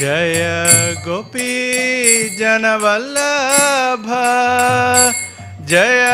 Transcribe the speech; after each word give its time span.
जय 0.07 0.39
गोपी 1.05 1.53
जनवल्लभ 2.37 4.05
जय 5.69 6.05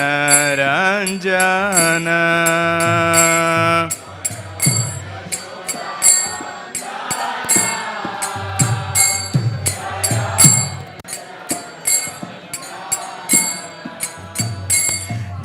रञ्जन 0.60 2.08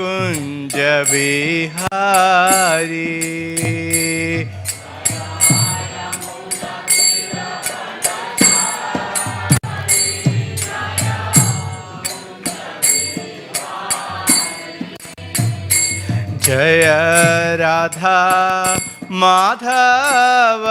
कुञ्ज 0.00 0.74
बिहारी 1.10 3.06
जय 16.46 16.84
राधा 17.60 18.18
माधव 19.20 20.64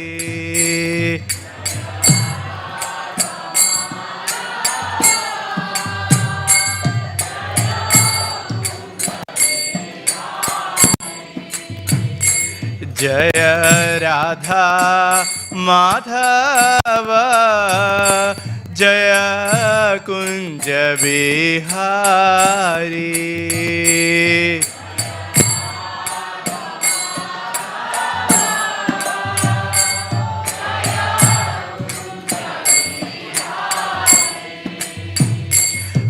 जय 13.00 13.32
राधा 14.04 14.68
माधव 15.70 17.10
जय 18.76 19.14
Kunj 20.06 20.70
Bihari. 21.04 21.96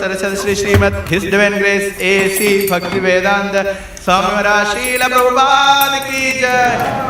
Sarasa 0.00 0.34
Shri 0.34 0.54
Srimad 0.54 1.00
his 1.10 1.30
divine 1.32 1.54
grace 1.58 1.90
A 2.04 2.14
C 2.36 2.50
Bhakti 2.70 3.00
Vedanta 3.00 3.56
സ്വാമിമരാ 4.04 4.56
Srila 4.70 5.02
Prabhupada 5.06 5.98
കീ 6.06 6.22
ജയ. 6.38 6.60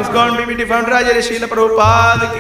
ഇസ്കോൺ 0.02 0.30
ബിബിറ്റി 0.38 0.64
ഫൗണ്ടറാജ 0.64 1.18
ശീല 1.28 1.44
പ്രഭുപാദ് 1.46 2.26
കീ 2.34 2.39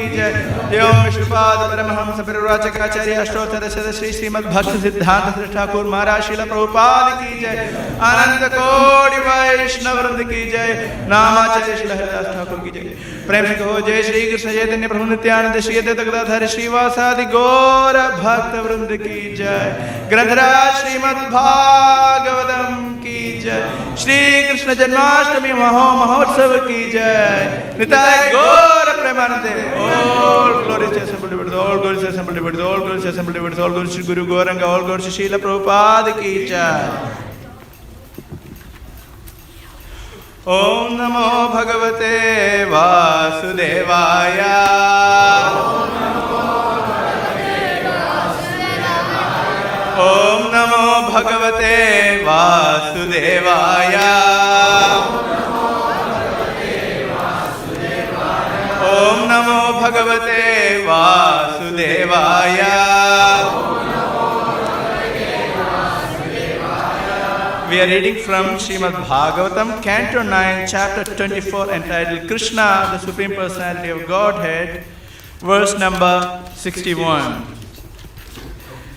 शील 2.90 3.14
अष्टोत्तर 3.14 3.92
श्री 3.92 4.12
सिद्धांत 4.12 5.54
ठाकुर 5.54 5.84
महाराज 5.84 6.22
शील 6.22 6.44
प्रभुपाद 6.44 7.22
की 7.22 7.40
जय। 7.40 7.56
आनंद 8.02 8.50
कोटि 8.54 9.16
वैष्णव 9.16 9.96
की 10.22 10.50
जय। 10.50 10.98
नामाचार्य 11.08 11.76
श्री 11.76 11.88
हरिदास 11.88 12.24
ठाकुर 12.24 12.58
की 12.58 12.70
जय। 12.70 12.84
प्रेम 13.26 13.44
जय 13.80 14.02
श्री 14.02 14.30
कृष्ण 14.30 14.50
चैतन्य 14.50 14.88
प्रभु 14.88 15.04
नित्यानंद 15.04 15.60
श्री 15.60 15.74
श्रीवासादि 16.46 17.24
गौर 17.24 17.98
भक्त 17.98 18.54
वृंद 18.54 18.96
की 19.02 19.36
जय। 19.36 19.76
ग्रंथराज 20.10 20.74
श्रीमद् 20.74 21.30
भागवतम 21.32 22.74
की 22.94 23.40
जय। 23.40 23.70
श्री 23.98 24.48
कृष्ण 24.48 24.74
जन्माष्टमी 24.74 25.52
महो 25.52 25.90
महोत्सव 25.94 26.56
की 26.56 26.90
जय। 26.90 27.76
निताय 27.78 28.32
गौर 28.32 28.79
പ്രേമാനന്ദേ 29.12 29.52
all 29.82 30.82
assembly 30.98 31.36
all 31.60 31.78
assembly 32.08 32.40
all 32.64 32.80
assembly 33.08 33.40
all 33.60 33.72
ഗുരു 34.08 34.24
ഓം 40.52 40.92
നമോ 40.98 41.26
ഭഗവതേ 41.54 42.14
വാസുദേവായ 42.72 44.38
ഓം 50.06 50.42
നമോ 50.54 50.84
ഭഗവതേ 51.10 51.76
വാസുദേവായ 52.26 53.96
वासुदेवाय 60.89 62.59
We 67.69 67.81
are 67.81 67.87
reading 67.87 68.17
from 68.23 68.45
Srimad 68.63 68.93
Bhagavatam, 69.09 69.81
Canto 69.81 70.21
9, 70.21 70.67
Chapter 70.67 71.03
24, 71.15 71.71
entitled 71.71 72.27
Krishna, 72.27 72.89
the 72.91 72.99
Supreme 72.99 73.33
Personality 73.33 73.89
of 73.89 74.05
Godhead, 74.07 74.83
verse 75.39 75.73
number 75.79 76.43
61. 76.53 77.43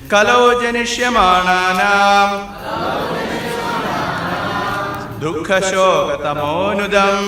Kalo 0.09 0.61
janishyamanaam 0.61 2.31
dukkha 5.21 5.59
shogatamonudam 5.71 7.25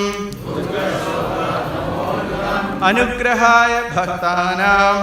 anugrahaya 2.82 3.82
bhaktanam 3.96 4.96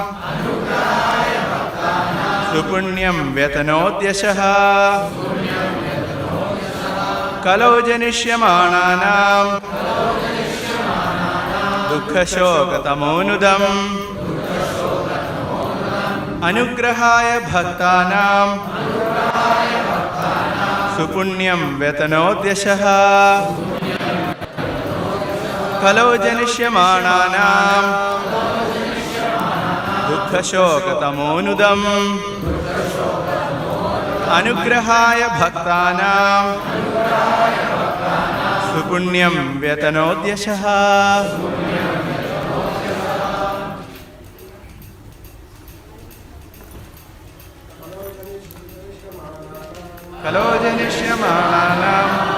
supunyam 2.53 3.33
vyatanodyashaha 3.37 4.57
कलौ 7.43 7.75
जनिष्यमाणानां 7.87 9.47
दुःखशोकतमोनुदम्। 11.91 13.67
अनुग्रहाय 16.49 17.29
भक्तानां 17.51 18.49
सुपुण्यं 20.95 21.61
व्यतनोद्यशः 21.81 22.85
कलो 25.83 26.09
जनिष्यमाणानाम्। 26.17 27.87
दुःखशोकतमोऽनुदम् 30.09 31.87
अनुग्रहाय 34.37 35.21
भक्तानां 35.41 36.45
सुपुण्यं 38.69 39.35
व्यतनोद्यशः। 39.61 40.65
कलो 50.23 50.47
जनिष्यमाणानाम्। 50.63 52.32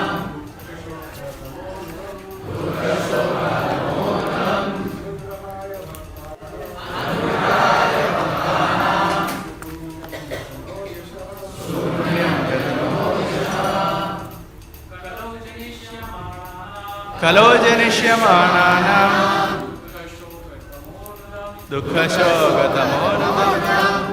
कलो 17.23 17.47
जनिष्यमाणानाम् 17.63 19.17
दुःखशोकतमोनुदम् 21.71 24.07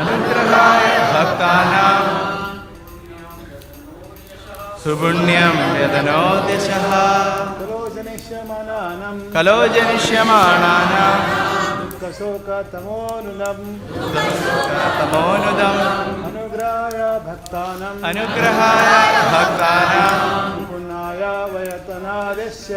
अनुग्रहाय 0.00 0.84
भक्तानां 1.12 1.98
सुपुण्यं 4.82 5.56
व्यदनोदिशः 5.74 6.86
कलो 7.58 7.80
जनिष्यमानानां 7.96 9.14
कलो 9.34 9.58
जनिष्यमाणानां 9.74 11.12
दुःखशोकतमोनुलम् 11.82 13.66
तमोनुदम् 14.98 16.25
अनुग्राय 16.57 17.01
भक्तानाम् 17.25 18.01
अनुग्रहाय 18.09 19.15
भक्तानां 19.33 20.53
पुण्याय 20.69 21.23
वयतनादिश्य 21.53 22.75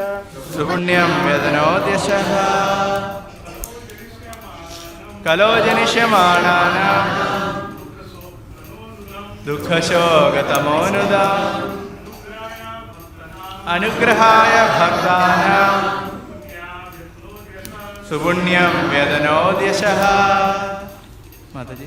सुपुण्यं 0.53 1.13
व्यदनोदिशः 1.25 2.31
कलो 5.25 5.51
जनिष्यमाणानां 5.67 7.05
दुःखशोकतमोनुदम् 9.47 10.59
अनुग्रहाय 13.77 14.55
भक्तानां 14.77 15.73
सुपुण्यं 18.11 18.73
व्यदनोद्यशः 18.93 20.03
माताजी। 21.57 21.87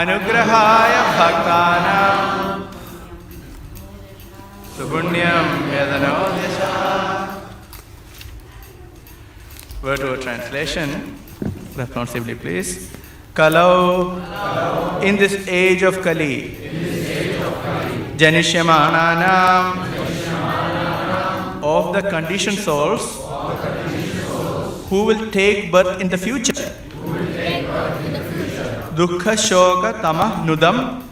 അനുഗ്രഹായ 0.00 0.92
ഭക്താനാം 1.16 2.20
സുപുണ്യം 4.76 5.48
വേദനോ 5.72 6.16
ദിശ 6.38 6.58
Word 9.84 10.00
to 10.02 10.10
translation, 10.24 10.88
responsibly 11.80 12.34
please. 12.42 12.68
Kalau, 13.38 13.70
in 15.08 15.14
this 15.22 15.34
age 15.60 15.82
of 15.88 15.96
Kali, 16.04 16.36
Janishyamanaanam, 18.20 19.64
of 21.74 21.84
the 21.96 22.02
conditioned 22.14 22.60
souls, 22.68 23.04
who 24.90 25.00
will 25.08 25.24
take 25.40 25.58
birth 25.74 26.00
in 26.00 26.10
the 26.14 26.20
future. 26.26 26.62
Dukkha 28.94 29.34
Shoka 29.36 30.00
Tama 30.00 30.44
Nudam 30.46 31.02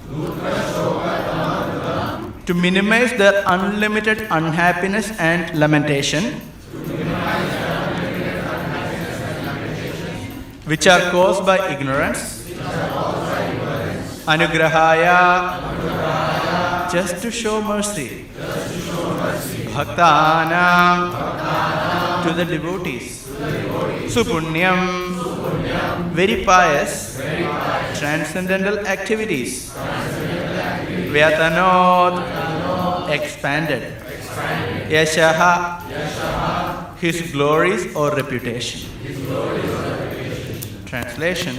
to 2.47 2.55
minimize 2.55 3.13
their 3.15 3.43
unlimited 3.47 4.27
unhappiness 4.31 5.11
and 5.19 5.59
lamentation. 5.59 6.41
which 10.71 10.87
are 10.87 11.11
caused 11.11 11.45
by 11.45 11.59
ignorance. 11.75 12.47
Anugrahaya, 14.31 15.19
just 16.93 17.21
to 17.23 17.31
show 17.33 17.61
mercy. 17.61 18.27
Bhaktanam, 19.75 21.11
to 22.23 22.33
the 22.39 22.45
devotees. 22.45 23.27
Supunyam, 24.15 24.79
very 26.15 26.45
pious, 26.45 27.10
transcendental 28.01 28.79
activities. 28.87 29.71
Vyatanot, 31.15 32.15
expanded. 33.11 33.83
Yashaha, 34.89 35.57
his 36.99 37.31
glories 37.33 37.95
or 37.95 38.11
reputation. 38.15 38.91
Translation 40.87 41.57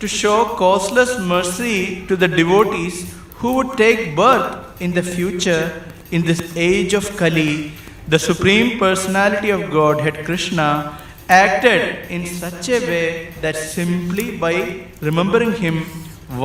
To 0.00 0.08
show 0.08 0.44
causeless 0.56 1.18
mercy 1.18 2.06
to 2.06 2.16
the 2.16 2.28
devotees 2.28 3.14
who 3.40 3.54
would 3.56 3.76
take 3.76 4.14
birth 4.16 4.80
in 4.80 4.92
the 4.92 5.02
future 5.02 5.82
in 6.10 6.22
this 6.22 6.40
age 6.56 6.94
of 6.94 7.16
Kali, 7.16 7.72
the 8.08 8.18
Supreme 8.18 8.78
Personality 8.78 9.50
of 9.50 9.70
Godhead 9.70 10.24
Krishna 10.24 10.98
acted 11.30 12.10
in 12.10 12.26
such 12.26 12.68
a 12.68 12.80
way 12.80 13.32
that 13.40 13.56
simply 13.56 14.36
by 14.36 14.86
remembering 15.00 15.52
him, 15.52 15.84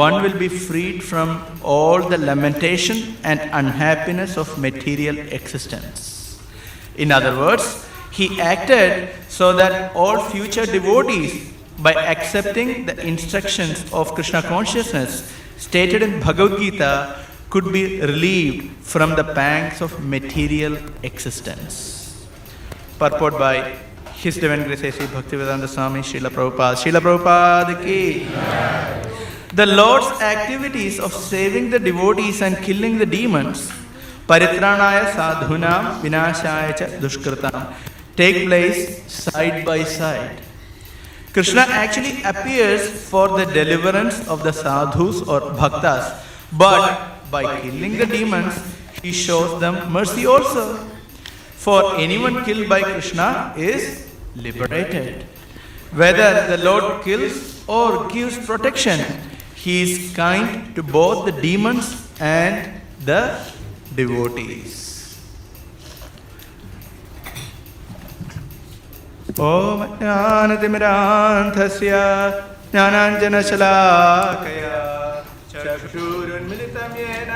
one 0.04 0.22
will 0.24 0.38
be 0.38 0.48
freed 0.48 1.04
from 1.04 1.44
all 1.64 2.08
the 2.08 2.18
lamentation 2.18 3.18
and 3.24 3.40
unhappiness 3.52 4.38
of 4.38 4.58
material 4.60 5.18
existence. 5.18 6.40
In 6.98 7.12
other 7.12 7.36
words, 7.38 7.86
he 8.12 8.40
acted 8.40 9.10
so 9.28 9.54
that 9.54 9.96
all 9.96 10.20
future 10.30 10.66
devotees, 10.66 11.52
by 11.80 11.94
accepting 11.94 12.86
the 12.86 12.96
instructions 13.06 13.92
of 13.92 14.14
Krishna 14.14 14.42
consciousness 14.42 15.34
stated 15.58 16.02
in 16.02 16.20
Bhagavad 16.20 16.60
Gita, 16.60 17.20
could 17.50 17.72
be 17.72 18.02
relieved 18.02 18.72
from 18.84 19.16
the 19.16 19.24
pangs 19.24 19.82
of 19.82 20.04
material 20.04 20.78
existence. 21.04 22.26
Purport 22.98 23.38
by 23.38 23.78
His 24.26 24.38
Divine 24.38 24.64
Grace 24.64 24.82
A.C. 24.82 25.06
Bhaktivedanta 25.06 25.68
Swami 25.70 26.00
Srila 26.00 26.30
Prabhupada. 26.36 26.76
Srila 26.76 27.00
Prabhupada 27.00 27.74
ki. 27.84 28.26
The 29.54 29.68
Lord's 29.68 30.08
activities 30.20 31.00
of 31.00 31.14
saving 31.14 31.70
the 31.70 31.78
devotees 31.78 32.42
and 32.42 32.58
killing 32.58 32.98
the 32.98 33.06
demons, 33.06 33.72
paritranaya 34.28 35.12
sadhunam 35.12 36.02
vinashaya 36.02 36.76
cha 36.76 36.86
dushkritam, 37.04 37.72
take 38.16 38.48
place 38.48 39.04
side 39.14 39.64
by 39.64 39.84
side. 39.84 40.42
Krishna 41.32 41.62
actually 41.62 42.24
appears 42.24 42.90
for 43.12 43.28
the 43.38 43.46
deliverance 43.46 44.28
of 44.28 44.42
the 44.42 44.52
sadhus 44.52 45.22
or 45.22 45.40
bhaktas, 45.62 46.20
but 46.52 47.30
by 47.30 47.62
killing 47.62 47.96
the 48.00 48.08
demons, 48.08 48.58
he 49.04 49.12
shows 49.12 49.60
them 49.60 49.94
mercy 49.94 50.26
also. 50.26 50.84
For 51.54 51.96
anyone 51.98 52.44
killed 52.44 52.68
by 52.68 52.82
Krishna 52.82 53.54
is 53.56 54.05
liberated. 54.35 55.27
Whether 55.93 56.57
the 56.57 56.65
Lord 56.65 57.05
kills 57.05 57.63
or 57.67 58.09
gives 58.09 58.39
protection, 58.47 59.05
he 59.55 59.83
is 59.83 60.15
kind 60.15 60.75
to 60.77 60.83
both 60.83 61.27
the 61.27 61.33
demons 61.33 62.09
and 62.21 62.81
the 63.05 63.39
devotees. 63.95 64.81
ॐ 69.39 69.83
ज्ञानतिमिरान्धस्य 69.99 71.91
ज्ञानाञ्जनशलाकया 72.73 74.79
चक्षुरुन्मिलितं 75.53 76.93
येन 77.01 77.33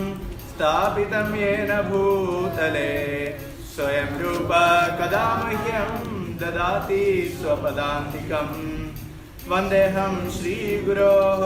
स्थापितं 0.48 1.28
येन 1.34 1.70
भूतले। 1.82 2.92
स्वयं 3.74 4.10
रूप 4.18 4.50
कदा 4.98 5.26
मह्यं 5.44 5.90
ददाति 6.36 7.04
स्वपदान्तिकम् 7.40 8.58
वन्देऽहं 9.50 10.14
श्रीगुरोः 10.30 11.42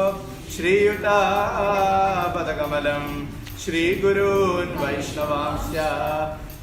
श्रीयुतापदकमलं। 0.57 3.05
श्रीगुरून् 3.65 4.79
वैष्णवांश्च, 4.83 5.77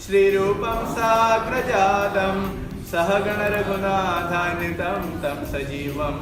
श्रीरूपं 0.06 0.80
साग्रजातं। 0.92 2.38
सहगणरघुनाथान्वितं 2.90 5.02
तं 5.24 5.40
सजीवं 5.46 6.16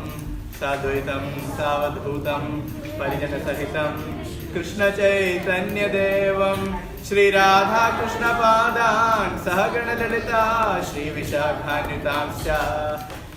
साद्वैतं, 0.57 1.39
सावधूतं, 1.39 2.61
परिजनसहितं। 2.99 4.23
कृष्णचैतन्यदेवं 4.53 6.75
श्रीराधाकृष्णपादान्, 7.05 9.45
सहगणललिता, 9.45 10.81
श्रीविशाखान्वितांश्च। 10.81 12.47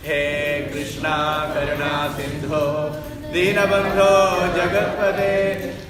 हे 0.02 0.60
कृष्णा 0.60 1.50
करुणा 1.54 2.08
सिन्धो 2.08 2.96
दीनबन्धो 3.32 4.56
जगत्पदे 4.56 5.34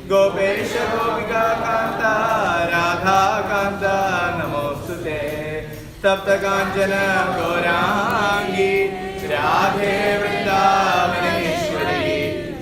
गोपेश 0.06 0.72
गोपिका 0.72 1.54
कान्ता 1.54 2.64
राधा 2.64 3.40
कान्ता 3.40 4.38
नमोऽस्तु 4.38 4.92
ते। 4.92 5.68
सप्तकाञ्चन, 6.02 6.92
गौराङ्गी 7.38 9.10
राधे 9.30 10.18
वृन्दावनेश्वरी 10.18 10.96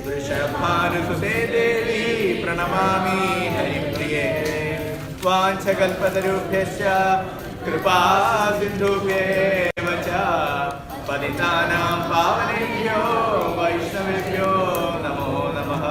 वृषभानुसुते 0.07 1.35
देवी 1.47 2.45
प्रणमामि 2.45 3.49
हरिप्रिये। 3.57 4.27
वाञ्छकल्पतरुभ्यश्च 5.25 6.83
कृपा 7.65 8.01
सिन्धुभ्येव 8.61 9.87
च। 9.87 10.09
पतितानां 11.09 11.97
पावनेभ्यो, 12.11 13.03
वैष्णवेभ्यो 13.59 14.53
नमो 15.05 15.35
नमः। 15.57 15.85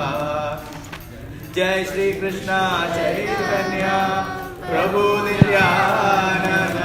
जय 1.55 1.83
श्री 1.83 2.13
कृष्ण 2.13 2.49
चैतन्य, 2.95 3.85
प्रभु 4.69 5.01
नित्यानंद 5.25 6.81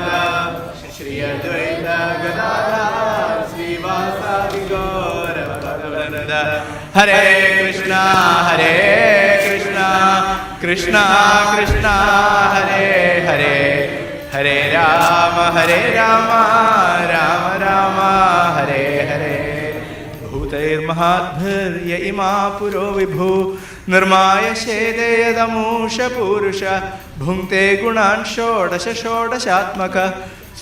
श्री 0.97 1.21
अद्वैत 1.21 1.87
गदाधर। 2.23 3.42
ഹരേ 6.97 7.21
കൃഷ്ണ 7.63 7.93
ഹരേ 8.49 8.73
കൃഷ്ണ 9.47 9.79
കൃഷ്ണ 10.63 10.97
കൃഷ്ണ 11.57 11.87
ഹരേ 12.55 12.85
ഹരേ. 13.27 13.55
ഹരേ 14.35 14.71
രാമ 14.75 15.59
ഹരേ 15.59 15.93
രാമ 15.95 16.31
രാമ 17.11 17.63
രാമ 17.63 17.99
ഹരേ 18.57 19.09
ഹരേ. 19.11 19.35
ഭൂതൈർമഹാദ്ഭര്യ 20.33 21.95
ഇമാ 21.95 22.49
പുരോ 22.61 22.91
വിഭൂ. 22.91 23.57
നിർമായ 23.89 24.55
ശേതയതമൂഷ 24.55 26.01
പൂരുഷ. 26.01 26.63
ഭുങ്ക്തേ 27.19 27.75
ഗുണാൻ 27.83 28.25
ഷോഡശ 28.25 29.03
ഷോഡശാത്മക. 29.03 29.97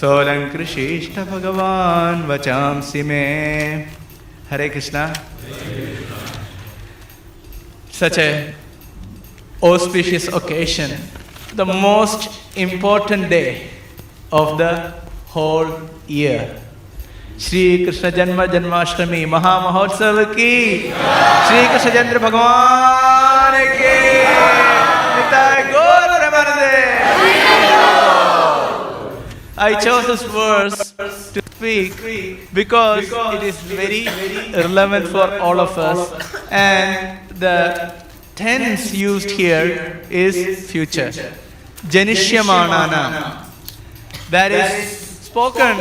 सोऽलङ्कृशिष्ट 0.01 1.19
भगवान् 1.31 2.21
वचांसि 2.29 3.03
मे। 3.03 3.25
Hare 4.51 4.69
Krishna. 4.69 5.03
Such 7.99 8.19
a 8.19 8.29
auspicious 9.63 10.29
occasion, 10.39 10.95
the 11.55 11.67
most 11.83 12.29
important 12.57 13.29
day 13.29 13.51
of 14.33 14.57
the 14.63 14.73
whole 15.35 15.71
year. 16.09 16.41
Shri 17.41 17.63
Krishna 17.85 18.11
जन्म 18.11 18.45
जन्माष्टमी 18.47 19.25
महामहोत्सव 19.27 20.25
की 20.33 20.57
श्री 21.47 21.63
कृष्ण 21.69 21.91
चंद्र 21.91 22.19
भगवान 22.19 23.55
की 23.77 23.97
Gaura 25.73 25.90
I 29.61 29.75
chose 29.79 30.07
this 30.07 30.23
verse 30.23 31.33
to 31.33 31.43
speak 31.53 31.93
because 32.55 33.13
it 33.35 33.43
is 33.43 33.61
very 33.61 34.07
relevant 34.55 35.09
for 35.09 35.39
all 35.39 35.61
of 35.61 35.77
us 35.77 36.01
and 36.51 37.29
the 37.39 37.93
tense 38.37 38.95
used 38.95 39.31
here 39.31 40.01
is 40.09 40.71
future. 40.71 41.13
Janishyamana. 41.93 43.45
That 44.31 44.51
is 44.51 44.97
spoken 45.29 45.77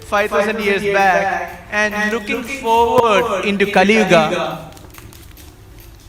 5000 0.00 0.58
years 0.58 0.82
back 0.82 1.68
and 1.70 2.12
looking 2.12 2.42
forward 2.42 3.44
into 3.44 3.70
Kali 3.70 3.98
Yuga. 3.98 4.72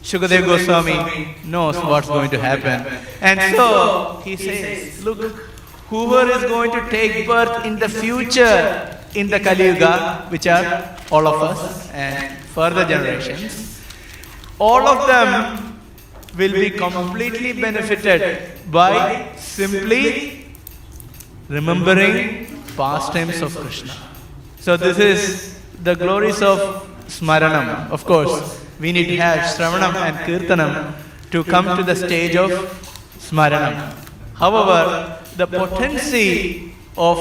Shukadev 0.02 0.46
Goswami 0.48 1.36
knows 1.46 1.78
what's 1.78 2.08
going 2.08 2.32
to 2.32 2.40
happen. 2.40 2.92
And 3.22 3.56
so 3.56 4.20
he 4.26 4.36
says, 4.36 5.06
look, 5.06 5.53
whoever 5.94 6.32
is 6.38 6.44
going 6.52 6.72
to 6.72 6.82
take 6.90 7.28
birth 7.28 7.66
in 7.70 7.78
the 7.84 7.88
future 7.88 8.60
in 9.14 9.28
the 9.34 9.40
Kali 9.40 9.66
Yuga, 9.68 10.26
which 10.30 10.48
are 10.48 10.66
all 11.12 11.28
of 11.28 11.42
us 11.50 11.92
and 11.92 12.38
further 12.56 12.84
generations, 12.86 13.80
all 14.60 14.88
of 14.88 15.06
them 15.08 15.80
will 16.38 16.54
be 16.54 16.70
completely 16.72 17.54
benefited 17.54 18.22
by 18.72 19.30
simply 19.38 20.48
remembering 21.48 22.48
pastimes 22.76 23.42
of 23.42 23.56
Krishna. 23.56 23.94
So 24.60 24.78
this 24.78 24.98
is 24.98 25.60
the 25.84 25.94
glories 25.94 26.42
of 26.42 26.60
Smaranam. 27.08 27.92
Of 27.92 28.06
course, 28.06 28.36
we 28.80 28.92
need 28.92 29.08
to 29.14 29.18
have 29.18 29.40
Shravanam 29.54 29.94
and 30.08 30.18
Kirtanam 30.26 30.96
to 31.30 31.44
come 31.44 31.78
to 31.78 31.84
the 31.84 31.96
stage 31.96 32.36
of 32.36 32.50
Smaranam. 33.20 33.94
However, 34.34 35.20
the 35.38 35.48
potency 35.48 36.74
of 36.98 37.18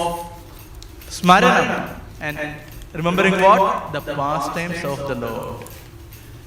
Smaranam 1.09 2.01
and 2.21 2.39
remembering 2.95 3.41
what? 3.41 3.93
The 3.93 4.01
pastimes 4.01 4.85
of 4.85 4.99
the 5.09 5.15
Lord. 5.15 5.67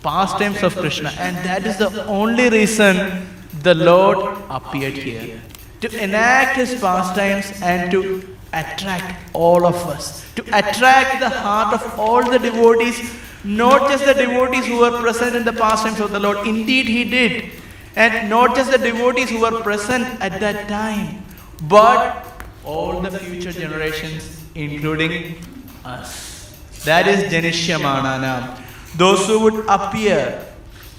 Pastimes 0.04 0.62
of 0.64 0.76
Krishna. 0.76 1.12
And 1.18 1.36
that 1.38 1.66
is 1.66 1.78
the 1.78 2.06
only 2.06 2.50
reason 2.50 3.28
the 3.62 3.74
Lord 3.74 4.38
appeared 4.50 4.94
here. 4.94 5.42
To 5.82 6.04
enact 6.04 6.58
his 6.58 6.80
pastimes 6.80 7.52
and 7.62 7.92
to 7.92 8.36
attract 8.54 9.30
all 9.34 9.66
of 9.66 9.76
us. 9.88 10.26
To 10.36 10.44
attract 10.58 11.20
the 11.20 11.30
heart 11.30 11.74
of 11.74 12.00
all 12.00 12.24
the 12.24 12.40
devotees, 12.40 13.12
not 13.44 13.90
just 13.90 14.06
the 14.06 14.14
devotees 14.14 14.66
who 14.66 14.80
were 14.80 15.02
present 15.02 15.36
in 15.36 15.44
the 15.44 15.54
pastimes 15.54 16.00
of 16.00 16.12
the 16.12 16.20
Lord. 16.20 16.48
Indeed, 16.48 16.88
he 16.88 17.04
did. 17.04 17.52
And 17.96 18.30
not 18.30 18.56
just 18.56 18.72
the 18.72 18.78
devotees 18.78 19.30
who 19.30 19.40
were 19.42 19.62
present 19.62 20.06
at 20.22 20.40
that 20.40 20.68
time, 20.68 21.25
but 21.64 22.26
all 22.64 23.02
the 23.02 23.12
future 23.12 23.52
generations, 23.52 24.44
including 24.56 25.36
us. 25.84 26.56
That 26.84 27.08
is 27.08 27.32
Janishyamanana. 27.32 28.62
Those 28.98 29.26
who 29.28 29.40
would 29.40 29.66
appear. 29.68 30.46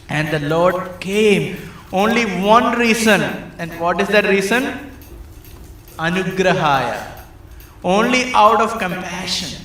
And 0.09 0.29
the 0.29 0.49
Lord 0.49 1.01
came. 1.01 1.57
Only 1.92 2.25
one 2.42 2.79
reason. 2.79 3.21
And 3.59 3.81
what 3.81 4.01
is 4.01 4.09
that 4.09 4.25
reason? 4.25 4.92
Anugrahaya. 5.99 7.25
Only 7.83 8.33
out 8.35 8.61
of 8.61 8.79
compassion. 8.79 9.62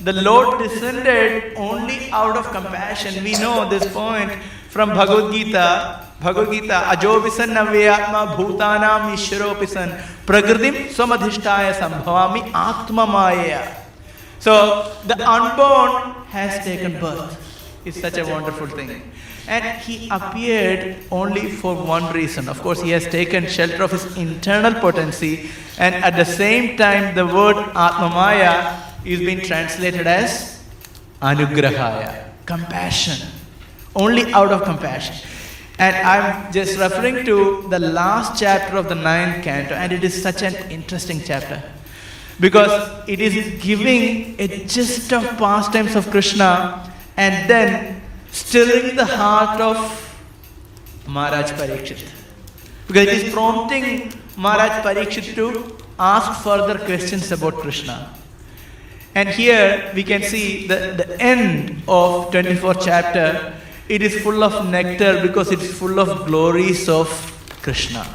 The 0.00 0.12
Lord 0.12 0.58
descended 0.58 1.54
only 1.56 2.10
out 2.10 2.36
of 2.36 2.50
compassion. 2.50 3.22
We 3.24 3.32
know 3.32 3.68
this 3.68 3.92
point 3.92 4.32
from 4.70 4.90
Bhagavad 4.90 5.32
Gita. 5.32 6.05
Ajovisan 6.22 7.52
Navyatma 7.54 8.36
Bhutanam 8.36 9.14
Ishwaropisan 9.14 10.00
Pragritim 10.26 10.88
Swamadhishtaya 10.88 11.72
Sambhavami 11.74 12.52
Atma 12.54 13.06
Maya. 13.06 13.74
So 14.38 14.92
the 15.06 15.16
unborn 15.28 16.14
has 16.28 16.64
taken 16.64 16.98
birth. 17.00 17.36
It's 17.84 18.00
such 18.00 18.18
a 18.18 18.24
wonderful 18.24 18.66
thing. 18.66 19.12
And 19.48 19.64
he 19.82 20.08
appeared 20.10 20.96
only 21.12 21.50
for 21.50 21.74
one 21.76 22.12
reason. 22.12 22.48
Of 22.48 22.60
course, 22.62 22.80
he 22.82 22.90
has 22.90 23.04
taken 23.06 23.46
shelter 23.46 23.84
of 23.84 23.92
his 23.92 24.16
internal 24.16 24.74
potency, 24.74 25.50
and 25.78 25.94
at 25.94 26.16
the 26.16 26.24
same 26.24 26.76
time, 26.76 27.14
the 27.14 27.24
word 27.24 27.54
Atmamaya 27.74 28.82
is 29.04 29.20
being 29.20 29.40
translated 29.40 30.04
as 30.04 30.60
Anugrahaya, 31.22 32.30
compassion. 32.44 33.28
Only 33.94 34.32
out 34.32 34.50
of 34.50 34.64
compassion. 34.64 35.14
And 35.78 35.94
I'm 35.96 36.52
just 36.52 36.78
referring 36.78 37.26
to 37.26 37.66
the 37.68 37.78
last 37.78 38.40
chapter 38.40 38.76
of 38.76 38.88
the 38.88 38.94
ninth 38.94 39.44
canto, 39.44 39.74
and 39.74 39.92
it 39.92 40.02
is 40.02 40.20
such 40.22 40.42
an 40.42 40.54
interesting 40.70 41.20
chapter 41.24 41.62
because 42.40 43.08
it 43.08 43.20
is 43.20 43.62
giving 43.62 44.36
a 44.38 44.64
gist 44.66 45.12
of 45.12 45.22
pastimes 45.38 45.94
of 45.96 46.10
Krishna 46.10 46.92
and 47.16 47.48
then 47.48 48.02
stirring 48.30 48.96
the 48.96 49.04
heart 49.04 49.60
of 49.60 49.76
Maharaj 51.06 51.52
Parikshit. 51.52 52.04
Because 52.86 53.06
it 53.06 53.14
is 53.14 53.32
prompting 53.32 54.12
Maharaj 54.36 54.84
Parikshit 54.84 55.34
to 55.34 55.76
ask 55.98 56.42
further 56.42 56.78
questions 56.78 57.32
about 57.32 57.54
Krishna. 57.54 58.14
And 59.14 59.30
here 59.30 59.90
we 59.94 60.04
can 60.04 60.22
see 60.22 60.66
the, 60.66 60.94
the 60.96 61.20
end 61.20 61.82
of 61.88 62.30
24th 62.30 62.84
chapter. 62.84 63.54
It 63.88 64.02
is 64.02 64.20
full 64.22 64.42
of 64.42 64.68
nectar 64.68 65.22
because 65.22 65.52
it 65.52 65.60
is 65.62 65.78
full 65.78 66.00
of 66.00 66.26
glories 66.26 66.88
of 66.88 67.08
Krishna. 67.62 68.06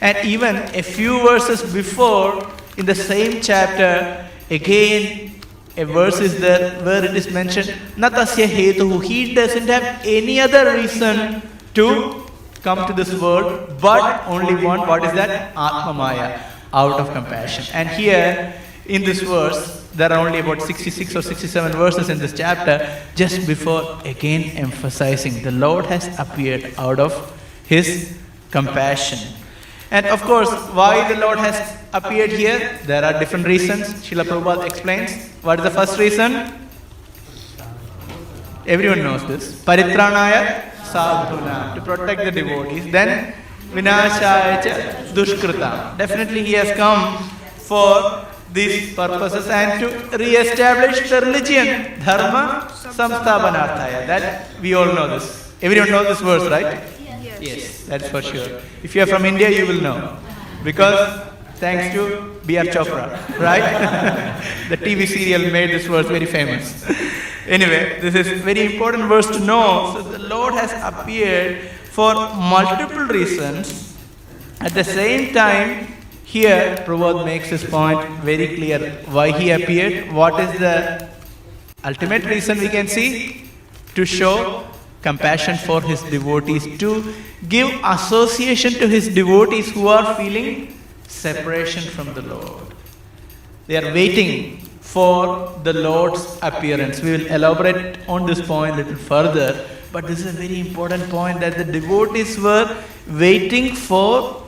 And 0.00 0.16
even 0.26 0.56
a 0.56 0.82
few 0.82 1.20
verses 1.20 1.62
before, 1.72 2.50
in 2.76 2.86
the 2.86 2.94
same 2.94 3.40
chapter, 3.40 4.26
again 4.50 5.34
a 5.76 5.84
verse 5.84 6.20
is 6.20 6.40
there 6.40 6.80
where 6.84 7.04
it 7.04 7.16
is 7.16 7.30
mentioned, 7.32 7.68
Natasya 7.96 8.46
Hetuhu. 8.46 9.02
He 9.02 9.34
doesn't 9.34 9.66
have 9.66 10.00
any 10.04 10.40
other 10.40 10.72
reason 10.74 11.42
to 11.74 12.26
come 12.62 12.86
to 12.86 12.92
this 12.92 13.12
world, 13.20 13.76
but 13.80 14.24
only 14.28 14.64
one. 14.64 14.86
What 14.86 15.04
is 15.04 15.12
that? 15.14 15.50
Atma 15.56 15.92
Maya, 15.92 16.40
out 16.72 17.00
of 17.00 17.12
compassion. 17.12 17.64
And 17.74 17.88
here, 17.88 18.54
in 18.86 19.02
this 19.02 19.20
verse, 19.20 19.83
there 19.96 20.12
are 20.12 20.26
only 20.26 20.40
about 20.40 20.60
66 20.62 21.16
or 21.16 21.22
67 21.22 21.72
verses 21.72 22.08
in 22.08 22.18
this 22.18 22.32
chapter, 22.32 23.02
just 23.14 23.46
before 23.46 24.00
again 24.04 24.56
emphasizing 24.56 25.42
the 25.42 25.52
Lord 25.52 25.86
has 25.86 26.08
appeared 26.18 26.74
out 26.78 26.98
of 26.98 27.12
his 27.64 28.16
compassion. 28.50 29.18
And 29.90 30.06
of 30.06 30.20
course, 30.22 30.50
why 30.72 31.06
the 31.12 31.20
Lord 31.20 31.38
has 31.38 31.56
appeared 31.92 32.30
here, 32.30 32.78
there 32.84 33.04
are 33.04 33.18
different 33.18 33.46
reasons. 33.46 33.86
Srila 34.02 34.24
Prabhupada 34.24 34.66
explains. 34.66 35.28
What 35.42 35.60
is 35.60 35.64
the 35.64 35.70
first 35.70 35.98
reason? 35.98 36.52
Everyone 38.66 39.02
knows 39.02 39.24
this. 39.26 39.62
Paritranaya 39.64 40.70
sadhuna, 40.82 41.74
to 41.74 41.80
protect 41.82 42.24
the 42.24 42.32
devotees. 42.32 42.90
Then 42.90 43.34
vinashaya 43.70 44.62
cha 44.64 44.74
dushkrita. 45.14 45.96
Definitely 45.98 46.44
he 46.44 46.54
has 46.54 46.76
come 46.76 47.22
for 47.58 48.26
these 48.54 48.94
purposes 48.94 49.48
and 49.48 49.80
to 49.80 50.16
re-establish 50.16 51.10
the 51.10 51.20
religion, 51.20 51.66
dharma 52.04 52.68
samsthapanarthaya. 52.98 54.06
That 54.06 54.60
we 54.62 54.74
all 54.74 54.86
know 54.86 55.08
this. 55.08 55.52
Everyone 55.60 55.90
knows 55.90 56.06
this 56.08 56.20
verse, 56.20 56.48
right? 56.50 56.82
Yes, 57.00 57.40
yes. 57.40 57.82
that's 57.88 58.08
for 58.08 58.22
sure. 58.22 58.60
If 58.82 58.94
you 58.94 59.02
are 59.02 59.06
from 59.06 59.24
India, 59.24 59.50
you 59.50 59.66
will 59.66 59.80
know. 59.80 60.18
Because 60.62 61.00
thanks 61.56 61.94
to 61.94 62.40
B.R. 62.46 62.64
Chopra, 62.66 63.06
right? 63.38 63.66
the 64.68 64.76
TV 64.76 65.06
serial 65.06 65.50
made 65.50 65.70
this 65.70 65.86
verse 65.86 66.06
very 66.06 66.26
famous. 66.26 66.84
anyway, 67.46 67.98
this 68.00 68.14
is 68.14 68.40
very 68.42 68.74
important 68.74 69.04
verse 69.08 69.26
to 69.26 69.40
know. 69.40 69.94
So 69.94 70.02
the 70.02 70.18
Lord 70.20 70.54
has 70.54 70.72
appeared 70.90 71.70
for 71.90 72.14
multiple 72.14 73.06
reasons. 73.06 73.96
At 74.60 74.72
the 74.72 74.84
same 74.84 75.34
time, 75.34 75.93
here 76.34 76.76
Prabhupada 76.86 77.24
makes 77.24 77.48
his 77.54 77.64
point 77.64 78.00
very 78.28 78.46
clear. 78.56 78.78
Why 79.16 79.26
he 79.40 79.50
appeared? 79.56 80.12
What 80.12 80.40
is 80.44 80.58
the 80.58 81.08
ultimate 81.84 82.24
reason 82.24 82.58
we 82.58 82.68
can 82.68 82.88
see? 82.88 83.48
To 83.94 84.04
show 84.04 84.66
compassion 85.02 85.56
for 85.56 85.80
his 85.80 86.02
devotees, 86.14 86.66
to 86.78 87.14
give 87.48 87.70
association 87.84 88.72
to 88.82 88.88
his 88.88 89.08
devotees 89.20 89.70
who 89.70 89.86
are 89.86 90.14
feeling 90.16 90.76
separation 91.06 91.84
from 91.96 92.12
the 92.14 92.22
Lord. 92.22 92.74
They 93.68 93.76
are 93.76 93.94
waiting 93.94 94.56
for 94.80 95.52
the 95.62 95.72
Lord's 95.72 96.38
appearance. 96.42 97.00
We 97.00 97.12
will 97.12 97.26
elaborate 97.26 97.98
on 98.08 98.26
this 98.26 98.40
point 98.40 98.74
a 98.74 98.76
little 98.78 98.96
further, 98.96 99.50
but 99.92 100.08
this 100.08 100.20
is 100.20 100.34
a 100.34 100.38
very 100.44 100.58
important 100.58 101.08
point 101.10 101.38
that 101.40 101.56
the 101.58 101.64
devotees 101.64 102.38
were 102.40 102.66
waiting 103.26 103.76
for 103.76 104.43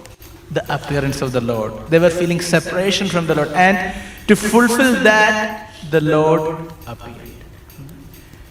the 0.51 0.63
appearance 0.73 1.23
of 1.23 1.33
the 1.33 1.41
Lord. 1.41 1.89
They 1.89 1.99
were 1.99 2.11
feeling 2.11 2.41
separation 2.41 3.09
from 3.09 3.27
the 3.27 3.35
Lord, 3.35 3.49
and 3.49 3.95
to 4.29 4.37
fulfill 4.37 5.03
that, 5.03 5.71
the 5.91 6.01
Lord 6.01 6.73
appeared. 6.87 7.21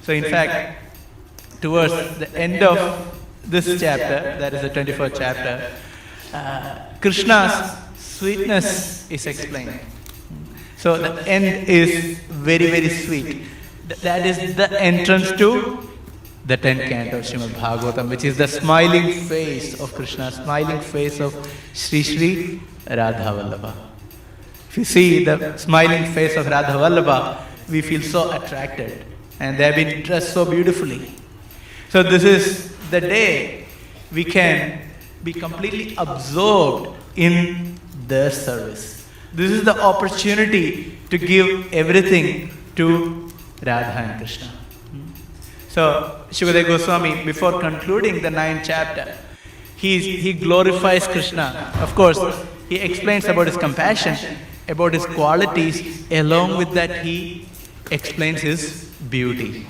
So, 0.03 0.13
in 0.13 0.23
fact, 0.23 0.81
towards 1.61 1.93
the 2.19 2.33
end 2.35 2.63
of 2.63 2.77
this 3.43 3.65
chapter, 3.79 4.37
that 4.39 4.53
is 4.53 4.61
the 4.61 4.69
24th 4.69 5.17
chapter, 5.17 5.71
uh, 6.33 6.99
Krishna's 7.01 7.77
sweetness 7.97 9.09
is 9.09 9.25
explained. 9.25 9.79
So 10.77 10.97
the 10.97 11.27
end 11.27 11.67
is 11.67 12.19
very, 12.29 12.67
very 12.67 12.89
sweet. 12.89 13.43
That 14.01 14.25
is 14.25 14.55
the 14.55 14.81
entrance 14.81 15.31
to 15.33 15.89
the 16.45 16.57
10th 16.57 16.87
canto 16.89 17.17
of 17.17 17.25
Srimad 17.25 17.49
Bhagavatam, 17.49 18.09
which 18.09 18.23
is 18.23 18.37
the 18.37 18.47
smiling 18.47 19.21
face 19.27 19.79
of 19.79 19.93
Krishna, 19.95 20.31
smiling 20.31 20.79
face 20.79 21.19
of 21.19 21.33
Sri 21.73 22.03
Sri 22.03 22.61
Radha 22.87 23.31
Vallabha. 23.37 23.73
If 24.69 24.77
you 24.77 24.85
see 24.85 25.25
the 25.25 25.57
smiling 25.57 26.05
face 26.13 26.35
of 26.35 26.45
Radha 26.45 26.73
Vallabha, 26.73 27.41
we 27.69 27.81
feel 27.81 28.01
so 28.01 28.31
attracted. 28.31 29.05
And 29.39 29.57
they 29.57 29.63
have 29.63 29.75
been 29.75 30.03
dressed 30.03 30.33
so 30.33 30.45
beautifully. 30.45 31.11
So 31.89 32.03
this 32.03 32.23
is 32.23 32.75
the 32.91 33.01
day 33.01 33.65
we 34.11 34.23
can 34.23 34.81
be 35.23 35.33
completely 35.33 35.95
absorbed 35.97 36.95
in 37.15 37.79
their 38.07 38.29
service. 38.29 39.07
This 39.33 39.51
is 39.51 39.63
the 39.63 39.81
opportunity 39.81 40.97
to 41.09 41.17
give 41.17 41.73
everything 41.73 42.51
to 42.75 43.29
Radha 43.65 43.99
and 43.99 44.19
Krishna. 44.19 44.54
So, 45.74 46.20
Shukadeva 46.30 46.66
Goswami, 46.66 47.24
before 47.24 47.60
concluding 47.60 48.22
the 48.22 48.30
ninth 48.30 48.62
chapter, 48.66 49.16
he, 49.76 49.98
he 49.98 50.32
glorifies 50.32 51.06
Krishna. 51.06 51.72
Of 51.80 51.94
course, 51.94 52.18
he 52.68 52.76
explains 52.76 53.24
about 53.26 53.46
his 53.46 53.56
compassion, 53.56 54.16
about 54.68 54.94
his 54.94 55.06
qualities, 55.06 56.10
along 56.10 56.58
with 56.58 56.72
that, 56.72 57.04
he 57.04 57.46
explains 57.90 58.40
his 58.40 58.90
beauty. 59.08 59.66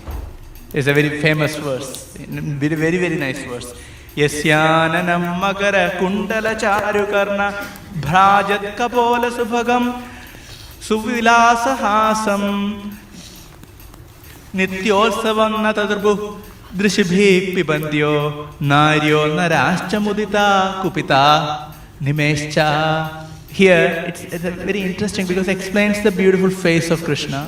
It's 0.72 0.86
a 0.86 0.94
very 0.94 1.20
famous 1.20 1.56
verse, 1.56 2.14
very, 2.16 2.76
very, 2.76 2.96
very 2.96 3.16
nice 3.16 3.42
verse. 3.44 3.74
यस्याननं 4.18 5.24
मकर 5.40 5.76
कुण्डलचारुकर्ण 5.98 7.40
भ्राजत् 8.04 8.66
कपोलसुभगं 8.78 9.84
सुविलासहासं 10.88 12.42
നിത്യോത്സവം 14.59 15.53
തദർബു 15.77 16.13
ദൃശിഭിഃ 16.79 17.21
പിബന്ധ്യോ 17.55 18.13
നാര്യോ 18.71 19.21
നരാശ്ച 19.37 19.95
മുദിത 20.07 20.37
കുപിത. 20.81 21.13
നിമേശ്ച. 22.07 22.57
Here 23.59 24.03
it's, 24.09 24.23
very 24.69 24.81
interesting 24.89 25.25
because 25.27 25.47
it 25.47 25.55
explains 25.57 25.97
the 26.07 26.11
beautiful 26.11 26.49
face 26.49 26.87
of 26.91 26.99
krishna. 27.07 27.41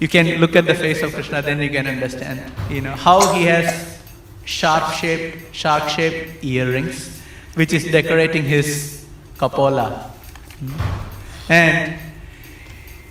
You 0.00 0.08
can 0.08 0.26
look 0.42 0.56
at 0.56 0.66
the 0.66 0.74
face 0.74 1.02
of 1.02 1.10
krishna 1.16 1.40
then 1.48 1.60
you 1.60 1.70
can 1.70 1.86
understand 1.86 2.38
you 2.74 2.80
know 2.80 2.96
how 3.06 3.18
he 3.34 3.44
has 3.44 3.66
shark-shaped, 4.44 5.54
shark 5.54 5.88
shaped 5.88 6.42
earrings 6.42 6.96
which 7.54 7.72
is 7.72 7.84
decorating 7.84 8.42
his 8.42 8.68
kapola 9.40 9.86
hmm. 10.58 11.52
and 11.60 11.98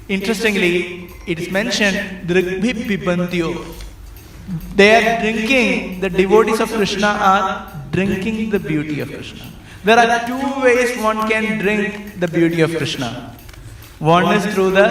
interestingly 0.09 1.08
it 1.29 1.37
is 1.37 1.51
mentioned, 1.51 2.27
Drigbhi 2.27 2.73
Pibantyo. 2.89 3.49
They 4.75 4.95
are 4.95 5.21
drinking, 5.21 5.99
the 6.01 6.09
devotees 6.09 6.59
of 6.59 6.69
Krishna 6.69 7.07
are 7.07 7.71
drinking 7.91 8.49
the 8.49 8.59
beauty 8.59 8.99
of 8.99 9.09
Krishna. 9.09 9.45
There 9.83 9.97
are 9.97 10.25
two 10.25 10.61
ways 10.63 10.97
one 10.97 11.29
can 11.29 11.59
drink 11.59 12.19
the 12.19 12.27
beauty 12.27 12.61
of 12.61 12.75
Krishna. 12.75 13.35
One 13.99 14.33
is 14.35 14.51
through 14.55 14.71
the 14.71 14.89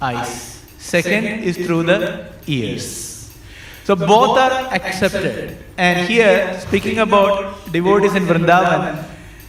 eyes, 0.00 0.62
second 0.78 1.44
is 1.44 1.56
through 1.58 1.82
the 1.82 2.32
ears. 2.46 3.30
So 3.84 3.94
both 3.94 4.38
are 4.38 4.72
accepted. 4.72 5.58
And 5.76 6.08
here, 6.08 6.58
speaking 6.60 7.00
about 7.00 7.70
devotees 7.72 8.14
in 8.14 8.24
Vrindavan, 8.24 9.04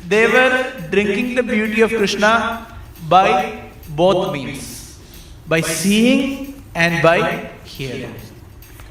they 0.09 0.27
were 0.27 0.73
drinking 0.91 1.35
the 1.35 1.43
beauty 1.43 1.79
of 1.81 1.91
Krishna 1.91 2.67
by 3.07 3.71
both 3.95 4.33
means 4.33 4.72
by 5.47 5.61
seeing 5.61 6.63
and 6.75 7.01
by 7.03 7.51
hearing. 7.65 8.15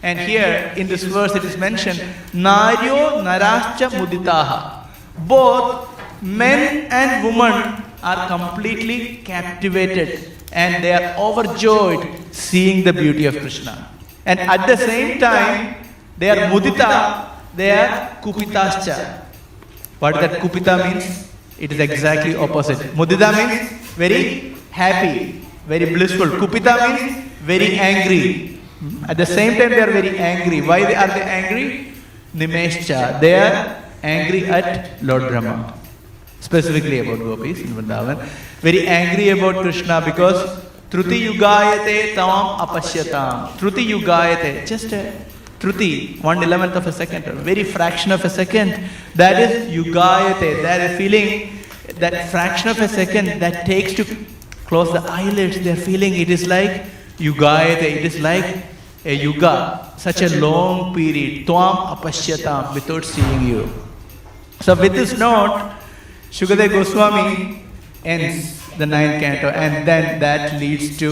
And 0.03 0.19
here 0.19 0.73
in 0.77 0.88
this 0.88 1.05
verse 1.05 1.35
it 1.35 1.45
is 1.45 1.57
mentioned, 1.57 1.99
Naryo 2.33 3.23
Narascha 3.23 3.88
Muditaha. 3.91 4.87
Both 5.27 5.88
men 6.23 6.88
and 6.91 7.25
women 7.25 7.83
are 8.03 8.27
completely 8.27 9.17
captivated 9.25 10.33
and 10.53 10.83
they 10.83 10.93
are 10.93 11.17
overjoyed 11.19 12.07
seeing 12.33 12.85
the 12.85 12.93
beauty 12.93 13.27
of 13.27 13.38
Krishna. 13.38 13.88
And 14.27 14.41
at 14.41 14.67
the 14.67 14.77
same 14.77 15.19
time, 15.19 15.77
they 16.19 16.31
are 16.31 16.51
mudita, 16.51 17.31
they 17.57 17.71
are 17.71 18.19
kupitascha. 18.23 19.23
What 19.99 20.15
that 20.15 20.41
kupita 20.41 20.93
means? 20.93 21.31
It 21.59 21.73
is 21.73 21.81
exactly 21.81 22.35
opposite. 22.35 22.79
Mudita 22.95 23.33
means 23.35 23.71
very 23.95 24.55
happy, 24.71 25.41
very 25.66 25.87
blissful. 25.87 26.27
Kupita 26.27 26.75
means 26.88 27.31
very 27.42 27.77
angry. 27.79 28.61
At 29.09 29.16
the 29.16 29.27
same 29.27 29.59
time, 29.59 29.70
they 29.70 29.81
are 29.81 29.90
very 29.90 30.18
angry. 30.18 30.61
Why 30.61 30.81
are 30.83 31.09
they 31.09 31.22
angry? 31.22 31.94
Nimeshcha. 32.35 33.20
They 33.20 33.35
are 33.35 33.83
angry 34.03 34.46
at 34.46 35.03
Lord 35.03 35.29
Brahma. 35.29 35.75
Specifically 36.40 36.98
about 36.98 37.18
gopis 37.18 37.61
in 37.61 37.68
Vrindavan. 37.68 38.18
Very 38.61 38.87
angry 38.88 39.29
about 39.29 39.62
Krishna 39.62 40.01
because 40.05 40.61
Truti 40.90 41.29
Yugayate 41.29 42.14
Tam 42.14 42.59
Apashyatam. 42.59 43.53
Truti 43.59 43.87
Yugayate. 43.87 44.66
Just 44.66 44.92
a 44.92 45.12
Truti, 45.61 46.20
one 46.22 46.42
eleventh 46.42 46.75
of 46.75 46.88
a 46.88 46.92
second, 46.92 47.25
a 47.27 47.33
very 47.33 47.62
fraction 47.62 48.11
of 48.11 48.25
a 48.25 48.29
second. 48.29 48.90
That 49.14 49.40
is 49.40 49.72
Yugayate. 49.72 50.62
That 50.62 50.90
is 50.90 50.98
feeling 50.98 51.61
that 52.01 52.31
fraction 52.31 52.68
of 52.70 52.81
a 52.81 52.88
second 52.88 53.40
that 53.40 53.64
takes 53.64 53.94
to 53.94 54.05
close 54.73 54.91
the 54.93 55.05
eyelids. 55.21 55.61
They're 55.61 55.77
feeling 55.77 56.15
it 56.15 56.31
is 56.31 56.47
like 56.49 56.85
Yugayate. 57.19 57.83
It 57.83 58.05
is 58.11 58.21
like 58.21 58.65
a 59.05 59.15
yuga, 59.15 59.93
such 59.99 60.23
a 60.23 60.31
long 60.41 60.95
period. 60.95 61.47
Tvam 61.47 61.77
apashyatam, 61.95 62.73
without 62.73 63.05
seeing 63.05 63.47
you. 63.47 63.69
So 64.61 64.75
with 64.75 64.95
this 64.95 65.19
note, 65.19 65.73
Shukadev 66.31 66.71
Goswami 66.71 67.65
ends 68.05 68.61
the 68.79 68.87
ninth 68.87 69.21
canto, 69.21 69.49
and 69.49 69.87
then 69.87 70.21
that 70.21 70.59
leads 70.59 70.97
to 70.99 71.11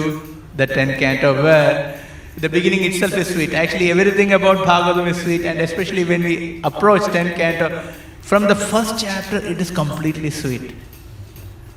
the 0.57 0.66
tenth 0.66 0.99
canto, 0.99 1.42
where 1.42 2.01
the 2.38 2.49
beginning 2.49 2.85
itself 2.85 3.12
is 3.14 3.29
sweet. 3.35 3.53
Actually, 3.53 3.90
everything 3.90 4.33
about 4.33 4.59
Bhagavatam 4.68 5.09
is 5.09 5.20
sweet, 5.20 5.42
and 5.44 5.61
especially 5.61 6.05
when 6.05 6.23
we 6.23 6.61
approach 6.64 7.03
tenth 7.12 7.37
canto, 7.37 7.83
from 8.23 8.44
the 8.44 8.55
first 8.55 9.01
chapter, 9.01 9.37
it 9.37 9.61
is 9.61 9.70
completely 9.70 10.31
sweet, 10.31 10.73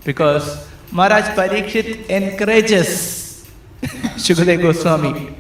because 0.06 0.70
Maharaj 0.94 1.26
Parikshit 1.36 2.08
encourages 2.08 3.50
Shukadev 3.82 4.62
Goswami. 4.62 5.36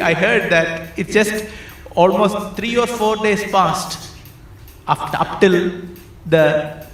I 0.00 0.12
heard 0.12 0.52
that 0.52 0.98
it 0.98 1.08
just 1.08 1.46
almost 1.94 2.54
three 2.54 2.76
or 2.76 2.86
four 2.86 3.16
days 3.16 3.42
passed 3.50 4.10
up, 4.86 5.40
till 5.40 5.80
the 6.26 6.86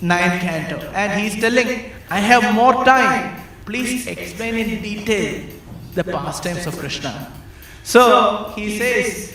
ninth 0.00 0.40
canto. 0.40 0.78
And 0.94 1.20
he's 1.20 1.38
telling, 1.38 1.92
I 2.08 2.20
have 2.20 2.54
more 2.54 2.82
time. 2.82 3.42
Please 3.66 4.06
explain 4.06 4.54
in 4.56 4.82
detail 4.82 5.44
the 5.94 6.04
pastimes 6.04 6.66
of 6.66 6.78
Krishna. 6.78 7.30
So 7.84 8.54
he 8.56 8.78
says, 8.78 9.34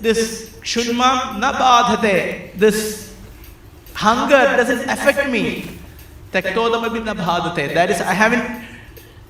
this 0.00 0.48
shunmam 0.60 1.38
na 1.38 1.52
badhate, 1.52 2.54
this 2.54 3.05
hunger 3.96 4.56
doesn't 4.56 4.88
affect 4.88 5.28
me. 5.30 5.68
That 6.32 6.44
is, 7.90 8.00
I 8.00 8.12
haven't 8.12 8.64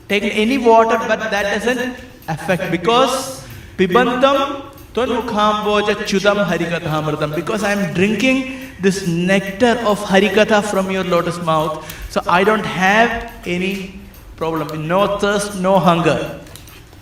taken 0.08 0.30
any 0.30 0.58
water, 0.58 0.98
but 0.98 1.30
that 1.30 1.64
doesn't 1.64 1.96
affect 2.28 2.70
because 2.72 3.46
pibantam 3.76 4.72
chudam 4.94 6.44
harikathamritam. 6.44 7.34
Because 7.36 7.62
I 7.62 7.72
am 7.72 7.94
drinking 7.94 8.72
this 8.80 9.06
nectar 9.06 9.78
of 9.86 10.00
harikatha 10.00 10.64
from 10.68 10.90
your 10.90 11.04
lotus 11.04 11.38
mouth, 11.42 11.86
so 12.10 12.20
I 12.26 12.42
don't 12.42 12.66
have 12.66 13.32
any 13.46 14.00
problem. 14.36 14.88
No 14.88 15.18
thirst, 15.18 15.60
no 15.60 15.78
hunger. 15.78 16.40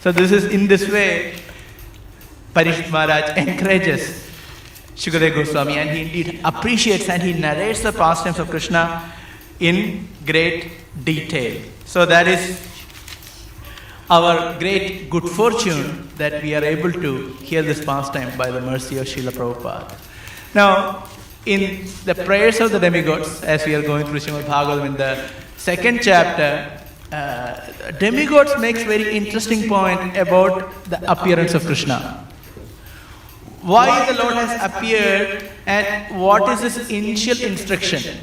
So 0.01 0.13
this 0.13 0.33
is 0.33 0.45
in 0.45 0.67
this 0.67 0.89
way, 0.91 1.37
Parishit 2.55 2.91
Maharaj 2.91 3.39
encourages 3.39 4.31
Shukadev 4.97 5.35
Goswami 5.35 5.77
and 5.79 5.91
he 5.91 6.03
indeed 6.03 6.41
appreciates 6.45 7.09
and 7.09 7.23
he 7.23 7.33
narrates 7.33 7.83
the 7.83 7.93
pastimes 7.93 8.39
of 8.39 8.49
Krishna 8.49 9.13
in 9.61 10.09
great 10.25 10.71
detail. 11.05 11.63
So 11.85 12.07
that 12.07 12.29
is 12.29 12.61
our 14.11 14.59
great 14.59 15.09
good 15.11 15.29
fortune 15.29 16.09
that 16.17 16.43
we 16.43 16.55
are 16.55 16.65
able 16.65 16.93
to 16.93 17.29
hear 17.43 17.63
this 17.63 17.85
pastime 17.85 18.37
by 18.37 18.51
the 18.51 18.61
mercy 18.61 18.99
of 18.99 19.07
Srila 19.07 19.33
Prabhupada. 19.33 19.99
Now, 20.55 21.05
in 21.47 21.87
the 22.05 22.15
prayers 22.15 22.61
of 22.61 22.71
the 22.71 22.79
demigods, 22.79 23.43
as 23.43 23.67
we 23.67 23.75
are 23.75 23.83
going 23.83 24.07
through 24.07 24.21
Srimad 24.21 24.45
Bhagavatam 24.45 24.87
in 24.87 24.95
the 24.95 25.31
second 25.57 26.01
chapter, 26.03 26.81
uh, 27.13 27.93
demigods 27.99 28.59
makes 28.59 28.83
very 28.83 29.17
interesting 29.17 29.69
point 29.69 30.17
about 30.17 30.85
the 30.85 31.11
appearance 31.11 31.55
of 31.55 31.65
Krishna. 31.65 32.27
Why 33.65 34.13
the 34.13 34.23
Lord 34.23 34.35
has 34.35 34.63
appeared 34.63 35.51
and 35.65 36.21
what 36.21 36.47
is 36.51 36.61
his 36.61 36.91
initial 36.91 37.41
instruction? 37.47 38.19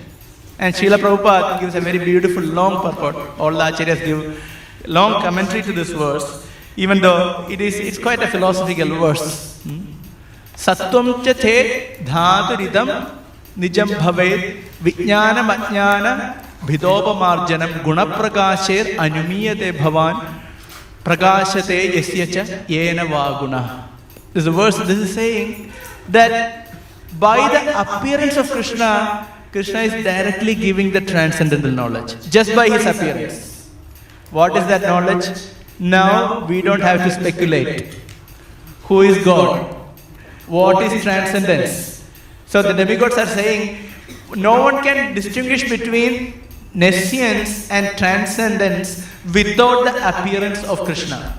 And 0.59 0.75
Srila 0.75 0.99
Prabhupada 0.99 1.59
gives 1.59 1.73
a 1.73 1.81
very 1.81 1.97
beautiful 1.97 2.43
long 2.43 2.81
purport. 2.83 3.15
All 3.39 3.51
the 3.51 3.63
acharyas 3.71 4.05
give 4.05 4.39
long 4.85 5.19
commentary 5.23 5.63
to 5.63 5.73
this 5.73 5.89
verse, 5.89 6.47
even 6.75 7.01
though 7.01 7.47
it 7.49 7.59
is 7.59 7.73
it's 7.79 7.97
quite 7.97 8.21
a 8.21 8.27
philosophical 8.27 8.89
verse. 8.99 9.59
Hmm? 9.63 9.81
Sattvam 10.55 11.23
cha 11.25 11.33
the 11.33 12.05
dhaturidam 12.05 13.19
nijam 13.57 13.87
bhavet 13.87 14.61
vijnanam 14.83 16.35
bhidopamarjanam 16.61 17.81
gunaprakasher 17.81 18.95
anumiyate 18.97 19.71
bhavan 19.73 20.43
prakashate 21.03 21.93
yasya 21.93 22.31
cha 22.31 22.43
yena 22.67 23.09
vaguna. 23.09 23.90
This 24.33 24.43
is 24.43 24.47
a 24.47 24.51
verse, 24.51 24.77
this 24.77 24.97
is 24.97 25.13
saying 25.13 25.71
that 26.09 26.73
by 27.19 27.37
the 27.49 27.81
appearance 27.81 28.37
of 28.37 28.49
Krishna, 28.49 29.27
Krishna 29.51 29.79
is 29.81 30.03
directly 30.03 30.55
giving 30.55 30.91
the 30.91 31.01
transcendental 31.01 31.71
knowledge, 31.71 32.15
just 32.29 32.55
by 32.55 32.69
his 32.69 32.85
appearance. 32.85 33.69
What 34.31 34.55
is 34.55 34.65
that 34.67 34.83
knowledge? 34.83 35.25
Now 35.77 36.45
we 36.45 36.61
don't 36.61 36.79
have 36.81 37.03
to 37.03 37.11
speculate. 37.11 37.97
Who 38.83 39.01
is 39.01 39.23
God? 39.25 39.75
What 40.47 40.81
is 40.83 41.03
transcendence? 41.03 42.03
So 42.45 42.61
the 42.61 42.73
demigods 42.73 43.17
are 43.17 43.25
saying 43.25 43.89
no 44.35 44.61
one 44.61 44.81
can 44.83 45.13
distinguish 45.13 45.69
between 45.69 46.41
nescience 46.73 47.69
and 47.69 47.97
transcendence 47.97 49.05
without 49.33 49.83
the 49.83 49.95
appearance 50.07 50.63
of 50.63 50.79
Krishna. 50.85 51.37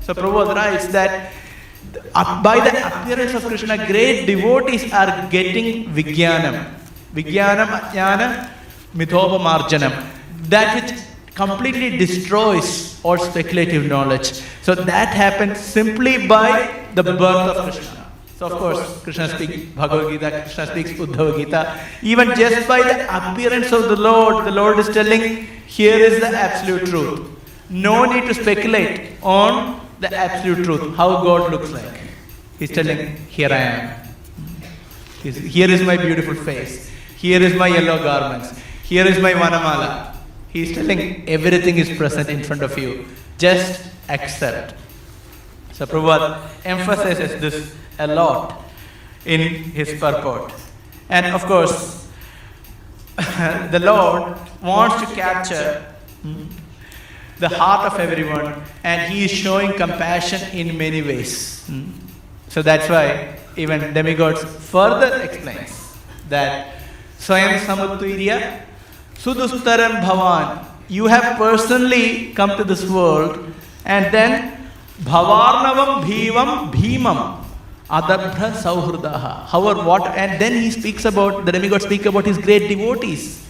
So 0.00 0.14
Prabhupada 0.14 0.54
writes 0.54 0.88
that 0.88 1.32
by 2.42 2.60
the 2.60 2.72
appearance 2.86 3.34
of 3.34 3.44
Krishna, 3.44 3.76
great 3.86 4.26
devotees 4.26 4.92
are 4.92 5.28
getting 5.30 5.92
Vijnanam. 5.94 6.74
Vijnanam, 7.14 7.66
Ajnana, 7.66 8.50
Mithopamarjanam. 8.94 10.06
That 10.48 10.74
which 10.76 10.98
completely 11.34 11.96
destroys 11.96 13.00
all 13.02 13.18
speculative 13.18 13.86
knowledge. 13.86 14.32
So 14.62 14.74
that 14.74 15.08
happens 15.08 15.58
simply 15.58 16.26
by 16.26 16.86
the 16.94 17.02
birth 17.02 17.56
of 17.56 17.72
Krishna. 17.72 18.10
So 18.38 18.46
of 18.46 18.52
course, 18.52 19.02
Krishna 19.02 19.28
speaks 19.28 19.64
Bhagavad 19.74 20.12
Gita, 20.12 20.42
Krishna 20.42 20.66
speaks 20.66 20.90
Uddhava 20.92 21.36
Gita. 21.36 21.80
Even 22.02 22.34
just 22.36 22.68
by 22.68 22.82
the 22.82 22.98
appearance 23.18 23.72
of 23.72 23.88
the 23.88 23.96
Lord, 23.96 24.46
the 24.46 24.50
Lord 24.50 24.78
is 24.78 24.88
telling, 24.88 25.46
here 25.66 25.98
is 25.98 26.20
the 26.20 26.28
absolute 26.28 26.86
truth. 26.86 27.28
No 27.68 28.04
need 28.04 28.26
to 28.28 28.34
speculate 28.34 29.16
on 29.22 29.87
the 30.00 30.14
absolute 30.14 30.64
truth, 30.64 30.96
how 30.96 31.22
God 31.22 31.50
looks 31.50 31.70
like. 31.70 32.00
He's 32.58 32.70
telling, 32.70 33.16
here 33.28 33.50
I 33.50 33.56
am. 33.56 34.08
Here 35.22 35.70
is 35.70 35.82
my 35.82 35.96
beautiful 35.96 36.34
face. 36.34 36.90
Here 37.16 37.42
is 37.42 37.54
my 37.54 37.68
yellow 37.68 38.02
garments. 38.02 38.58
Here 38.84 39.06
is 39.06 39.18
my 39.20 39.32
vanamala. 39.32 40.16
He's 40.50 40.74
telling 40.74 41.28
everything 41.28 41.76
is 41.76 41.96
present 41.96 42.28
in 42.28 42.42
front 42.42 42.62
of 42.62 42.78
you. 42.78 43.06
Just 43.36 43.90
accept. 44.08 44.74
So 45.72 45.86
Prabhupada 45.86 46.48
emphasizes 46.64 47.40
this 47.40 47.74
a 47.98 48.06
lot 48.06 48.64
in 49.24 49.40
his 49.40 49.94
purport. 50.00 50.52
And 51.08 51.26
of 51.26 51.44
course, 51.44 52.08
the 53.16 53.80
Lord 53.82 54.38
wants 54.62 55.00
to 55.00 55.14
capture 55.14 55.84
hmm, 56.22 56.44
the 57.38 57.48
heart 57.48 57.92
of 57.92 57.98
everyone 58.00 58.62
and 58.84 59.12
he 59.12 59.24
is 59.24 59.30
showing 59.30 59.72
compassion 59.74 60.40
in 60.52 60.76
many 60.76 61.02
ways. 61.02 61.64
Hmm. 61.66 61.90
So 62.48 62.62
that's 62.62 62.88
why 62.88 63.38
even 63.56 63.92
demigods 63.94 64.42
further 64.44 65.22
explains 65.22 65.96
that 66.28 66.76
Swayam 67.18 67.58
Samutvirya 67.58 68.62
Sudustaram 69.16 70.00
Bhavan. 70.02 70.64
You 70.88 71.06
have 71.06 71.36
personally 71.36 72.32
come 72.34 72.56
to 72.56 72.64
this 72.64 72.88
world 72.88 73.52
and 73.84 74.12
then 74.12 74.70
Bhavarnavam 75.02 76.04
Bhivam 76.04 76.72
Bhimam 76.72 77.44
Adabhra 77.90 78.52
Sauhradaha. 78.52 79.46
However, 79.46 79.82
what 79.82 80.06
and 80.16 80.40
then 80.40 80.54
he 80.54 80.70
speaks 80.70 81.04
about 81.04 81.44
the 81.44 81.52
demigod 81.52 81.82
speak 81.82 82.06
about 82.06 82.26
his 82.26 82.38
great 82.38 82.68
devotees. 82.68 83.47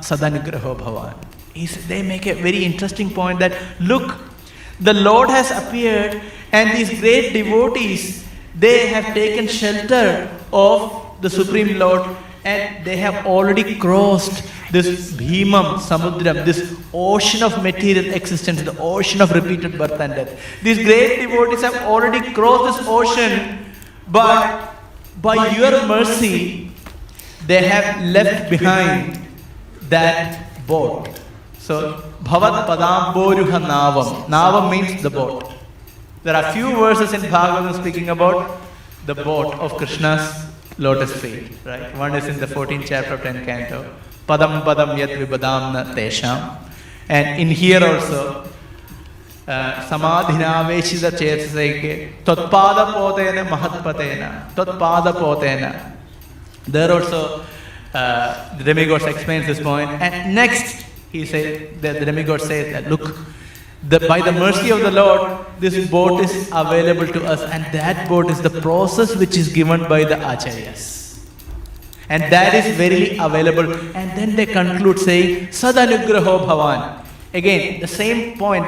Sadanigraho 0.00 0.76
Bhavan. 0.78 1.14
He's, 1.52 1.86
they 1.88 2.02
make 2.02 2.26
a 2.26 2.34
very 2.34 2.64
interesting 2.64 3.10
point 3.10 3.38
that 3.40 3.52
look, 3.80 4.14
the 4.80 4.92
Lord 4.92 5.30
has 5.30 5.50
appeared 5.50 6.20
and 6.52 6.70
these 6.76 7.00
great 7.00 7.32
devotees 7.32 8.24
they 8.54 8.86
have 8.88 9.14
taken 9.14 9.48
shelter 9.48 10.28
of 10.52 11.20
the 11.20 11.30
Supreme 11.30 11.78
Lord 11.78 12.06
and 12.44 12.84
they 12.84 12.96
have 12.96 13.26
already 13.26 13.74
crossed 13.74 14.44
this 14.70 15.12
Bhimam 15.12 15.78
Samudram, 15.78 16.44
this 16.44 16.78
ocean 16.92 17.42
of 17.42 17.62
material 17.62 18.14
existence, 18.14 18.62
the 18.62 18.76
ocean 18.78 19.20
of 19.20 19.32
repeated 19.32 19.76
birth 19.76 19.98
and 20.00 20.14
death. 20.14 20.62
These 20.62 20.84
great 20.84 21.20
devotees 21.20 21.62
have 21.62 21.76
already 21.82 22.32
crossed 22.32 22.78
this 22.78 22.88
ocean, 22.88 23.64
but 24.08 24.75
by 25.26 25.48
your 25.58 25.86
mercy, 25.86 26.70
they 27.46 27.62
have 27.66 28.02
left 28.16 28.50
behind 28.50 29.18
that 29.88 30.66
boat. 30.66 31.08
So, 31.58 32.02
Bhavat 32.22 32.66
Padamboruha 32.66 33.58
Navam. 33.66 34.26
Navam 34.26 34.70
means 34.70 35.02
the 35.02 35.10
boat. 35.10 35.52
There 36.22 36.34
are 36.34 36.52
few 36.52 36.70
verses 36.76 37.12
in 37.12 37.20
Bhagavatam 37.30 37.80
speaking 37.80 38.08
about 38.08 38.60
the 39.06 39.14
boat 39.14 39.54
of 39.54 39.76
Krishna's 39.76 40.46
lotus 40.78 41.12
feet. 41.20 41.52
Right? 41.64 41.96
One 41.96 42.14
is 42.14 42.26
in 42.26 42.38
the 42.40 42.46
14th 42.46 42.86
chapter 42.86 43.14
of 43.14 43.20
10th 43.20 43.44
canto. 43.44 43.84
Padam 44.28 44.62
Padam 44.64 44.98
Yat 44.98 45.10
Vibadamna 45.10 45.94
Tesham. 45.94 46.58
And 47.08 47.40
in 47.40 47.48
here 47.48 47.84
also, 47.84 48.48
സമാധിനാവേശിത 49.91 51.05
ചേതസയ്ക്ക് 51.19 51.93
ത്വത്പാദപോതേന 52.27 53.37
മഹത്പതേന 53.53 54.23
ത്വത്പാദപോതേന 54.57 55.63
there 56.73 56.91
also 56.95 57.19
uh, 57.99 58.55
the 58.57 58.63
demigod 58.63 59.01
explains 59.11 59.45
this 59.51 59.61
point 59.69 59.89
and 60.05 60.13
next 60.41 60.85
he 61.15 61.21
says 61.31 61.47
the, 61.83 61.89
the 61.99 62.05
demigod 62.09 62.41
says 62.49 62.65
that 62.73 62.83
look 62.91 63.05
the, 63.91 63.99
by 64.11 64.19
the 64.27 64.33
mercy 64.43 64.69
of 64.75 64.81
the 64.87 64.93
lord 65.01 65.21
this 65.63 65.77
boat 65.95 66.15
is 66.25 66.33
available 66.63 67.09
to 67.17 67.21
us 67.33 67.41
and 67.55 67.63
that 67.77 67.97
boat 68.11 68.29
is 68.33 68.41
the 68.47 68.53
process 68.67 69.15
which 69.21 69.35
is 69.41 69.47
given 69.59 69.81
by 69.93 70.01
the 70.11 70.17
acharyas 70.33 70.83
and 72.13 72.21
that 72.35 72.53
is 72.59 72.67
verily 72.81 73.11
available 73.27 73.69
and 73.99 74.07
then 74.19 74.35
they 74.39 74.47
conclude 74.59 74.99
saying 75.07 75.31
sadanugraho 75.61 76.35
bhavan 76.49 76.81
again 77.40 77.80
the 77.80 77.92
same 78.00 78.20
point 78.38 78.66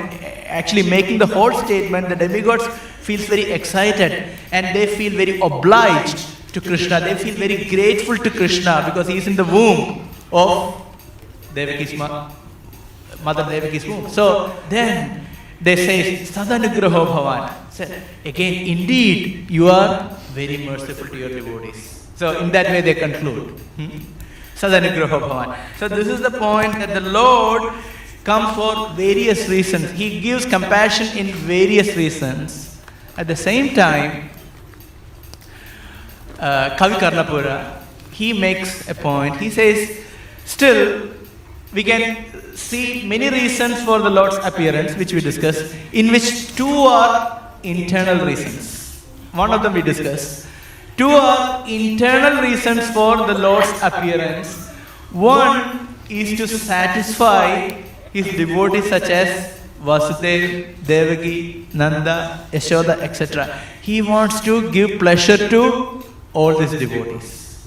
actually 0.59 0.85
making 0.97 1.19
the 1.25 1.31
whole 1.37 1.53
statement 1.65 2.09
the 2.13 2.17
demigods 2.25 2.67
feels 3.07 3.25
very 3.35 3.47
excited 3.59 4.13
and 4.53 4.75
they 4.77 4.87
feel 4.99 5.13
very 5.23 5.41
obliged 5.41 6.19
to 6.53 6.61
krishna. 6.61 7.01
They 7.01 7.15
feel 7.15 7.35
very 7.35 7.65
grateful 7.75 8.17
to 8.17 8.31
krishna 8.31 8.83
because 8.89 9.07
he 9.09 9.17
is 9.19 9.27
in 9.27 9.37
the 9.37 9.45
womb 9.45 10.09
of 10.33 10.53
devaki's 11.55 11.95
ma- 11.95 12.31
mother 13.25 13.45
devaki's 13.45 13.87
womb 13.87 14.09
so 14.19 14.27
then 14.69 15.27
they 15.61 15.77
say 15.77 15.99
sadanugraho 16.35 17.03
bhavan. 17.15 17.43
So 17.79 17.85
again 18.25 18.55
indeed 18.75 19.51
you 19.51 19.69
are 19.69 20.11
very 20.39 20.59
merciful 20.69 21.09
to 21.09 21.17
your 21.17 21.33
devotees. 21.41 21.81
so 22.21 22.39
in 22.41 22.51
that 22.53 22.67
way 22.73 22.81
they 22.81 22.95
conclude. 22.95 23.51
Hmm? 23.77 23.99
Sadanugraho 24.61 25.21
Bhavan. 25.23 25.57
So 25.79 25.87
this 25.87 26.09
is 26.09 26.21
the 26.21 26.33
point 26.33 26.73
that 26.81 26.93
the 26.93 27.01
Lord 27.01 27.73
comes 28.29 28.55
for 28.55 28.73
various 28.95 29.49
reasons. 29.49 29.91
He 29.93 30.21
gives 30.21 30.45
compassion 30.45 31.17
in 31.17 31.29
various 31.35 31.97
reasons. 31.97 32.79
At 33.17 33.27
the 33.27 33.37
same 33.37 33.75
time, 33.75 34.29
uh, 36.39 36.77
Kavi 36.77 36.99
Karnapura, 37.03 37.57
he 38.13 38.35
makes 38.35 38.87
a 38.87 38.95
point. 38.95 39.39
He 39.39 39.49
says, 39.49 40.05
still, 40.45 41.09
we 41.73 41.83
can 41.83 42.55
see 42.55 43.09
many 43.09 43.31
reasons 43.31 43.83
for 43.83 43.99
the 43.99 44.11
Lord's 44.11 44.37
appearance, 44.51 44.95
which 45.01 45.15
we 45.15 45.21
discussed, 45.21 45.75
in 45.93 46.13
which 46.13 46.55
two 46.55 46.77
are 46.99 47.51
internal 47.63 48.27
reasons. 48.27 49.03
One 49.33 49.53
of 49.53 49.63
them 49.63 49.73
we 49.73 49.81
discussed. 49.81 50.47
Two 50.99 51.09
are 51.09 51.67
internal 51.67 52.43
reasons 52.43 52.91
for 52.91 53.17
the 53.27 53.39
Lord's 53.39 53.73
appearance. 53.83 54.69
One 55.13 55.97
is 56.11 56.37
to 56.37 56.47
satisfy 56.47 57.88
his 58.23 58.37
devotees 58.37 58.89
such 58.89 59.11
as 59.11 59.59
Vasudev, 59.83 60.75
Devaki, 60.85 61.67
Nanda, 61.73 62.47
Yashoda, 62.53 62.99
etc. 63.01 63.61
He 63.83 64.03
wants 64.03 64.41
to 64.41 64.71
give 64.71 64.99
pleasure 64.99 65.49
to 65.49 66.03
all 66.33 66.59
these 66.59 66.73
devotees. 66.73 67.67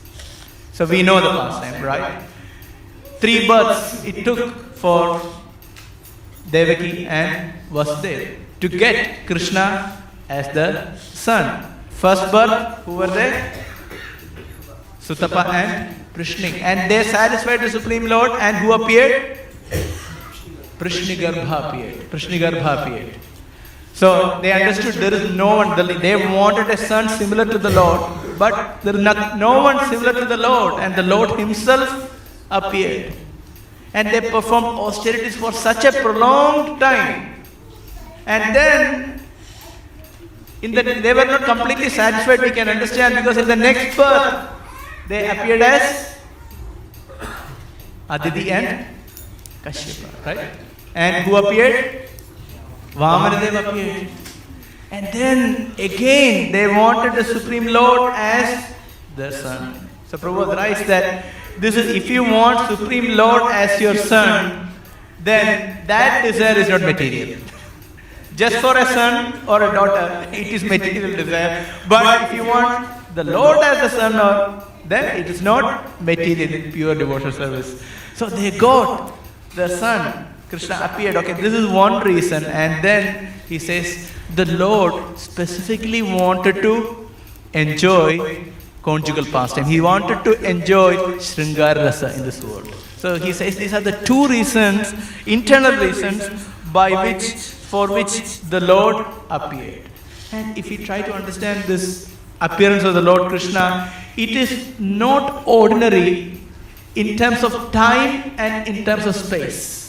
So 0.73 0.85
we 0.85 1.03
know 1.03 1.21
the 1.21 1.29
pastime, 1.29 1.83
right? 1.83 2.23
Three 3.19 3.47
births 3.47 4.03
it 4.03 4.23
took 4.25 4.75
for 4.75 5.21
Devaki 6.49 7.05
and 7.05 7.53
Vasudev 7.71 8.37
to 8.59 8.67
get 8.67 9.25
Krishna 9.25 10.03
as 10.27 10.49
the 10.53 10.95
son. 10.97 11.65
First 11.89 12.31
birth, 12.31 12.83
who 12.85 12.95
were 12.95 13.07
they? 13.07 13.31
Sutapa 14.99 15.45
and 15.53 15.95
Prishni. 16.13 16.59
And 16.61 16.89
they 16.89 17.03
satisfied 17.03 17.61
the 17.61 17.69
Supreme 17.69 18.07
Lord 18.07 18.31
and 18.31 18.57
who 18.57 18.73
appeared? 18.73 19.37
Prishnigarbha. 20.81 22.09
Prishnigarbha. 22.09 23.13
So 23.93 24.39
they 24.41 24.51
understood 24.51 24.95
there 24.95 25.13
is 25.13 25.35
no 25.35 25.57
one, 25.57 25.75
they 26.01 26.15
wanted 26.15 26.69
a 26.71 26.77
son 26.77 27.07
similar 27.07 27.45
to 27.45 27.59
the 27.59 27.69
Lord, 27.69 28.01
but 28.39 28.81
there 28.81 28.95
is 28.95 29.03
no 29.03 29.61
one 29.61 29.77
similar 29.89 30.13
to 30.13 30.25
the 30.25 30.37
Lord, 30.37 30.81
and 30.81 30.95
the 30.95 31.03
Lord 31.03 31.37
Himself 31.37 32.09
appeared. 32.49 33.13
And 33.93 34.07
they 34.07 34.21
performed 34.21 34.79
austerities 34.79 35.35
for 35.35 35.51
such 35.51 35.85
a 35.85 35.91
prolonged 35.91 36.79
time. 36.79 37.43
And 38.25 38.55
then, 38.55 39.21
in 40.63 40.71
the, 40.71 40.81
they 40.81 41.13
were 41.13 41.25
not 41.25 41.43
completely 41.43 41.89
satisfied, 41.89 42.41
we 42.41 42.51
can 42.51 42.69
understand, 42.69 43.15
because 43.15 43.37
in 43.37 43.47
the 43.47 43.55
next 43.55 43.95
birth, 43.97 44.49
they 45.09 45.29
appeared 45.29 45.61
as 45.61 46.17
Aditi 48.09 48.49
and 48.51 48.87
Kashyapa, 49.63 50.25
right? 50.25 50.70
And 50.95 51.25
who 51.25 51.35
appeared? 51.35 52.09
Vamanadev 52.93 53.69
appeared. 53.69 54.07
And 54.91 55.07
then 55.13 55.71
again 55.79 56.51
they 56.51 56.67
wanted 56.67 57.15
the 57.15 57.23
Supreme 57.23 57.67
Lord 57.67 58.13
as 58.15 58.73
their 59.15 59.31
son. 59.31 59.87
So 60.07 60.17
Prabhupada 60.17 60.57
writes 60.57 60.83
that 60.87 61.25
this 61.57 61.75
is 61.77 61.95
if 61.95 62.09
you 62.09 62.23
want 62.23 62.67
Supreme 62.67 63.15
Lord 63.15 63.51
as 63.51 63.79
your 63.79 63.95
son, 63.95 64.69
then 65.23 65.85
that 65.87 66.23
desire 66.23 66.57
is 66.57 66.67
not 66.67 66.81
material. 66.81 67.39
Just 68.35 68.57
for 68.57 68.75
a 68.77 68.85
son 68.85 69.47
or 69.47 69.61
a 69.61 69.71
daughter, 69.71 70.27
it 70.33 70.47
is 70.47 70.63
material 70.63 71.15
desire. 71.15 71.65
But 71.87 72.23
if 72.23 72.33
you 72.33 72.45
want 72.45 73.15
the 73.15 73.23
Lord 73.23 73.59
as 73.59 73.93
a 73.93 73.95
son 73.95 74.15
or 74.15 74.67
then 74.85 75.21
it 75.21 75.29
is 75.29 75.41
not 75.41 76.01
material 76.01 76.51
in 76.53 76.71
pure 76.71 76.95
devotional 76.95 77.31
service. 77.31 77.81
So 78.15 78.27
they 78.27 78.51
got 78.51 79.13
the 79.55 79.69
son. 79.69 80.30
Krishna 80.51 80.77
appeared. 80.83 81.15
Okay, 81.15 81.31
this 81.31 81.53
is 81.53 81.65
one 81.65 82.03
reason. 82.03 82.43
And 82.43 82.83
then 82.83 83.31
he 83.47 83.57
says 83.57 84.11
the 84.35 84.45
Lord 84.57 85.17
specifically 85.17 86.01
wanted 86.01 86.61
to 86.61 87.09
enjoy 87.53 88.51
conjugal 88.83 89.23
pastime. 89.25 89.63
He 89.63 89.79
wanted 89.79 90.25
to 90.25 90.33
enjoy 90.49 90.95
Sringara 91.29 91.85
Rasa 91.85 92.13
in 92.15 92.23
this 92.23 92.43
world. 92.43 92.67
So 92.97 93.15
he 93.15 93.31
says 93.31 93.55
these 93.55 93.73
are 93.73 93.79
the 93.79 93.97
two 94.09 94.27
reasons, 94.27 94.93
internal 95.25 95.71
reasons, 95.87 96.29
by 96.73 96.89
which, 97.05 97.23
for 97.71 97.87
which 97.87 98.41
the 98.41 98.59
Lord 98.59 99.05
appeared. 99.29 99.83
And 100.33 100.57
if 100.57 100.69
we 100.69 100.77
try 100.85 101.01
to 101.01 101.13
understand 101.13 101.63
this 101.63 102.13
appearance 102.41 102.83
of 102.83 102.93
the 102.93 103.01
Lord 103.01 103.29
Krishna, 103.29 103.89
it 104.17 104.31
is 104.31 104.77
not 104.79 105.43
ordinary 105.45 106.39
in 106.95 107.15
terms 107.17 107.45
of 107.45 107.71
time 107.71 108.33
and 108.37 108.67
in 108.67 108.83
terms 108.83 109.05
of 109.05 109.15
space. 109.15 109.80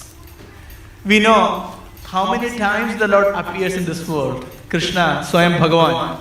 We 1.04 1.18
know 1.18 1.74
how 2.04 2.30
many 2.30 2.56
times 2.56 2.98
the 2.98 3.08
Lord 3.08 3.34
appears 3.34 3.74
in 3.74 3.84
this 3.84 4.06
world. 4.08 4.46
Krishna, 4.68 5.24
Swayam 5.24 5.58
Bhagavan. 5.58 6.18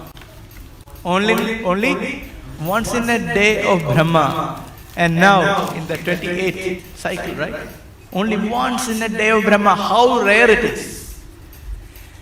Only, 1.06 1.64
only 1.64 2.24
once 2.60 2.94
in 2.94 3.10
a 3.10 3.20
day 3.20 3.64
of 3.64 3.82
Brahma. 3.82 4.66
And 4.96 5.16
now 5.16 5.72
in 5.74 5.86
the 5.88 5.98
28th 5.98 6.82
cycle, 6.96 7.36
right? 7.36 7.68
Only 8.12 8.50
once 8.50 8.90
in 8.90 9.04
a 9.04 9.10
day 9.10 9.30
of 9.30 9.44
Brahma. 9.44 9.76
How 9.76 10.24
rare 10.24 10.50
it 10.50 10.64
is. 10.64 11.20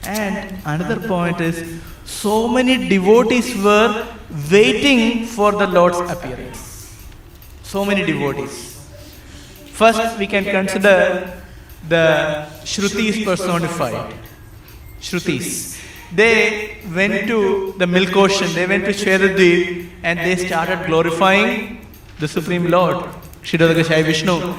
And 0.04 0.60
another 0.66 1.08
point 1.08 1.40
is 1.40 1.82
so 2.04 2.48
many 2.48 2.90
devotees 2.90 3.56
were 3.56 4.06
waiting 4.52 5.26
for 5.26 5.54
the 5.54 5.68
Lord's 5.68 6.00
appearance. 6.00 6.94
So 7.64 7.86
many 7.86 8.06
devotees. 8.06 8.76
First, 9.72 10.18
we 10.18 10.28
can 10.28 10.44
consider 10.44 11.42
the 11.88 12.49
Shrutis 12.64 13.24
personified. 13.26 14.14
Shrutis. 15.02 15.80
They 16.14 16.78
went 16.94 17.28
to 17.28 17.76
the 17.78 17.86
milk 17.86 18.16
ocean, 18.16 18.54
they 18.54 18.66
went 18.66 18.86
to 18.86 18.92
Shvetadweep 18.92 19.90
and 20.04 20.20
they 20.20 20.36
started 20.36 20.86
glorifying 20.88 21.86
the 22.20 22.28
Supreme 22.28 22.70
Lord, 22.70 23.06
Shridhar 23.44 23.74
Vishnu. 24.04 24.56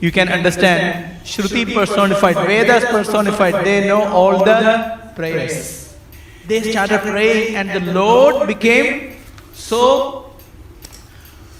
You 0.00 0.12
can 0.12 0.28
understand 0.28 1.24
Shruti 1.24 1.74
personified, 1.74 2.36
Vedas 2.46 2.84
personified, 2.84 3.64
they 3.64 3.88
know 3.88 4.04
all 4.06 4.44
the 4.44 5.12
prayers. 5.16 5.96
They 6.46 6.70
started 6.70 7.00
praying 7.00 7.56
and 7.56 7.70
the 7.70 7.92
Lord 7.92 8.46
became 8.46 9.16
so 9.52 10.32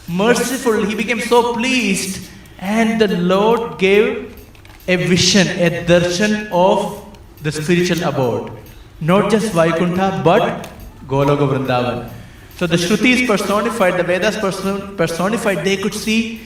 merciful, 0.06 0.84
he 0.84 0.94
became 0.94 1.20
so 1.20 1.54
pleased, 1.54 2.30
and 2.58 3.00
the 3.00 3.08
Lord 3.08 3.78
gave 3.78 4.37
a 4.88 4.96
vision, 4.96 5.46
a 5.46 5.84
darshan 5.84 6.48
of 6.50 7.04
the 7.42 7.52
spiritual 7.52 8.02
abode. 8.08 8.50
Not 9.00 9.30
just 9.30 9.52
Vaikuntha, 9.52 10.22
but 10.24 10.68
Goloka 11.06 11.46
Vrindavan. 11.52 12.10
So 12.56 12.66
the 12.66 12.76
Shrutis 12.76 13.26
personified, 13.26 13.96
the 13.98 14.02
Vedas 14.02 14.36
personified, 14.96 15.64
they 15.64 15.76
could 15.76 15.94
see 15.94 16.40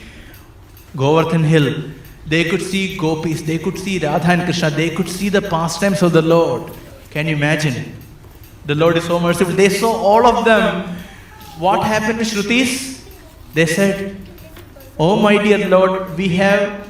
Govardhan 0.95 1.43
Hill, 1.43 1.91
They 2.25 2.49
could 2.49 2.61
see 2.61 2.97
gopis, 2.97 3.41
they 3.41 3.57
could 3.57 3.77
see 3.77 3.99
Radha 3.99 4.31
and 4.31 4.43
Krishna, 4.43 4.69
they 4.69 4.89
could 4.91 5.09
see 5.09 5.29
the 5.29 5.41
pastimes 5.41 6.01
of 6.01 6.13
the 6.13 6.21
Lord. 6.21 6.71
Can 7.09 7.27
you 7.27 7.35
imagine? 7.35 7.95
The 8.65 8.75
Lord 8.75 8.97
is 8.97 9.05
so 9.05 9.19
merciful. 9.19 9.53
They 9.53 9.69
saw 9.69 9.91
all 9.91 10.25
of 10.25 10.45
them. 10.45 10.95
What 11.59 11.85
happened 11.85 12.19
to 12.19 12.25
Shrutis? 12.25 13.05
They 13.53 13.65
said, 13.65 14.15
Oh 14.97 15.17
my 15.17 15.41
dear 15.41 15.67
Lord, 15.67 16.17
we 16.17 16.29
have 16.29 16.87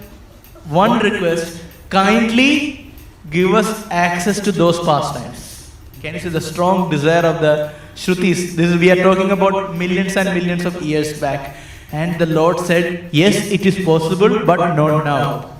one 0.65 0.99
request. 0.99 1.61
Kindly 1.89 2.91
give 3.29 3.53
us 3.53 3.87
access 3.89 4.39
to 4.39 4.51
those 4.51 4.79
pastimes. 4.79 5.71
Can 6.01 6.15
you 6.15 6.19
see 6.19 6.29
the 6.29 6.41
strong 6.41 6.89
desire 6.89 7.25
of 7.25 7.39
the 7.41 7.73
Shrutis? 7.95 8.55
This 8.55 8.71
is, 8.71 8.77
we 8.77 8.91
are 8.91 9.01
talking 9.01 9.31
about 9.31 9.75
millions 9.75 10.17
and 10.17 10.33
millions 10.33 10.65
of 10.65 10.81
years 10.81 11.19
back. 11.19 11.55
And 11.91 12.19
the 12.19 12.25
Lord 12.25 12.59
said, 12.59 13.09
Yes, 13.11 13.35
it 13.51 13.65
is 13.65 13.85
possible, 13.85 14.45
but 14.45 14.75
not 14.75 15.05
now. 15.05 15.55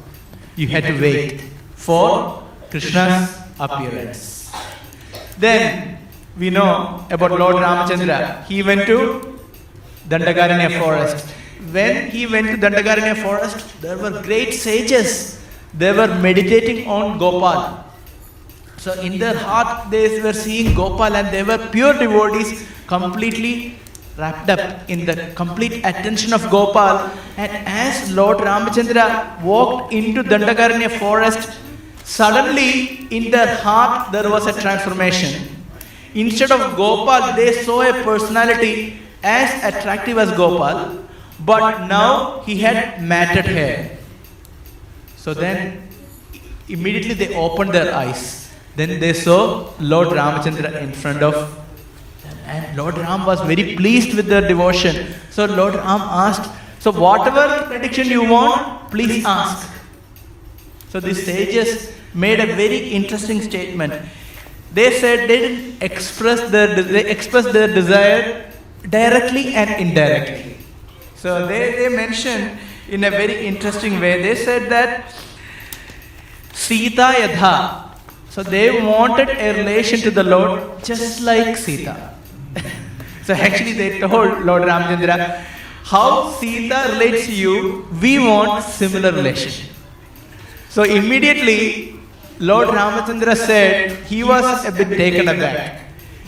You 0.56 0.68
had 0.68 0.84
to 0.86 1.00
wait 1.00 1.44
for 1.76 2.44
Krishna's 2.72 3.38
appearance. 3.60 4.52
Then 5.38 5.98
we 6.38 6.50
know 6.50 7.06
about 7.10 7.32
Lord 7.32 7.56
Ramachandra. 7.56 8.46
He 8.46 8.64
went 8.64 8.86
to 8.88 9.40
Dandakaranya 10.08 10.80
forest. 10.80 11.28
When 11.72 12.10
he 12.12 12.28
went 12.28 12.48
to 12.48 12.58
Dandakaranya 12.58 13.22
forest, 13.22 13.82
there 13.82 13.98
were 13.98 14.22
great 14.22 14.54
sages. 14.54 15.40
They 15.74 15.92
were 15.92 16.08
meditating 16.08 16.88
on 16.88 17.18
Gopal. 17.18 17.84
So 18.78 18.94
in 19.02 19.18
their 19.18 19.38
heart, 19.38 19.90
they 19.90 20.22
were 20.22 20.34
seeing 20.34 20.76
Gopal 20.76 21.16
and 21.16 21.34
they 21.34 21.44
were 21.44 21.58
pure 21.72 21.94
devotees, 21.94 22.68
completely 22.88 23.80
wrapped 24.18 24.50
up 24.50 24.90
in 24.90 25.06
the 25.06 25.32
complete 25.36 25.78
attention 25.86 26.34
of 26.34 26.50
Gopal. 26.50 27.10
And 27.38 27.52
as 27.66 28.12
Lord 28.12 28.38
Ramachandra 28.40 29.42
walked 29.42 29.94
into 29.94 30.24
Dandakaranya 30.24 31.00
forest, 31.00 31.58
suddenly 32.04 33.08
in 33.10 33.32
their 33.32 33.56
heart 33.56 34.12
there 34.12 34.30
was 34.30 34.46
a 34.48 34.54
transformation. 34.62 35.48
Instead 36.14 36.52
of 36.52 36.76
Gopal, 36.76 37.36
they 37.36 37.64
saw 37.64 37.82
a 37.82 38.04
personality 38.04 39.00
as 39.24 39.50
attractive 39.64 40.18
as 40.18 40.30
Gopal, 40.32 41.03
but 41.46 41.88
now 41.88 42.42
he 42.46 42.58
had 42.60 43.02
matted 43.02 43.46
hair. 43.46 43.98
So 45.18 45.34
then 45.34 45.88
immediately 46.68 47.14
they 47.14 47.34
opened 47.36 47.72
their 47.72 47.94
eyes. 47.96 48.52
Then 48.76 49.00
they 49.00 49.14
saw 49.14 49.72
Lord 49.80 50.10
Ramachandra 50.10 50.82
in 50.82 50.92
front 50.94 51.22
of 51.22 51.34
them. 51.34 51.64
And 52.46 52.78
Lord 52.78 52.98
Ram 52.98 53.26
was 53.26 53.42
very 53.42 53.76
pleased 53.76 54.16
with 54.16 54.28
their 54.28 54.46
devotion. 54.48 55.14
So 55.30 55.46
Lord 55.46 55.76
Ram 55.76 56.02
asked, 56.02 56.50
So 56.80 56.92
whatever 56.92 57.66
prediction 57.68 58.08
you 58.08 58.30
want, 58.30 58.92
please 58.92 59.24
ask. 59.26 59.70
So 60.90 61.00
the 61.00 61.16
sages 61.16 61.94
made 62.14 62.40
a 62.40 62.46
very 62.46 62.90
interesting 62.90 63.42
statement. 63.42 63.94
They 64.74 65.00
said 65.00 65.30
they 65.30 65.40
didn't 65.40 65.84
express 65.84 66.50
their 66.52 66.82
they 66.84 67.06
expressed 67.06 67.54
their 67.54 67.68
desire 67.74 68.52
directly 68.90 69.54
and 69.54 69.70
indirectly. 69.80 70.53
So 71.24 71.48
they, 71.48 71.72
they 71.72 71.88
mentioned 71.88 72.60
in 72.90 73.06
a 73.06 73.10
very 73.10 73.48
interesting 73.48 74.02
way. 74.02 74.22
They 74.22 74.36
said 74.36 74.70
that 74.70 75.16
Sita 76.52 77.14
Yadha. 77.18 77.96
So 78.30 78.44
they 78.44 78.82
wanted 78.86 79.30
a 79.30 79.54
relation 79.54 80.02
to 80.02 80.12
the 80.12 80.26
Lord 80.26 80.84
just 80.84 81.22
like 81.22 81.56
Sita. 81.56 82.14
so 83.24 83.34
actually 83.34 83.72
they 83.72 84.00
told 84.02 84.44
Lord 84.44 84.64
Ramchandra, 84.64 85.46
how 85.86 86.30
Sita 86.32 86.90
relates 86.92 87.28
to 87.28 87.34
you, 87.34 87.88
we 88.02 88.20
want 88.20 88.62
similar 88.66 89.14
relation. 89.14 89.70
So 90.68 90.84
immediately 90.84 92.02
Lord 92.40 92.68
Ramachandra 92.68 93.38
said 93.38 94.04
he 94.08 94.26
was 94.26 94.66
a 94.66 94.74
bit 94.74 94.90
taken 94.90 95.30
aback. 95.30 95.84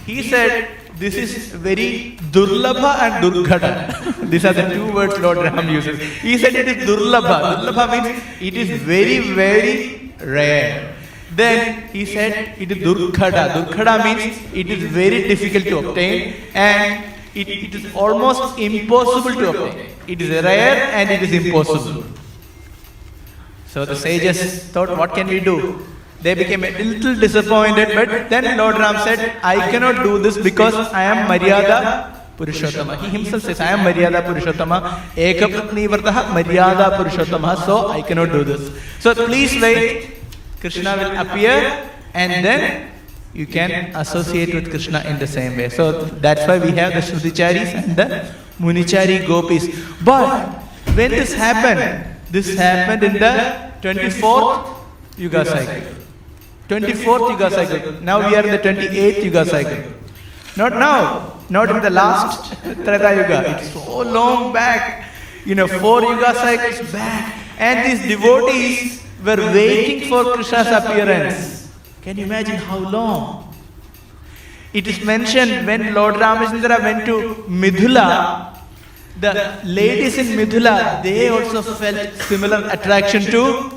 He 0.06 0.24
said, 0.24 0.70
This 0.98 1.16
is 1.16 1.48
very 1.48 2.18
Durlabha 2.32 2.92
and 3.06 3.24
Durghada. 3.24 4.30
These 4.30 4.46
are 4.46 4.54
the 4.54 4.74
two 4.74 4.94
words 4.94 5.20
Lord 5.20 5.38
Ram 5.38 5.70
uses. 5.70 6.00
He 6.22 6.38
said 6.38 6.56
it 6.56 6.68
is 6.70 6.88
Durlabha. 6.88 7.38
Durlabha 7.56 7.92
means 7.92 8.24
it 8.42 8.54
is 8.54 8.82
very, 8.82 9.34
very 9.34 10.14
rare. 10.20 10.96
Then 11.36 11.90
he 11.90 12.06
said 12.06 12.56
it 12.58 12.72
is 12.72 12.78
Durghada. 12.78 13.44
Durghada 13.56 14.06
means 14.06 14.40
it 14.54 14.70
is 14.70 14.84
very 14.92 15.28
difficult 15.28 15.66
to 15.66 15.90
obtain 15.90 16.36
and 16.54 17.04
it, 17.34 17.50
it 17.50 17.76
is 17.76 17.94
almost 17.94 18.58
impossible 18.58 19.34
to 19.34 19.50
obtain. 19.50 19.92
It 20.08 20.22
is 20.22 20.44
rare 20.44 20.78
and 20.94 21.12
it 21.12 21.24
is 21.24 21.46
impossible. 21.46 22.06
So 23.68 23.84
the 23.84 23.98
sages 23.98 24.64
thought, 24.70 24.98
what 24.98 25.14
can 25.14 25.28
we 25.28 25.42
do? 25.42 25.86
They 26.26 26.34
became 26.34 26.64
a 26.64 26.72
little 26.72 27.16
disappointed, 27.24 27.90
but 27.94 28.30
then 28.32 28.58
Lord 28.58 28.80
Ram 28.80 28.98
said, 29.08 29.38
I 29.44 29.70
cannot 29.70 30.02
do 30.04 30.18
this 30.18 30.38
because 30.38 30.74
I 30.74 31.04
am 31.04 31.28
Maryada 31.32 32.16
Purushottama. 32.36 32.98
He 33.00 33.10
himself 33.10 33.44
says, 33.44 33.60
I 33.60 33.68
am 33.74 33.82
Maryada 33.88 34.24
Purushottama, 34.28 34.80
Ekapatni 35.14 35.88
Vrataha 35.88 36.24
Maryada 36.38 36.98
Purushottama, 36.98 37.64
so 37.64 37.90
I 37.90 38.02
cannot 38.02 38.32
do 38.32 38.44
this. 38.44 38.72
So 39.00 39.14
please 39.14 39.62
wait, 39.62 40.16
Krishna 40.62 40.98
will 40.98 41.16
appear 41.16 41.92
and 42.16 42.44
then 42.44 42.90
you 43.36 43.46
can 43.46 43.96
associate 43.96 44.56
with 44.56 44.72
Krishna 44.72 45.02
in 45.02 45.20
the 45.20 45.28
same 45.28 45.56
way. 45.58 45.70
So 45.70 46.06
that's 46.26 46.48
why 46.48 46.58
we 46.58 46.72
have 46.72 46.94
the 46.94 47.02
Shruticharis 47.02 47.72
and 47.84 47.96
the 47.96 48.34
Munichari 48.60 49.28
gopis. 49.28 49.68
But 50.04 50.48
when 50.96 51.12
this 51.12 51.36
happened, 51.36 52.18
this 52.32 52.58
happened 52.58 53.04
in 53.04 53.14
the 53.14 53.72
24th 53.84 54.76
Yuga 55.18 55.46
cycle. 55.46 55.95
24th 56.68 57.32
Yuga 57.32 57.52
cycle. 57.52 57.92
Now 58.02 58.28
we 58.28 58.36
are 58.36 58.44
in 58.46 58.52
the 58.52 58.60
28th 58.60 59.24
Yuga 59.24 59.46
cycle. 59.46 59.94
Not 60.58 60.74
now, 60.74 61.40
not 61.50 61.70
in 61.70 61.82
the 61.82 61.90
last 61.90 62.54
Treta 62.64 63.16
Yuga. 63.16 63.58
It's 63.60 63.74
so 63.74 64.02
long 64.02 64.54
back, 64.54 65.10
you 65.46 65.56
know, 65.56 65.68
four 65.68 66.02
Yuga 66.02 66.34
cycles 66.34 66.92
back. 66.92 67.42
And 67.58 67.90
these 67.90 68.08
devotees 68.08 69.04
were 69.24 69.38
waiting 69.38 70.10
for 70.10 70.34
Krishna's 70.34 70.68
appearance. 70.68 71.72
Can 72.02 72.18
you 72.18 72.26
imagine 72.26 72.56
how 72.56 72.78
long? 72.78 73.54
It 74.74 74.88
is 74.88 75.04
mentioned 75.06 75.66
when 75.68 75.94
Lord 75.94 76.16
Ramachandra 76.16 76.80
went 76.82 77.06
to 77.06 77.46
Mithila, 77.48 78.58
the 79.20 79.60
ladies 79.64 80.18
in 80.18 80.28
Mithila, 80.38 81.02
they 81.02 81.30
also 81.30 81.62
felt 81.62 82.14
similar 82.24 82.68
attraction 82.72 83.22
to 83.32 83.72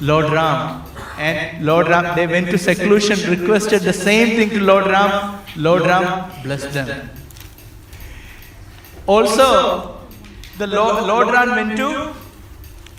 Lord 0.00 0.32
Ram. 0.32 0.83
And 1.18 1.64
Lord 1.64 1.88
Ram, 1.88 2.16
they 2.16 2.26
went 2.26 2.50
to 2.50 2.58
seclusion, 2.58 3.18
requested 3.30 3.82
the 3.82 3.92
same 3.92 4.36
thing 4.36 4.50
to 4.50 4.60
Lord 4.60 4.86
Ram. 4.86 5.40
Lord 5.56 5.82
Ram 5.82 6.30
blessed 6.42 6.72
them. 6.72 7.10
Also, 9.06 10.00
the 10.58 10.66
Lord, 10.66 11.04
Lord 11.04 11.28
Ram 11.28 11.50
went 11.50 11.76
to 11.76 12.14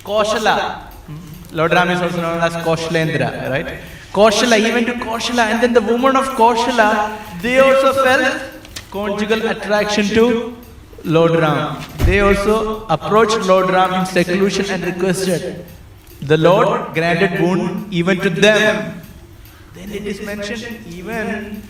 Koshala. 0.03 0.83
Hmm. 1.07 1.55
Lord 1.55 1.73
Ram 1.73 1.89
is 1.89 2.01
also 2.01 2.21
known 2.21 2.39
as 2.39 2.53
Koshalendra, 2.53 3.49
right? 3.49 3.79
Koshala, 4.13 4.57
he 4.57 4.71
went 4.71 4.87
to 4.87 4.93
Koshala, 4.93 5.45
and 5.51 5.61
then 5.61 5.73
the 5.73 5.81
woman 5.81 6.15
of 6.15 6.25
Koshala, 6.41 7.17
they 7.41 7.59
also 7.59 7.91
felt 8.03 8.41
conjugal 8.91 9.47
attraction 9.49 10.05
to 10.07 10.55
Lord 11.03 11.31
Ram. 11.31 11.83
They 12.05 12.19
also 12.21 12.85
approached 12.87 13.45
Lord 13.45 13.69
Ram 13.69 13.93
in 13.93 14.05
seclusion 14.05 14.69
and 14.69 14.83
requested. 14.83 15.65
The 16.25 16.37
Lord 16.37 16.93
granted 16.93 17.37
boon 17.39 17.87
even 17.91 18.19
to 18.19 18.29
them. 18.29 19.01
Then 19.75 19.91
it 19.91 20.05
is 20.07 20.21
mentioned 20.25 20.85
even 20.87 21.61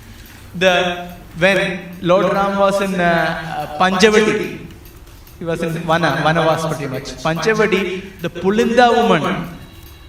the 0.55 1.15
when 1.37 1.97
Lord 2.01 2.31
Ram 2.31 2.57
was 2.59 2.79
in 2.81 2.99
uh, 2.99 3.75
Panchavati, 3.79 4.65
he 5.39 5.43
was 5.45 5.61
in 5.61 5.73
Vana, 5.89 6.21
Vana 6.23 6.45
was 6.45 6.65
pretty 6.67 6.87
much. 6.87 7.03
Panchavati, 7.23 8.21
the 8.21 8.29
Pulinda 8.29 8.87
woman, 8.95 9.49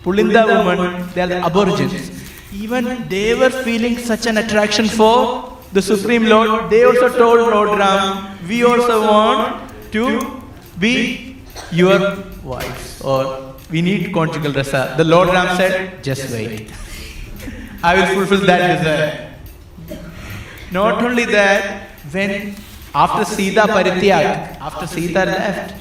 Pulinda 0.05 0.47
woman, 0.47 1.09
they 1.14 1.22
are 1.22 1.26
the 1.26 1.36
aborigines. 1.36 2.12
Even 2.53 3.09
they 3.09 3.34
were 3.34 3.51
feeling 3.51 3.99
such 3.99 4.26
an 4.26 4.38
attraction 4.38 4.86
for 4.86 5.59
the 5.72 5.82
Supreme 5.82 6.26
Lord. 6.26 6.70
They 6.70 6.84
also 6.84 7.09
told 7.09 7.40
Lord 7.40 7.76
Ram, 7.78 8.38
we 8.47 8.64
also 8.64 9.03
want 9.03 9.72
to 9.92 10.42
be 10.78 11.42
your 11.72 12.22
wives 12.44 13.01
or 13.03 13.45
we 13.70 13.82
need 13.82 14.12
conjugal 14.12 14.52
rasa. 14.52 14.94
The 14.96 15.04
Lord 15.04 15.28
Ram 15.28 15.56
said, 15.56 16.02
just 16.02 16.30
wait. 16.32 16.70
I 17.82 17.94
will 17.96 18.14
fulfill 18.14 18.46
that 18.46 18.78
desire. 18.78 19.34
Not 20.72 21.02
only 21.02 21.24
that, 21.26 21.88
when 22.10 22.54
after 22.94 23.24
Sita 23.24 23.62
Parityag, 23.62 24.58
after 24.60 24.86
Sita 24.86 25.24
left, 25.24 25.74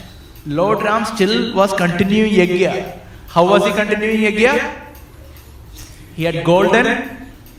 Lord 0.45 0.83
Ram 0.83 1.05
still 1.05 1.55
was 1.55 1.73
continuing 1.73 2.31
Yajna. 2.31 2.99
How 3.27 3.45
was 3.47 3.65
he 3.65 3.71
continuing 3.71 4.17
Yajna? 4.17 4.81
He 6.15 6.23
had 6.23 6.43
golden 6.45 6.85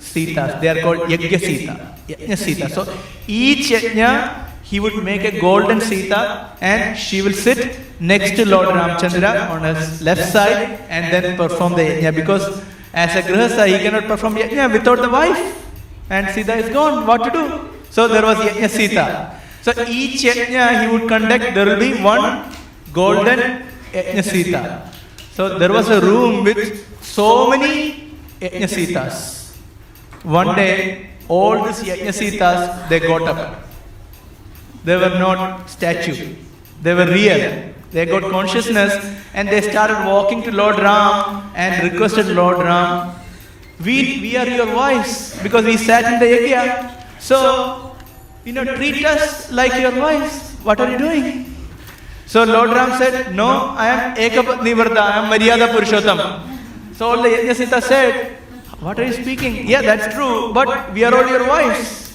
Sitas. 0.01 0.61
They 0.61 0.69
are 0.69 0.81
called 0.83 1.09
Yajna 1.11 1.41
Sita. 1.41 1.97
Yajna 2.09 2.39
Sita. 2.39 2.69
So 2.71 2.87
each 3.27 3.71
Yajna 3.71 4.46
he 4.71 4.81
would 4.81 4.97
make 5.05 5.25
a 5.25 5.41
golden 5.41 5.81
Sita 5.81 6.21
and 6.61 6.99
she 6.99 7.23
will 7.23 7.33
sit 7.33 7.79
next 8.01 8.31
to 8.37 8.45
Lord 8.45 8.69
Ramchandra 8.69 9.49
on 9.51 9.63
his 9.63 10.03
left 10.03 10.25
side 10.33 10.81
and 10.89 11.13
then 11.13 11.37
perform 11.37 11.75
the 11.75 11.83
yajna 11.83 12.15
because 12.15 12.45
as 12.93 13.15
a 13.21 13.23
grihastha 13.29 13.67
he 13.73 13.79
cannot 13.85 14.07
perform 14.13 14.35
yajna 14.35 14.73
without 14.73 15.01
the 15.07 15.09
wife 15.09 15.43
and 16.11 16.29
Sita 16.35 16.55
is 16.55 16.73
gone. 16.73 17.07
What 17.07 17.23
to 17.25 17.31
do? 17.31 17.45
So 17.91 18.09
there 18.09 18.23
was 18.23 18.39
yajna 18.39 18.69
Sita. 18.69 19.07
So 19.63 19.71
each 19.87 20.23
yajna 20.23 20.65
he 20.81 20.89
would 20.93 21.09
conduct, 21.09 21.55
there 21.55 21.67
will 21.67 21.79
be 21.79 21.93
one 22.03 22.53
golden 22.93 23.41
yajna 23.93 24.25
Sita. 24.25 24.91
So 25.33 25.59
there 25.61 25.73
was 25.73 25.89
a 25.91 26.01
room 26.01 26.43
with 26.43 27.03
so 27.05 27.51
many 27.51 28.11
yajna 28.41 28.69
Sitas. 28.77 29.55
One 30.25 30.57
day, 30.57 31.11
all 31.29 31.65
these 31.65 31.83
yajna 31.85 32.13
Sitas, 32.21 32.89
they 32.89 32.99
got 32.99 33.23
up. 33.29 33.66
They 34.87 34.97
were 34.97 35.19
not 35.19 35.69
statue. 35.69 36.37
They 36.81 36.95
were 36.95 37.07
real. 37.07 37.73
They 37.91 38.07
got 38.07 38.31
consciousness 38.31 38.93
and 39.35 39.49
they 39.49 39.61
started 39.61 39.99
walking 40.07 40.43
to 40.45 40.53
Lord 40.53 40.79
Ram 40.79 41.51
and 41.57 41.93
requested 41.93 42.29
Lord 42.29 42.59
Ram, 42.59 43.15
we, 43.85 44.21
we 44.21 44.37
are 44.37 44.47
your 44.49 44.75
wives 44.75 45.41
because 45.43 45.65
we 45.65 45.77
sat 45.77 46.05
in 46.13 46.21
the 46.21 46.27
yajna. 46.27 47.21
So, 47.21 47.97
you 48.45 48.53
know, 48.53 48.65
treat 48.77 49.05
us 49.05 49.51
like 49.51 49.75
your 49.75 49.95
wives. 50.01 50.53
What 50.63 50.81
are 50.81 50.91
you 50.91 50.99
doing? 50.99 51.53
So 52.27 52.45
Lord 52.45 52.71
Ram 52.71 52.97
said, 52.97 53.35
No, 53.35 53.49
I 53.77 53.87
am 53.89 54.17
Ekapatni 54.17 54.73
Varda, 54.75 54.99
I 54.99 55.17
am 55.19 55.31
Maryada 55.33 55.69
Purushottam. 55.75 56.95
So 56.95 57.11
all 57.11 57.23
the 57.23 57.29
Yajnasita 57.29 57.83
said, 57.83 58.37
What 58.81 59.01
are 59.01 59.05
you 59.05 59.13
speaking? 59.13 59.67
Yeah, 59.67 59.83
that's 59.83 60.15
true, 60.15 60.53
but 60.55 60.93
we 60.93 61.03
are 61.03 61.15
all 61.15 61.29
your 61.29 61.47
wives. 61.49 62.06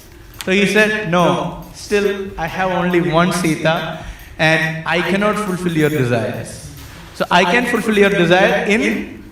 So 0.44 0.50
he 0.52 0.66
said, 0.66 1.10
No, 1.10 1.64
still 1.74 2.30
I 2.38 2.46
have 2.46 2.70
only 2.72 3.00
one 3.12 3.32
Sita 3.32 4.04
and 4.38 4.86
I 4.86 5.00
cannot 5.02 5.36
fulfill 5.36 5.76
your 5.76 5.90
desires. 5.90 6.74
So 7.14 7.24
I 7.30 7.44
can 7.44 7.66
fulfill 7.66 7.98
your 7.98 8.10
desire 8.10 8.64
in 8.66 9.22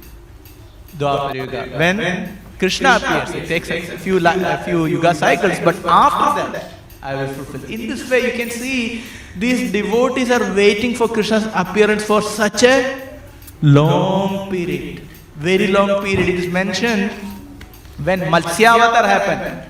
Dwapar 0.97 1.35
Yuga. 1.35 1.67
When 1.79 2.39
Krishna 2.59 2.97
appears, 2.97 3.31
it 3.35 3.47
takes 3.49 3.71
a 3.71 3.99
few, 3.99 4.19
a 4.25 4.63
few 4.65 4.85
yuga 4.85 5.15
cycles, 5.15 5.59
but 5.65 5.75
after 5.87 6.53
that, 6.53 6.75
I 7.03 7.15
will 7.15 7.33
fulfill. 7.33 7.65
In 7.71 7.89
this 7.89 8.09
way, 8.11 8.31
you 8.31 8.39
can 8.39 8.51
see 8.51 9.03
these 9.37 9.73
devotees 9.73 10.31
are 10.31 10.55
waiting 10.55 10.95
for 10.95 11.09
Krishna's 11.09 11.49
appearance 11.55 12.05
for 12.05 12.21
such 12.21 12.63
a 12.65 13.19
long 13.63 14.51
period. 14.51 15.01
Very 15.37 15.69
long 15.69 16.03
period. 16.05 16.29
It 16.29 16.35
is 16.35 16.53
mentioned 16.53 17.11
when 18.05 18.21
Matsyavatar 18.21 19.05
happened, 19.07 19.70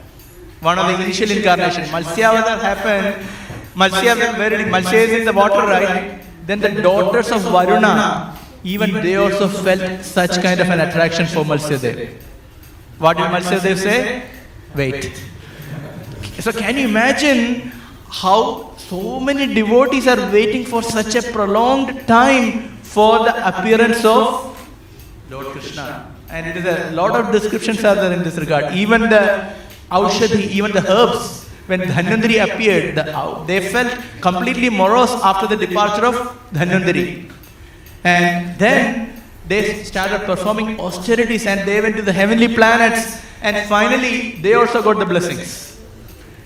one 0.61 0.79
of 0.79 0.87
the 0.89 1.05
initial 1.05 1.31
incarnation. 1.31 1.85
Matsyavatar 1.85 2.61
happened. 2.61 3.27
Matsya, 3.75 4.37
where 4.39 4.53
is, 4.53 4.67
Matsya 4.67 5.09
is 5.09 5.13
in 5.21 5.25
the 5.25 5.33
water, 5.33 5.67
right? 5.67 6.21
Then 6.47 6.61
the 6.61 6.83
daughters 6.83 7.31
of 7.31 7.43
Varuna, 7.43 8.37
even 8.65 8.93
they 8.93 9.17
also 9.17 9.49
felt 9.49 10.05
such 10.05 10.43
kind 10.43 10.61
of 10.61 10.69
an 10.69 10.81
attraction 10.81 11.27
for 11.27 11.45
Matsyadev. 11.45 12.21
What 12.99 13.17
did 13.17 13.27
Matsyadev 13.27 13.79
say? 13.79 14.25
Wait. 14.75 15.13
So 16.41 16.53
can 16.53 16.77
you 16.77 16.89
imagine 16.89 17.73
how 18.09 18.75
so 18.77 19.21
many 19.21 19.55
devotees 19.55 20.07
are 20.09 20.31
waiting 20.33 20.67
for 20.67 20.83
such 20.83 21.15
a 21.15 21.23
prolonged 21.23 22.07
time 22.07 22.77
for 22.83 23.21
the 23.21 23.49
appearance 23.49 24.05
of 24.05 24.57
Lord 25.31 25.47
Krishna? 25.47 26.15
And 26.29 26.47
it 26.47 26.57
is 26.57 26.65
a 26.65 26.91
lot 26.93 27.19
of 27.19 27.33
descriptions 27.33 27.85
are 27.85 27.95
there 27.95 28.13
in 28.13 28.23
this 28.23 28.37
regard. 28.37 28.75
Even 28.75 29.03
the 29.03 29.53
Aushadhi, 29.91 30.49
even 30.49 30.73
the 30.73 30.85
herbs, 30.91 31.49
when 31.67 31.81
Dhanvantari 31.81 32.43
appeared, 32.43 32.97
the, 32.97 33.45
they 33.47 33.69
felt 33.69 33.97
completely 34.21 34.71
morose 34.71 35.13
after 35.23 35.47
the 35.47 35.57
departure 35.67 36.07
of 36.07 36.15
Dhanvantari. 36.53 37.31
And 38.05 38.59
then 38.59 39.23
they 39.47 39.85
started 39.85 40.27
performing 40.27 40.81
austerities 40.81 41.47
and 41.47 41.67
they 41.69 41.81
went 41.81 41.97
to 41.97 42.03
the 42.03 42.13
heavenly 42.13 42.49
planets 42.55 43.21
and 43.43 43.69
finally 43.69 44.33
they 44.43 44.55
also 44.55 44.83
got 44.83 44.99
the 44.99 45.07
blessings. 45.07 45.79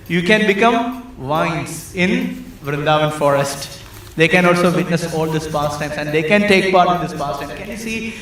You 0.08 0.22
can 0.22 0.46
become 0.46 1.14
vines 1.18 1.94
in 1.94 2.44
Vrindavan 2.62 3.12
forest. 3.12 3.82
They 4.16 4.28
can 4.28 4.46
also 4.46 4.74
witness 4.74 5.12
all 5.12 5.26
these 5.26 5.48
pastimes 5.48 5.94
and 5.94 6.10
they 6.10 6.22
can 6.22 6.42
take 6.42 6.72
part 6.72 6.96
in 6.96 7.06
this 7.08 7.18
pastime. 7.18 7.56
Can 7.56 7.70
you 7.70 7.76
see? 7.76 8.14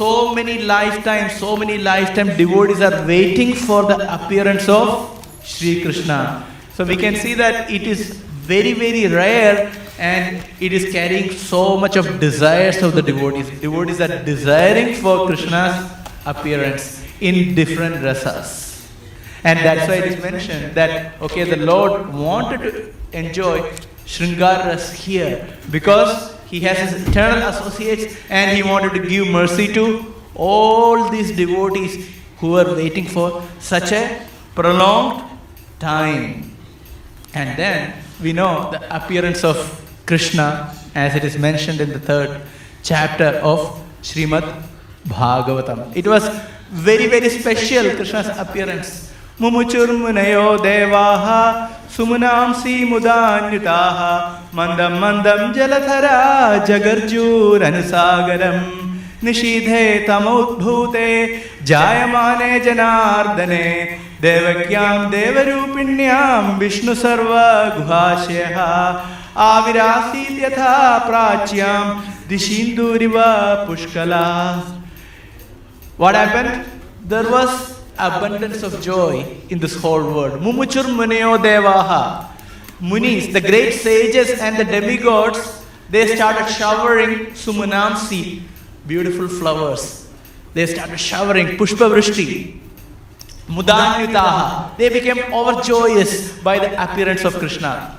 So 0.00 0.34
many 0.34 0.62
lifetimes, 0.62 1.36
so 1.38 1.58
many 1.58 1.76
lifetime 1.76 2.34
devotees 2.34 2.80
are 2.80 3.06
waiting 3.06 3.52
for 3.52 3.82
the 3.82 3.98
appearance 4.14 4.66
of 4.66 4.88
Sri 5.44 5.82
Krishna. 5.82 6.46
So 6.72 6.84
we 6.84 6.96
can 6.96 7.16
see 7.16 7.34
that 7.34 7.70
it 7.70 7.82
is 7.82 8.12
very, 8.52 8.72
very 8.72 9.08
rare 9.08 9.70
and 9.98 10.42
it 10.58 10.72
is 10.72 10.90
carrying 10.90 11.30
so 11.32 11.76
much 11.76 11.96
of 11.96 12.18
desires 12.18 12.82
of 12.82 12.94
the 12.94 13.02
devotees. 13.02 13.50
Devotees 13.60 14.00
are 14.00 14.24
desiring 14.24 14.94
for 14.94 15.26
Krishna's 15.26 15.92
appearance 16.24 17.04
in 17.20 17.54
different 17.54 17.96
rasas. 17.96 18.88
And 19.44 19.58
that's 19.58 19.86
why 19.86 19.96
it 19.96 20.12
is 20.12 20.22
mentioned 20.22 20.74
that, 20.76 21.20
okay, 21.20 21.44
the 21.44 21.58
Lord 21.58 22.10
wanted 22.14 22.62
to 22.62 22.94
enjoy 23.12 23.70
Shringar 24.06 24.64
Ras 24.64 24.92
here 24.94 25.46
because 25.70 26.39
he 26.50 26.60
has 26.60 26.78
his 26.78 27.08
eternal 27.08 27.48
associates 27.48 28.16
and 28.28 28.56
he 28.56 28.62
wanted 28.62 28.92
to 28.94 29.08
give 29.08 29.28
mercy 29.28 29.72
to 29.74 30.14
all 30.34 31.08
these 31.10 31.30
devotees 31.30 32.08
who 32.38 32.50
were 32.52 32.74
waiting 32.74 33.06
for 33.06 33.42
such 33.58 33.92
a 33.92 34.26
prolonged 34.54 35.22
time. 35.78 36.56
And 37.34 37.56
then 37.56 37.94
we 38.20 38.32
know 38.32 38.70
the 38.72 38.80
appearance 38.94 39.44
of 39.44 39.56
Krishna 40.06 40.74
as 40.94 41.14
it 41.14 41.24
is 41.24 41.38
mentioned 41.38 41.80
in 41.80 41.90
the 41.90 42.00
third 42.00 42.42
chapter 42.82 43.38
of 43.52 43.80
Srimad 44.02 44.62
Bhagavatam. 45.06 45.94
It 45.94 46.06
was 46.06 46.28
very, 46.70 47.06
very 47.06 47.28
special, 47.28 47.94
Krishna's 47.94 48.26
appearance. 48.38 49.12
Mumuchur 49.38 49.86
Munayo 49.86 50.58
Devaha 50.58 51.79
सुमनांसि 52.00 52.84
मुदान्युताः 52.84 53.98
मन्दं 54.56 55.00
मन्दं 55.00 55.52
जलधरा 55.52 56.56
जगर्जूरनुसागरम् 56.56 58.62
निशीधे 59.24 60.06
तमोद्भूते, 60.08 61.10
जायमाने 61.62 62.60
जनार्दने। 62.60 63.98
देवक्यां 64.20 65.10
देवरूपिण्यां 65.10 66.58
विष्णुसर्वगुहाशयः 66.58 68.58
आविरासीत् 69.36 70.44
यथा 70.44 70.98
प्राच्यां 70.98 72.00
दिशीन्दूरिव 72.28 73.14
पुष्कला। 73.66 74.26
What 76.00 76.14
happened? 76.14 76.64
There 77.12 77.28
was 77.28 77.79
abundance 78.00 78.62
of 78.62 78.80
joy 78.82 79.24
in 79.48 79.58
this 79.58 79.76
whole 79.76 80.02
world. 80.02 80.40
Mumuchur 80.40 80.84
Munayo 80.84 81.38
Devaha. 81.38 82.28
Munis, 82.80 83.32
the 83.32 83.40
great 83.40 83.72
sages 83.74 84.40
and 84.40 84.56
the 84.56 84.64
demigods, 84.64 85.64
they 85.90 86.16
started 86.16 86.48
showering 86.48 87.26
Sumanamsi, 87.32 88.42
beautiful 88.86 89.28
flowers. 89.28 90.08
They 90.54 90.66
started 90.66 90.98
showering 90.98 91.58
Pushpa 91.58 91.90
Vrishti. 91.90 92.58
Mudanyutaha. 93.46 94.76
They 94.76 94.88
became 94.88 95.18
overjoyous 95.32 96.38
by 96.40 96.58
the 96.58 96.82
appearance 96.82 97.24
of 97.24 97.34
Krishna. 97.34 97.98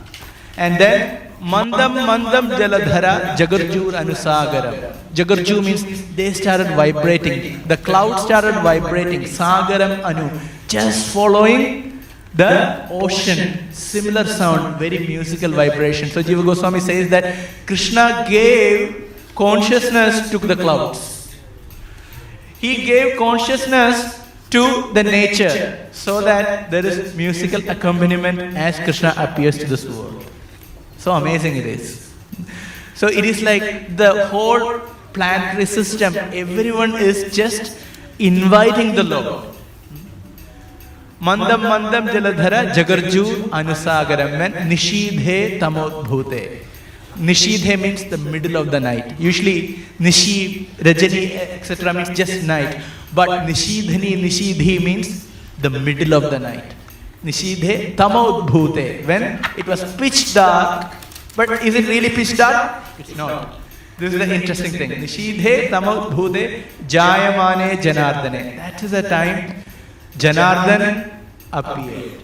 And 0.57 0.79
then 0.79 1.30
Mandam 1.41 1.93
Mandam 2.05 2.49
Jaladhara 2.55 3.35
Jagarjur 3.35 3.93
Anusagaram. 3.93 4.95
Jagarju 5.13 5.63
means 5.65 6.15
they 6.15 6.31
started 6.33 6.67
vibrating. 6.75 7.63
The 7.67 7.77
cloud 7.77 8.17
started 8.19 8.53
vibrating. 8.61 9.21
Sagaram 9.21 10.03
Anu. 10.05 10.29
Just 10.67 11.13
following 11.13 11.99
the 12.35 12.87
ocean. 12.91 13.71
Similar 13.71 14.25
sound, 14.25 14.77
very 14.77 14.99
musical 15.07 15.51
vibration. 15.51 16.09
So 16.09 16.21
Jiva 16.21 16.45
Goswami 16.45 16.79
says 16.79 17.09
that 17.09 17.49
Krishna 17.65 18.25
gave 18.29 19.11
consciousness 19.35 20.29
to 20.29 20.37
the 20.37 20.55
clouds. 20.55 21.35
He 22.59 22.85
gave 22.85 23.17
consciousness 23.17 24.19
to 24.51 24.91
the 24.93 25.03
nature 25.03 25.87
so 25.91 26.21
that 26.21 26.69
there 26.69 26.85
is 26.85 27.15
musical 27.15 27.67
accompaniment 27.67 28.55
as 28.55 28.79
Krishna 28.79 29.13
appears 29.17 29.57
to 29.57 29.65
this 29.65 29.85
world. 29.85 30.30
So 31.03 31.13
amazing 31.13 31.55
it 31.57 31.65
is. 31.65 32.13
So 32.93 33.07
it 33.07 33.25
is 33.25 33.41
like 33.41 33.97
the 33.97 34.27
whole 34.27 34.81
planetary 35.13 35.65
system, 35.65 36.15
everyone 36.15 36.95
is 36.95 37.35
just 37.35 37.75
inviting 38.19 38.93
the 38.93 39.03
Lord. 39.03 39.45
Mandam 41.19 41.63
mandam 41.71 42.07
jaladhara 42.15 42.59
jagarju 42.75 43.23
anusagaram 43.59 44.37
when 44.41 44.53
nishidhe 44.69 45.59
tamodbhute. 45.59 46.65
Nishidhe 47.17 47.81
means 47.81 48.05
the 48.05 48.19
middle 48.19 48.57
of 48.57 48.69
the 48.69 48.79
night. 48.79 49.19
Usually 49.19 49.79
nishi, 49.99 50.67
rajani, 50.89 51.23
etc. 51.57 51.95
means 51.95 52.09
just 52.11 52.43
night. 52.43 52.79
But 53.15 53.29
nishidhani, 53.49 54.21
nishidhi 54.27 54.83
means 54.83 55.27
the 55.59 55.71
middle 55.71 56.13
of 56.13 56.29
the 56.29 56.37
night. 56.37 56.75
Nishidhe 57.23 57.95
Tamaudbhute. 57.95 59.05
When 59.05 59.39
it 59.57 59.67
was 59.67 59.95
pitch 59.95 60.33
dark, 60.33 60.93
but 61.35 61.63
is 61.63 61.75
it 61.75 61.87
really 61.87 62.09
pitch 62.09 62.35
dark? 62.37 62.83
It's 62.97 63.15
not. 63.15 63.59
This 63.97 64.13
is 64.13 64.19
the 64.19 64.33
interesting 64.33 64.71
thing. 64.71 64.89
Nishidhe 64.91 65.69
Tamaudbhute 65.69 66.63
Jayamane 66.87 67.77
Janardane. 67.81 68.55
That 68.55 68.81
is 68.83 68.91
the 68.91 69.03
time 69.03 69.63
Janardan 70.17 71.13
appeared. 71.53 72.21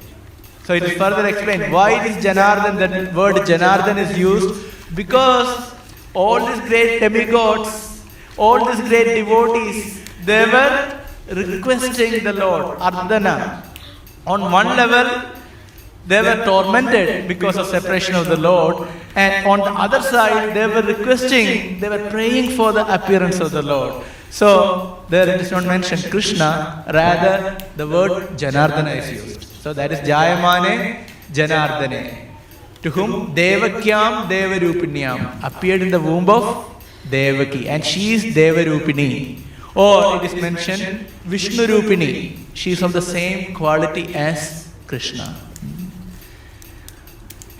So 0.63 0.73
it 0.73 0.83
is 0.83 0.97
further 0.97 1.25
explained 1.27 1.71
why 1.71 2.05
is 2.05 2.17
Janardhan, 2.23 2.77
that 2.79 3.13
word 3.13 3.35
Janardhan 3.37 3.97
is 3.97 4.17
used 4.17 4.95
because 4.95 5.73
all 6.13 6.45
these 6.45 6.59
great 6.67 6.99
demigods, 6.99 8.03
all 8.35 8.65
these 8.65 8.81
great 8.89 9.15
devotees, 9.15 10.01
they 10.25 10.45
were 10.45 10.99
requesting 11.29 12.23
the 12.23 12.33
Lord, 12.33 12.79
Ardhana. 12.79 13.66
On 14.27 14.51
one 14.51 14.67
level, 14.75 15.07
they 16.05 16.21
were 16.21 16.43
tormented 16.45 17.27
because 17.27 17.57
of 17.57 17.67
separation 17.67 18.15
of 18.15 18.27
the 18.27 18.37
Lord, 18.37 18.87
and 19.15 19.47
on 19.47 19.59
the 19.59 19.73
other 19.85 20.01
side, 20.01 20.53
they 20.53 20.67
were 20.67 20.81
requesting, 20.81 21.79
they 21.79 21.89
were 21.89 22.09
praying 22.09 22.51
for 22.57 22.71
the 22.71 22.85
appearance 22.93 23.39
of 23.39 23.51
the 23.51 23.61
Lord. 23.61 24.03
So, 24.29 25.03
there 25.09 25.27
it 25.29 25.41
is 25.41 25.51
not 25.51 25.65
mentioned 25.65 26.11
Krishna, 26.11 26.83
rather, 26.93 27.57
the 27.77 27.87
word 27.87 28.37
Janardana 28.37 28.97
is 28.97 29.11
used. 29.11 29.43
So, 29.63 29.73
that 29.73 29.91
is 29.91 29.99
Jayamane 29.99 31.05
Janardane, 31.31 32.27
to 32.83 32.89
whom 32.89 33.33
Devakyam 33.33 34.27
Devarupinyam 34.27 35.43
appeared 35.43 35.81
in 35.81 35.91
the 35.91 35.99
womb 35.99 36.29
of 36.29 36.65
Devaki, 37.09 37.69
and 37.69 37.83
she 37.83 38.13
is 38.13 38.25
Devarupini. 38.25 39.41
Or 39.77 40.15
it 40.15 40.23
is 40.23 40.41
mentioned 40.41 41.07
Vishnu 41.25 41.67
Rupini, 41.67 42.37
she 42.55 42.71
is 42.71 42.81
of 42.81 42.93
the 42.93 43.01
same 43.01 43.53
quality 43.53 44.15
as 44.15 44.67
Krishna. 44.87 45.35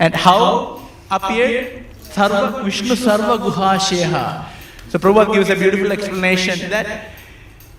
And 0.00 0.14
how 0.14 0.88
appeared? 1.12 1.84
Sarva, 2.02 2.64
Vishnu 2.64 2.96
Sarva 2.96 3.38
Guha 3.38 3.78
Guhasheha. 3.78 4.48
So 4.88 4.98
Prabhupada 4.98 5.34
gives 5.34 5.50
a 5.50 5.54
beautiful 5.54 5.92
explanation 5.92 6.70
that 6.70 7.10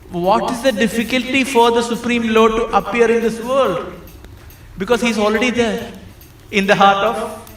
what 0.10 0.50
is 0.52 0.62
the 0.62 0.72
difficulty 0.72 1.44
for 1.44 1.72
the 1.72 1.82
Supreme 1.82 2.30
Lord 2.30 2.54
to 2.54 2.64
appear 2.78 3.12
in 3.12 3.22
this 3.22 3.44
world? 3.44 3.94
Because 4.78 5.02
he 5.02 5.10
is 5.10 5.18
already 5.18 5.50
there 5.50 5.92
in 6.52 6.66
the 6.66 6.76
heart 6.76 7.04
of 7.08 7.49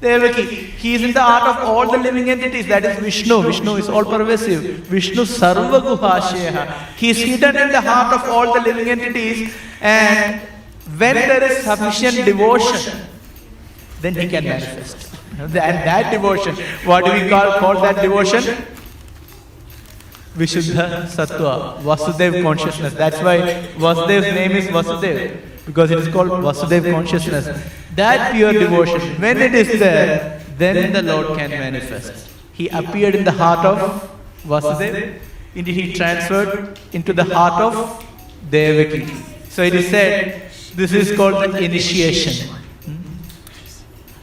Devaki. 0.00 0.44
He 0.44 0.94
is 0.94 1.02
in 1.02 1.12
the 1.12 1.20
heart 1.20 1.56
of 1.56 1.68
all 1.68 1.90
the 1.90 1.98
living 1.98 2.30
entities. 2.30 2.66
That 2.66 2.84
is 2.84 2.98
Vishnu. 2.98 3.42
Vishnu 3.42 3.76
is 3.76 3.88
all 3.88 4.04
pervasive. 4.04 4.62
Vishnu 4.86 5.22
Sarva 5.22 5.80
Guhasheha. 5.80 6.86
He 6.96 7.10
is 7.10 7.18
hidden 7.18 7.56
in 7.56 7.68
the 7.68 7.80
heart 7.80 8.14
of 8.14 8.28
all 8.28 8.54
the 8.54 8.60
living 8.60 8.88
entities. 8.88 9.54
And 9.80 10.40
when 10.96 11.14
there 11.14 11.44
is 11.44 11.64
sufficient 11.64 12.24
devotion, 12.24 13.00
then 14.00 14.14
he 14.14 14.28
can 14.28 14.44
manifest. 14.44 15.08
And 15.38 15.52
that 15.52 16.10
devotion, 16.10 16.56
what 16.84 17.04
do 17.04 17.12
we 17.12 17.28
call, 17.28 17.58
call 17.58 17.80
that 17.82 18.00
devotion? 18.02 18.42
Vishuddha 20.34 21.06
Sattva, 21.06 21.82
Vasudev 21.82 22.42
consciousness. 22.42 22.94
That's 22.94 23.20
why 23.20 23.38
Vasudev's 23.76 24.32
name 24.34 24.52
is 24.52 24.66
Vasudev, 24.68 25.40
because 25.66 25.90
it 25.90 25.98
is 25.98 26.08
called 26.08 26.30
Vasudev 26.30 26.90
consciousness. 26.90 27.48
That 28.00 28.32
pure 28.32 28.52
devotion, 28.52 29.20
when 29.20 29.36
it 29.46 29.54
is 29.54 29.78
there, 29.78 30.40
then 30.56 30.92
the 30.92 31.02
Lord 31.02 31.38
can 31.38 31.50
manifest. 31.50 32.30
He 32.52 32.68
appeared 32.68 33.14
in 33.14 33.24
the 33.24 33.32
heart 33.32 33.66
of 33.66 34.08
Vasudev, 34.44 35.20
indeed 35.54 35.74
he 35.74 35.92
transferred 35.92 36.78
into 36.92 37.12
the 37.12 37.24
heart 37.24 37.60
of 37.62 37.74
Devaki. 38.50 39.04
So 39.50 39.62
it 39.62 39.74
is 39.74 39.88
said, 39.88 40.50
this 40.74 40.92
is 40.92 41.14
called 41.14 41.52
the 41.52 41.62
initiation. 41.62 42.48
Hmm? 42.84 42.96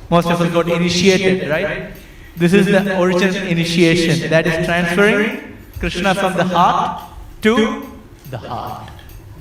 Most 0.10 0.28
of 0.28 0.42
us 0.42 0.52
got 0.52 0.70
initiated, 0.70 1.48
right? 1.48 1.94
This 2.36 2.54
is 2.54 2.66
the 2.66 3.00
original 3.00 3.36
initiation 3.48 4.30
that 4.30 4.48
is 4.48 4.66
transferring 4.66 5.58
Krishna 5.80 6.16
from 6.16 6.36
the 6.36 6.46
heart 6.46 7.12
to 7.44 7.56
the 8.32 8.38
heart. 8.40 8.97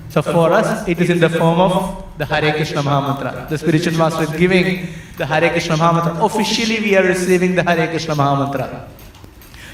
So 0.08 0.22
for 0.22 0.52
us, 0.52 0.86
it 0.88 1.00
is 1.00 1.10
in 1.10 1.20
the 1.20 1.28
form 1.28 1.60
of 1.60 2.04
the 2.18 2.24
Hare 2.24 2.52
Krishna 2.54 2.82
Mahamantra. 2.82 3.48
The 3.48 3.58
spiritual 3.58 3.98
master 3.98 4.22
is 4.22 4.30
giving 4.30 4.88
the 5.18 5.26
Hare 5.26 5.50
Krishna 5.50 5.76
Mahamantra. 5.76 6.24
Officially, 6.24 6.80
we 6.80 6.96
are 6.96 7.02
receiving 7.02 7.54
the 7.54 7.62
Hare 7.62 7.88
Krishna 7.88 8.14
Mahamantra. 8.14 8.88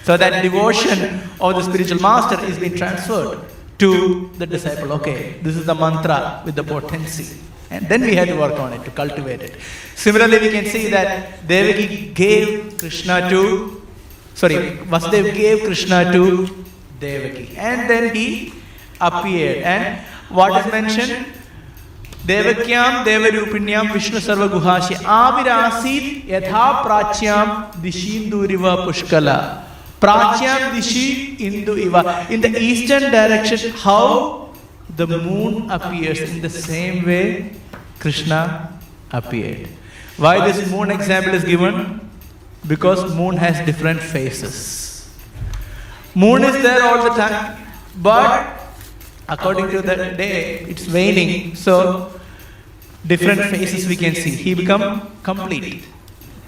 So 0.04 0.16
that 0.16 0.42
devotion 0.42 1.20
of 1.40 1.54
the 1.54 1.62
spiritual 1.62 2.00
master 2.00 2.44
is 2.44 2.58
being 2.58 2.76
transferred 2.76 3.38
to 3.78 4.30
the 4.38 4.46
disciple. 4.46 4.92
Okay, 4.94 5.38
this 5.42 5.56
is 5.56 5.66
the 5.66 5.74
mantra 5.74 6.42
with 6.44 6.56
the 6.56 6.64
potency. 6.64 7.38
And 7.70 7.88
then 7.88 8.02
we 8.02 8.14
had 8.14 8.28
to 8.28 8.36
work 8.36 8.58
on 8.58 8.72
it, 8.72 8.84
to 8.84 8.90
cultivate 8.90 9.40
it. 9.40 9.56
Similarly, 9.94 10.38
we 10.40 10.50
can 10.50 10.66
see 10.66 10.88
that 10.90 11.46
Devaki 11.46 12.12
gave 12.12 12.76
Krishna 12.78 13.30
to, 13.30 13.82
sorry, 14.34 14.76
Vasudev 14.92 15.34
gave 15.34 15.64
Krishna 15.64 16.12
to 16.12 16.64
Devaki. 17.00 17.56
And 17.56 17.88
then 17.88 18.14
he 18.14 18.52
appeared. 19.00 19.62
And 19.62 20.04
what 20.32 20.64
is 20.64 20.72
mentioned? 20.72 21.26
Devakyam 22.26 23.04
Devarupinyam 23.04 23.92
Vishnu 23.92 24.18
Sarva 24.18 24.48
Guhashi 24.48 24.94
Avirasit 24.94 26.24
Yatha 26.26 26.82
Pracyam 26.82 27.72
Dishinduriva 27.74 28.86
Pushkala. 28.86 29.64
Pracyam 30.00 30.70
Dishi 30.72 31.36
Indu 31.38 31.76
Iva. 31.78 32.26
In 32.30 32.40
the 32.40 32.58
eastern 32.58 33.10
direction, 33.10 33.72
how 33.72 34.52
the 34.96 35.06
moon 35.06 35.70
appears 35.70 36.20
in 36.20 36.40
the 36.40 36.50
same 36.50 37.04
way 37.04 37.56
Krishna 37.98 38.72
appeared. 39.10 39.68
Why 40.16 40.50
this 40.50 40.70
moon 40.70 40.90
example 40.90 41.34
is 41.34 41.44
given? 41.44 42.00
Because 42.66 43.14
moon 43.14 43.36
has 43.36 43.64
different 43.66 44.00
faces. 44.00 45.08
Moon 46.14 46.44
is 46.44 46.62
there 46.62 46.82
all 46.82 47.02
the 47.02 47.10
time, 47.10 47.56
but 47.96 48.61
according 49.34 49.70
to 49.74 49.82
the 49.82 49.96
day, 50.22 50.60
it's 50.72 50.86
waning. 50.88 51.54
So 51.54 51.74
different 53.06 53.42
faces 53.54 53.88
we 53.88 53.96
can 53.96 54.14
see. 54.14 54.30
He 54.30 54.54
become 54.54 54.84
complete 55.22 55.84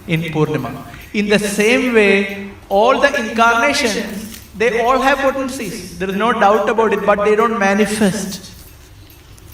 in 0.07 0.23
Purnima. 0.35 0.73
In 1.13 1.29
the 1.29 1.39
same 1.39 1.95
way, 1.95 2.51
all 2.69 3.01
the 3.01 3.13
incarnations, 3.23 4.41
they 4.57 4.81
all 4.81 5.01
have 5.01 5.19
potencies. 5.19 5.99
There 5.99 6.11
is 6.11 6.17
no 6.17 6.33
doubt 6.33 6.69
about 6.69 6.93
it, 6.93 7.05
but 7.05 7.25
they 7.25 7.37
don't 7.37 7.59
manifest. 7.59 8.53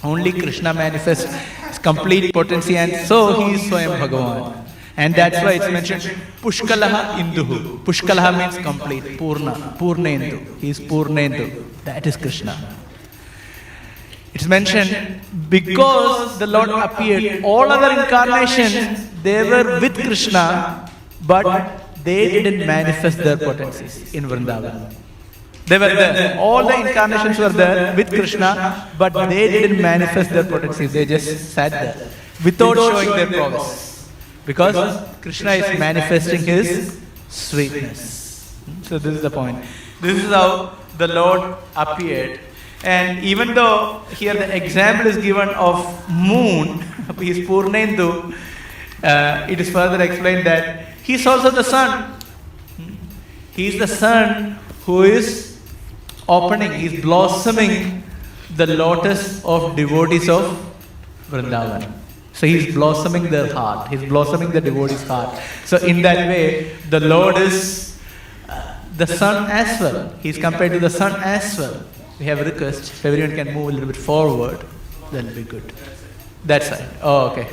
Only 0.02 0.32
Krishna 0.32 0.72
manifests 0.72 1.78
complete 1.78 2.32
potency, 2.32 2.76
and 2.76 3.06
so 3.06 3.18
he 3.40 3.54
is 3.54 3.62
Swayam 3.62 3.98
Bhagavan. 4.02 4.56
And 4.96 5.14
that's 5.14 5.42
why 5.44 5.52
it's 5.52 5.70
mentioned 5.70 6.02
Pushkalaha 6.42 7.00
Induhu. 7.20 7.82
Pushkalaha 7.84 8.30
means 8.38 8.56
complete, 8.58 9.18
Purna, 9.18 9.54
Purnendu. 9.78 10.58
He 10.58 10.70
is 10.70 10.80
Purnendu. 10.80 11.46
That 11.84 12.06
is 12.06 12.16
Krishna. 12.16 12.54
It's 14.40 14.48
mentioned 14.48 15.20
because 15.50 16.38
the 16.38 16.46
Lord 16.46 16.70
appeared. 16.70 17.44
All 17.44 17.70
other 17.70 18.00
incarnations, 18.00 19.06
they 19.22 19.42
were 19.42 19.78
with 19.80 19.94
Krishna, 19.94 20.88
but 21.26 21.44
they 22.02 22.30
didn't 22.30 22.66
manifest 22.66 23.18
their 23.18 23.36
potencies 23.36 24.14
in 24.14 24.24
Vrindavan. 24.24 24.94
They 25.66 25.76
were 25.76 25.94
there. 25.94 26.38
All 26.38 26.66
the 26.66 26.80
incarnations 26.86 27.38
were 27.38 27.50
there 27.50 27.94
with 27.94 28.08
Krishna, 28.08 28.88
but 28.96 29.12
they 29.28 29.50
didn't 29.50 29.82
manifest 29.82 30.30
their 30.30 30.44
potencies. 30.44 30.94
They 30.94 31.04
just 31.04 31.52
sat 31.52 31.72
there 31.72 32.08
without 32.42 32.76
showing 32.76 33.10
their 33.10 33.26
prowess. 33.26 34.08
Because 34.46 34.76
Krishna 35.20 35.50
is 35.52 35.78
manifesting 35.78 36.46
his 36.46 36.98
sweetness. 37.28 38.54
Hmm, 38.64 38.82
so, 38.84 38.98
this 38.98 39.16
is 39.16 39.22
the 39.22 39.30
point. 39.30 39.62
This 40.00 40.24
is 40.24 40.30
how 40.30 40.78
the 40.96 41.08
Lord 41.08 41.56
appeared. 41.76 42.40
And 42.82 43.22
even 43.24 43.54
though 43.54 44.02
here 44.16 44.34
the 44.34 44.56
example 44.56 45.06
is 45.06 45.18
given 45.18 45.50
of 45.50 46.08
moon, 46.08 46.80
he 47.18 47.30
is 47.34 47.38
Purnendu, 47.46 48.34
uh, 49.02 49.46
it 49.48 49.60
is 49.60 49.70
further 49.70 50.02
explained 50.02 50.46
that 50.46 50.94
he 51.02 51.14
is 51.14 51.26
also 51.26 51.50
the 51.50 51.64
sun. 51.64 52.16
He 53.52 53.68
is 53.68 53.78
the 53.78 53.86
sun 53.86 54.58
who 54.84 55.02
is 55.02 55.58
opening, 56.28 56.72
he 56.72 56.86
is 56.86 57.02
blossoming 57.02 58.02
the 58.56 58.66
lotus 58.66 59.44
of 59.44 59.76
devotees 59.76 60.28
of 60.28 60.42
Vrindavan. 61.30 61.92
So 62.32 62.46
he 62.46 62.56
is 62.56 62.74
blossoming 62.74 63.24
their 63.30 63.52
heart, 63.52 63.88
he 63.88 63.96
is 63.96 64.08
blossoming 64.08 64.50
the 64.50 64.60
devotee's 64.60 65.06
heart. 65.06 65.38
So, 65.64 65.76
in 65.78 66.00
that 66.02 66.28
way, 66.28 66.76
the 66.88 67.00
Lord 67.00 67.36
is 67.36 67.98
uh, 68.48 68.78
the 68.96 69.06
sun 69.06 69.50
as 69.50 69.80
well. 69.80 70.14
He 70.20 70.30
is 70.30 70.38
compared 70.38 70.72
to 70.72 70.78
the 70.78 70.88
sun 70.88 71.20
as 71.22 71.58
well. 71.58 71.84
We 72.20 72.26
have 72.26 72.40
a 72.40 72.44
request. 72.44 72.82
If 72.82 73.06
everyone 73.06 73.34
can 73.34 73.54
move 73.54 73.70
a 73.70 73.72
little 73.72 73.86
bit 73.86 73.96
forward, 73.96 74.60
that 75.10 75.24
will 75.24 75.34
be 75.34 75.42
good. 75.42 75.72
That 76.44 76.62
side. 76.62 76.86
Oh, 77.00 77.30
okay. 77.30 77.48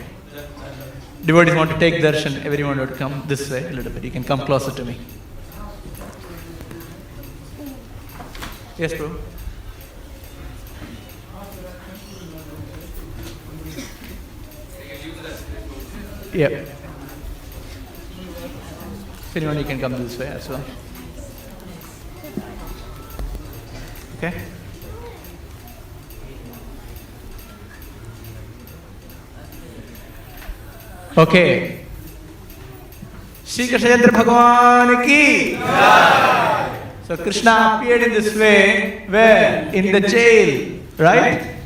Devotees 1.23 1.55
want 1.55 1.71
to 1.71 1.79
take 1.79 2.03
darshan. 2.03 2.43
Everyone 2.43 2.77
would 2.77 2.95
come 2.95 3.23
this 3.27 3.49
way 3.49 3.65
a 3.65 3.71
little 3.71 3.93
bit. 3.93 4.03
You 4.03 4.11
can 4.11 4.25
come 4.25 4.41
closer 4.41 4.71
to 4.71 4.83
me. 4.83 4.99
Yes, 8.77 8.93
bro. 8.93 9.15
Yeah. 16.33 16.49
If 19.29 19.37
anyone, 19.37 19.57
you 19.57 19.63
can 19.63 19.79
come 19.79 19.93
this 19.93 20.17
way 20.19 20.27
as 20.27 20.49
well. 20.49 20.63
Okay. 24.17 24.56
Okay. 31.17 31.83
Shri 33.43 33.67
Krishna 33.67 33.89
Chandra 33.89 34.11
Bhagavan 34.11 35.01
ki. 35.01 35.57
So 37.07 37.17
Krishna 37.17 37.79
appeared 37.81 38.03
in 38.03 38.13
this 38.13 38.35
way 38.35 39.03
where? 39.09 39.73
In 39.73 39.91
the 39.91 40.01
jail, 40.01 40.79
right? 40.99 41.57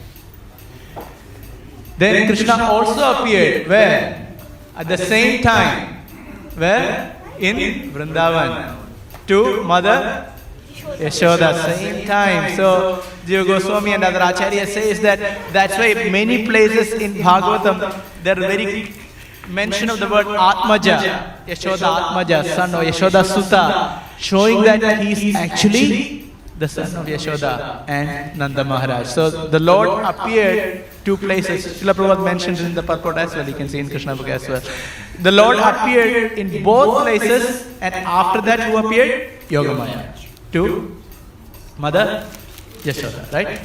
Then 1.98 2.28
Krishna 2.28 2.64
also 2.64 3.04
appeared 3.12 3.68
where? 3.68 4.38
At 4.78 4.88
the 4.88 4.98
same 4.98 5.44
time. 5.44 6.00
Where? 6.56 7.20
In 7.38 7.92
Vrindavan. 7.92 8.78
To 9.28 9.64
Mother 9.64 10.32
Yashoda, 10.96 11.76
same 11.76 12.06
time. 12.06 12.56
So 12.56 13.04
Jiva 13.26 13.46
Goswami 13.46 13.96
and 13.96 14.04
other 14.06 14.20
acharyas 14.20 14.68
says 14.68 15.02
that 15.02 15.20
that's 15.52 15.78
why 15.78 16.08
many 16.10 16.46
places 16.46 16.94
in 16.94 17.16
Bhagavatam 17.16 18.02
they're 18.24 18.36
very 18.36 18.94
mention 19.48 19.90
of 19.90 20.00
the 20.00 20.08
word 20.08 20.26
Atmaja, 20.26 21.46
Yashoda 21.46 22.10
Atmaja, 22.10 22.56
son 22.56 22.76
of 22.76 22.82
Yashoda 22.82 23.24
Sutta, 23.24 24.02
showing 24.18 24.64
that 24.64 25.02
he 25.04 25.30
is 25.30 25.36
actually 25.36 26.34
the 26.58 26.68
son 26.68 26.96
of 26.96 27.06
Yashoda 27.08 27.84
and 27.88 28.38
Nanda 28.38 28.64
Maharaj. 28.64 29.08
So 29.08 29.48
the 29.48 29.60
Lord 29.60 30.04
appeared 30.06 30.86
two 31.04 31.18
places. 31.18 31.66
Srila 31.82 31.94
Prabhupada 31.94 32.24
mentioned 32.24 32.60
in 32.60 32.76
the 32.76 32.84
purport 32.84 33.18
as 33.18 33.36
well, 33.36 33.48
you 33.48 33.56
can 33.56 33.68
see 33.68 33.80
in 33.80 33.90
Krishna 33.90 34.16
book 34.16 34.28
as 34.28 34.48
well. 34.48 34.62
The 35.20 35.32
Lord 35.32 35.58
appeared 35.58 36.38
in 36.38 36.64
both 36.64 37.04
places 37.04 37.68
and 37.82 37.94
after 37.96 38.42
that 38.42 38.60
who 38.70 38.78
appeared? 38.78 39.40
Yogamaya. 39.50 40.16
To 40.54 40.96
Mother 41.78 42.28
Yashoda, 42.84 43.32
right? 43.34 43.60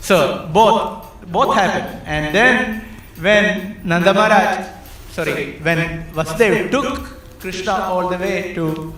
So 0.00 0.48
both 0.52 1.06
both 1.26 1.54
happened. 1.54 2.02
And 2.06 2.34
then 2.34 2.84
when 3.20 3.80
Nanda 3.84 4.12
Maharaj, 4.12 4.75
sorry, 5.16 5.58
when 5.66 5.78
Vasudev 6.12 6.70
took 6.70 7.40
Krishna 7.40 7.72
all 7.72 8.08
the 8.08 8.18
way 8.18 8.52
to 8.54 8.94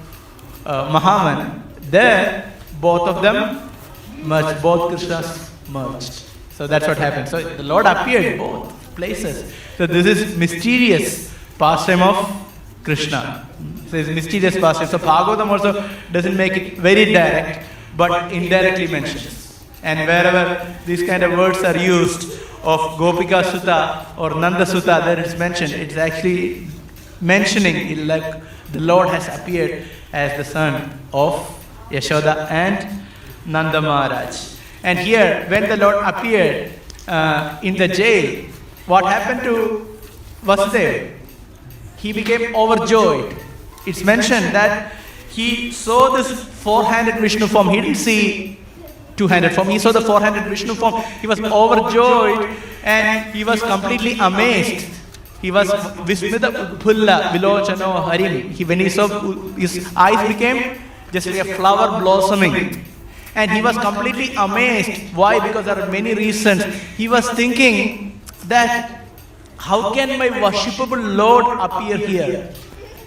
uh, 0.66 0.92
Mahavan, 0.92 1.62
there 1.90 2.52
both 2.80 3.08
of 3.08 3.22
them 3.22 3.70
merged, 4.22 4.60
both 4.60 4.92
Krishnas 4.92 5.28
merged. 5.70 6.24
So 6.50 6.66
that's 6.66 6.88
what 6.88 6.98
happened. 6.98 7.28
So 7.28 7.40
the 7.40 7.62
Lord 7.62 7.86
appeared 7.86 8.24
in 8.24 8.38
both 8.38 8.74
places. 8.96 9.54
So 9.76 9.86
this 9.86 10.06
is 10.06 10.36
mysterious 10.36 11.32
pastime 11.56 12.02
of 12.02 12.16
Krishna. 12.82 13.48
So 13.88 13.96
it's 13.96 14.08
mysterious 14.08 14.56
pastime. 14.58 14.88
So 14.88 14.98
Bhagavatam 14.98 15.48
also 15.48 15.88
doesn't 16.10 16.36
make 16.36 16.56
it 16.56 16.78
very 16.78 17.04
direct, 17.12 17.64
but 17.96 18.32
indirectly 18.32 18.88
mentions. 18.88 19.47
And 19.82 20.00
wherever 20.00 20.76
these 20.86 21.02
kind 21.04 21.22
of 21.22 21.32
words 21.38 21.62
are 21.62 21.76
used 21.76 22.32
of 22.62 22.80
Gopika 22.98 23.42
Sutta 23.42 24.18
or 24.18 24.34
Nanda 24.34 24.64
Sutta, 24.64 25.04
there 25.04 25.18
it's 25.18 25.38
mentioned, 25.38 25.72
it's 25.72 25.96
actually 25.96 26.66
mentioning 27.20 28.06
like 28.06 28.42
the 28.72 28.80
Lord 28.80 29.08
has 29.08 29.28
appeared 29.38 29.84
as 30.12 30.36
the 30.36 30.44
son 30.44 31.00
of 31.12 31.32
Yashoda 31.90 32.50
and 32.50 33.06
Nanda 33.46 33.80
Maharaj. 33.80 34.56
And 34.82 34.98
here, 34.98 35.46
when 35.48 35.68
the 35.68 35.76
Lord 35.76 35.96
appeared 36.04 36.72
uh, 37.06 37.58
in 37.62 37.76
the 37.76 37.88
jail, 37.88 38.44
what 38.86 39.04
happened 39.04 39.42
to 39.42 39.98
Vasudev? 40.44 41.14
He 41.96 42.12
became 42.12 42.54
overjoyed. 42.54 43.36
It's 43.86 44.04
mentioned 44.04 44.54
that 44.54 44.92
he 45.30 45.72
saw 45.72 46.10
this 46.10 46.44
four-handed 46.62 47.16
Vishnu 47.20 47.46
form. 47.46 47.68
He 47.70 47.80
didn't 47.80 47.96
see 47.96 48.57
two-handed 49.18 49.52
form. 49.54 49.68
He 49.68 49.78
saw 49.78 49.92
the 49.92 50.00
four-handed 50.00 50.44
Vishnu 50.44 50.74
form. 50.74 51.02
He 51.20 51.26
was 51.26 51.40
overjoyed 51.40 52.56
and 52.84 53.34
he 53.34 53.44
was 53.44 53.60
completely 53.62 54.16
amazed. 54.18 54.86
He 55.42 55.50
was 55.50 55.70
Vismita 56.06 56.76
Pulla 56.80 57.30
Vilochano 57.34 58.10
Harim. 58.10 58.50
He, 58.50 58.64
when 58.64 58.80
he 58.80 58.88
saw 58.88 59.06
his 59.54 59.92
eyes 59.94 60.26
became 60.26 60.80
just 61.12 61.26
like 61.26 61.46
a 61.46 61.54
flower 61.54 62.00
blossoming. 62.00 62.84
And 63.34 63.50
he 63.50 63.62
was 63.62 63.76
completely 63.78 64.34
amazed. 64.34 65.14
Why? 65.14 65.38
Because 65.46 65.66
there 65.66 65.78
are 65.78 65.90
many 65.90 66.14
reasons. 66.14 66.64
He 66.96 67.08
was 67.08 67.28
thinking 67.30 68.20
that 68.46 69.04
how 69.58 69.92
can 69.94 70.18
my 70.18 70.28
worshipable 70.28 71.16
Lord 71.16 71.46
appear 71.60 71.98
here? 71.98 72.52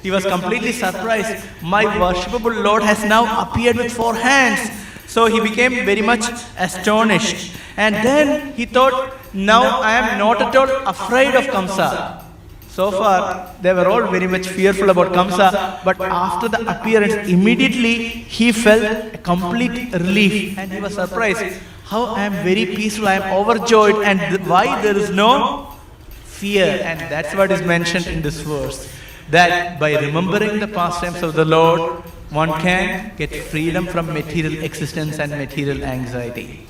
He 0.03 0.09
was 0.11 0.25
completely 0.25 0.71
surprised. 0.71 1.45
My 1.61 1.85
worshipable 1.85 2.63
Lord 2.63 2.83
has 2.83 3.03
now 3.03 3.41
appeared 3.41 3.77
with 3.77 3.93
four 3.93 4.15
hands. 4.15 4.71
So 5.13 5.25
he 5.25 5.41
became 5.41 5.73
very 5.85 6.01
much 6.01 6.23
astonished. 6.57 7.51
And 7.75 7.95
then 7.95 8.53
he 8.53 8.65
thought, 8.65 9.13
now 9.33 9.81
I 9.81 9.91
am 9.99 10.17
not 10.17 10.41
at 10.41 10.55
all 10.55 10.71
afraid 10.87 11.35
of 11.35 11.47
Kamsa. 11.47 12.23
So 12.69 12.91
far, 12.91 13.53
they 13.61 13.73
were 13.73 13.87
all 13.89 14.07
very 14.07 14.27
much 14.27 14.47
fearful 14.47 14.89
about 14.89 15.11
Kamsa, 15.11 15.83
but 15.83 15.99
after 15.99 16.47
the 16.47 16.61
appearance, 16.73 17.27
immediately 17.27 17.95
he 18.37 18.53
felt 18.53 19.13
a 19.13 19.17
complete 19.17 19.91
relief 19.91 20.57
and 20.57 20.71
he 20.71 20.79
was 20.79 20.95
surprised. 20.95 21.59
How 21.83 22.05
I 22.05 22.23
am 22.23 22.31
very 22.45 22.65
peaceful, 22.65 23.09
I 23.09 23.15
am 23.15 23.33
overjoyed, 23.33 24.05
and 24.05 24.47
why 24.47 24.81
there 24.81 24.95
is 24.95 25.09
no 25.09 25.75
fear? 26.23 26.79
And 26.85 27.01
that's 27.11 27.35
what 27.35 27.51
is 27.51 27.61
mentioned 27.61 28.07
in 28.07 28.21
this 28.21 28.39
verse. 28.39 28.87
That 29.29 29.77
by 29.77 29.99
remembering 29.99 30.61
the 30.61 30.69
pastimes 30.69 31.21
of 31.21 31.33
the 31.33 31.43
Lord, 31.43 32.01
one 32.31 32.51
can 32.61 33.13
get 33.17 33.35
freedom 33.35 33.85
from 33.85 34.07
material 34.07 34.63
existence 34.63 35.19
and 35.19 35.31
material 35.31 35.83
anxiety. 35.83 36.65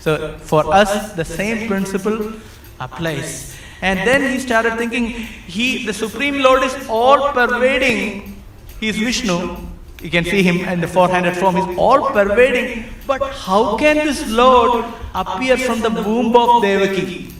So 0.00 0.38
for 0.38 0.72
us, 0.72 1.12
the 1.14 1.24
same 1.24 1.66
principle 1.68 2.32
applies. 2.78 3.56
And 3.82 3.98
then 4.00 4.32
he 4.32 4.38
started 4.38 4.76
thinking, 4.76 5.06
he, 5.06 5.84
the 5.86 5.92
Supreme 5.92 6.42
Lord 6.42 6.62
is 6.62 6.74
all 6.88 7.32
pervading. 7.32 8.42
He 8.80 8.88
is 8.88 8.96
Vishnu. 8.96 9.56
You 10.02 10.10
can 10.10 10.24
see 10.24 10.42
him 10.42 10.60
in 10.68 10.80
the 10.80 10.88
four-handed 10.88 11.36
form. 11.36 11.56
He's 11.56 11.78
all 11.78 12.10
pervading. 12.10 12.84
But 13.06 13.22
how 13.32 13.76
can 13.78 13.96
this 13.96 14.30
Lord 14.30 14.84
appear 15.14 15.56
from 15.56 15.80
the 15.80 15.90
womb 15.90 16.36
of 16.36 16.62
Devaki? 16.62 17.32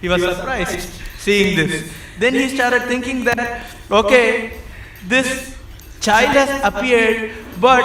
He 0.00 0.08
was 0.08 0.22
surprised 0.22 0.88
seeing 1.18 1.56
this. 1.56 1.92
Then 2.18 2.34
he 2.34 2.48
started 2.48 2.82
thinking 2.84 3.24
that, 3.24 3.66
okay, 3.90 4.54
this 5.06 5.56
child 6.00 6.36
has 6.36 6.64
appeared, 6.64 7.32
but 7.60 7.84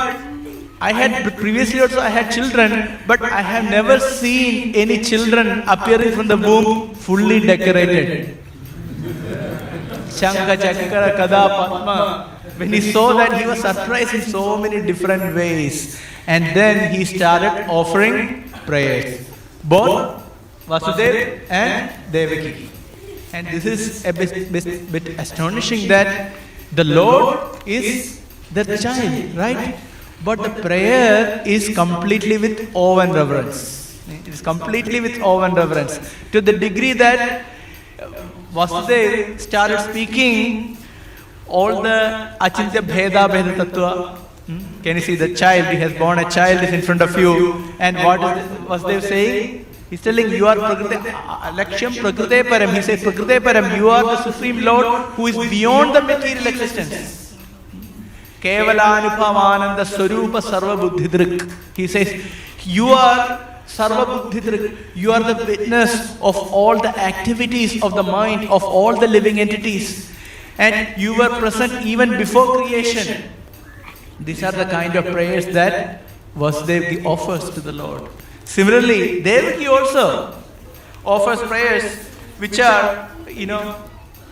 I 0.82 0.92
had 0.92 1.36
previously 1.38 1.80
also 1.80 2.00
I 2.00 2.10
had 2.10 2.32
children, 2.32 3.00
but 3.08 3.22
I 3.22 3.42
have 3.42 3.66
never 3.66 4.00
seen 4.00 4.76
any 4.76 5.04
children 5.04 5.64
appearing 5.68 6.12
from 6.14 6.28
the 6.28 6.38
womb 6.38 6.96
fully 6.96 7.40
decorated. 7.40 8.38
Shankha, 10.16 10.56
Chakra, 10.62 11.16
Gada, 11.18 11.48
Padma. 11.50 12.32
When 12.58 12.72
he 12.72 12.80
saw 12.80 13.14
that, 13.14 13.34
he 13.40 13.46
was 13.46 13.60
surprised 13.60 14.14
in 14.14 14.22
so 14.22 14.58
many 14.58 14.82
different 14.82 15.36
ways. 15.36 16.00
And 16.28 16.56
then 16.56 16.94
he 16.94 17.04
started 17.04 17.68
offering 17.70 18.50
prayers. 18.66 19.28
Both 19.64 20.24
Vasudev 20.68 21.46
and 21.50 21.92
Devaki. 22.12 22.70
And 23.34 23.48
this 23.48 23.66
is 23.66 24.06
a 24.06 24.14
bit, 24.14 24.52
bit, 24.52 24.92
bit 24.92 25.08
astonishing 25.20 25.88
that 25.90 26.34
the 26.74 26.84
Lord 26.84 27.58
is 27.66 28.22
the 28.52 28.78
child, 28.78 29.36
right? 29.36 29.76
But 30.24 30.42
the 30.42 30.50
prayer 30.50 31.44
is 31.46 31.74
completely 31.76 32.38
with 32.38 32.72
awe 32.74 33.00
and 33.00 33.14
reverence. 33.14 34.02
It 34.08 34.28
is 34.28 34.42
completely 34.42 35.00
with 35.02 35.22
awe 35.22 35.42
and 35.42 35.56
reverence. 35.56 36.00
To 36.32 36.42
the 36.42 36.54
degree 36.54 36.94
that 36.94 37.46
Vasudev 38.54 39.40
started 39.40 39.80
speaking 39.82 40.78
all 41.48 41.82
the 41.82 42.36
Achintya 42.42 42.82
Bheda 42.82 43.28
Bheda 43.30 43.56
Tattva. 43.56 44.18
Hmm? 44.48 44.60
Can 44.84 44.96
you 44.96 45.02
see 45.02 45.16
the 45.16 45.34
child? 45.34 45.68
He 45.68 45.78
has 45.78 45.94
born 45.94 46.20
a 46.20 46.30
child 46.30 46.64
is 46.64 46.74
in 46.74 46.82
front 46.82 47.02
of 47.02 47.18
you. 47.18 47.74
And 47.80 47.98
what 47.98 48.20
is 48.38 48.48
Vasudev 48.70 49.02
saying? 49.02 49.65
He's 49.90 50.02
telling 50.02 50.32
you 50.32 50.48
are 50.48 50.56
Prakriti, 50.56 50.96
Laksham 51.60 52.00
Prakriti 52.02 52.50
Param. 52.50 52.74
He 52.74 52.82
says 52.82 53.04
Prakriti 53.04 53.40
Param. 53.46 53.78
You 53.78 53.90
are 53.90 54.04
the 54.04 54.24
Supreme 54.24 54.62
Lord 54.62 54.86
who 55.14 55.28
is 55.28 55.38
beyond 55.50 55.96
the 55.96 56.02
material 56.02 56.48
existence. 56.48 57.38
Kevalanuphamananda 58.42 59.86
Swarupa 59.86 60.42
Sarva 60.42 60.76
Buddhidrik. 60.90 61.52
He 61.76 61.88
says, 61.88 62.26
You 62.64 62.88
are 62.88 63.62
Sarva 63.68 64.06
Buddhidrik. 64.32 64.76
You 64.96 65.12
are 65.12 65.22
the 65.22 65.46
witness 65.46 66.18
of 66.20 66.36
all 66.36 66.78
the 66.80 66.98
activities 67.00 67.82
of 67.84 67.94
the 67.94 68.04
mind 68.04 68.50
of 68.50 68.64
all 68.64 68.98
the 68.98 69.08
living 69.08 69.40
entities. 69.40 70.12
And 70.58 71.00
you 71.00 71.16
were 71.16 71.30
present 71.40 71.86
even 71.86 72.18
before 72.18 72.64
creation. 72.64 73.24
These 74.20 74.44
are 74.44 74.52
the 74.52 74.66
kind 74.66 74.96
of 74.96 75.06
prayers 75.06 75.46
that 75.48 76.02
Vasudev 76.36 77.06
offers 77.06 77.50
to 77.52 77.62
the 77.62 77.72
Lord. 77.72 78.10
Similarly, 78.46 79.22
Devaki 79.22 79.68
also 79.68 80.34
offers 81.04 81.42
prayers 81.42 81.84
which 82.38 82.60
are, 82.60 83.10
you 83.28 83.46
know, 83.46 83.76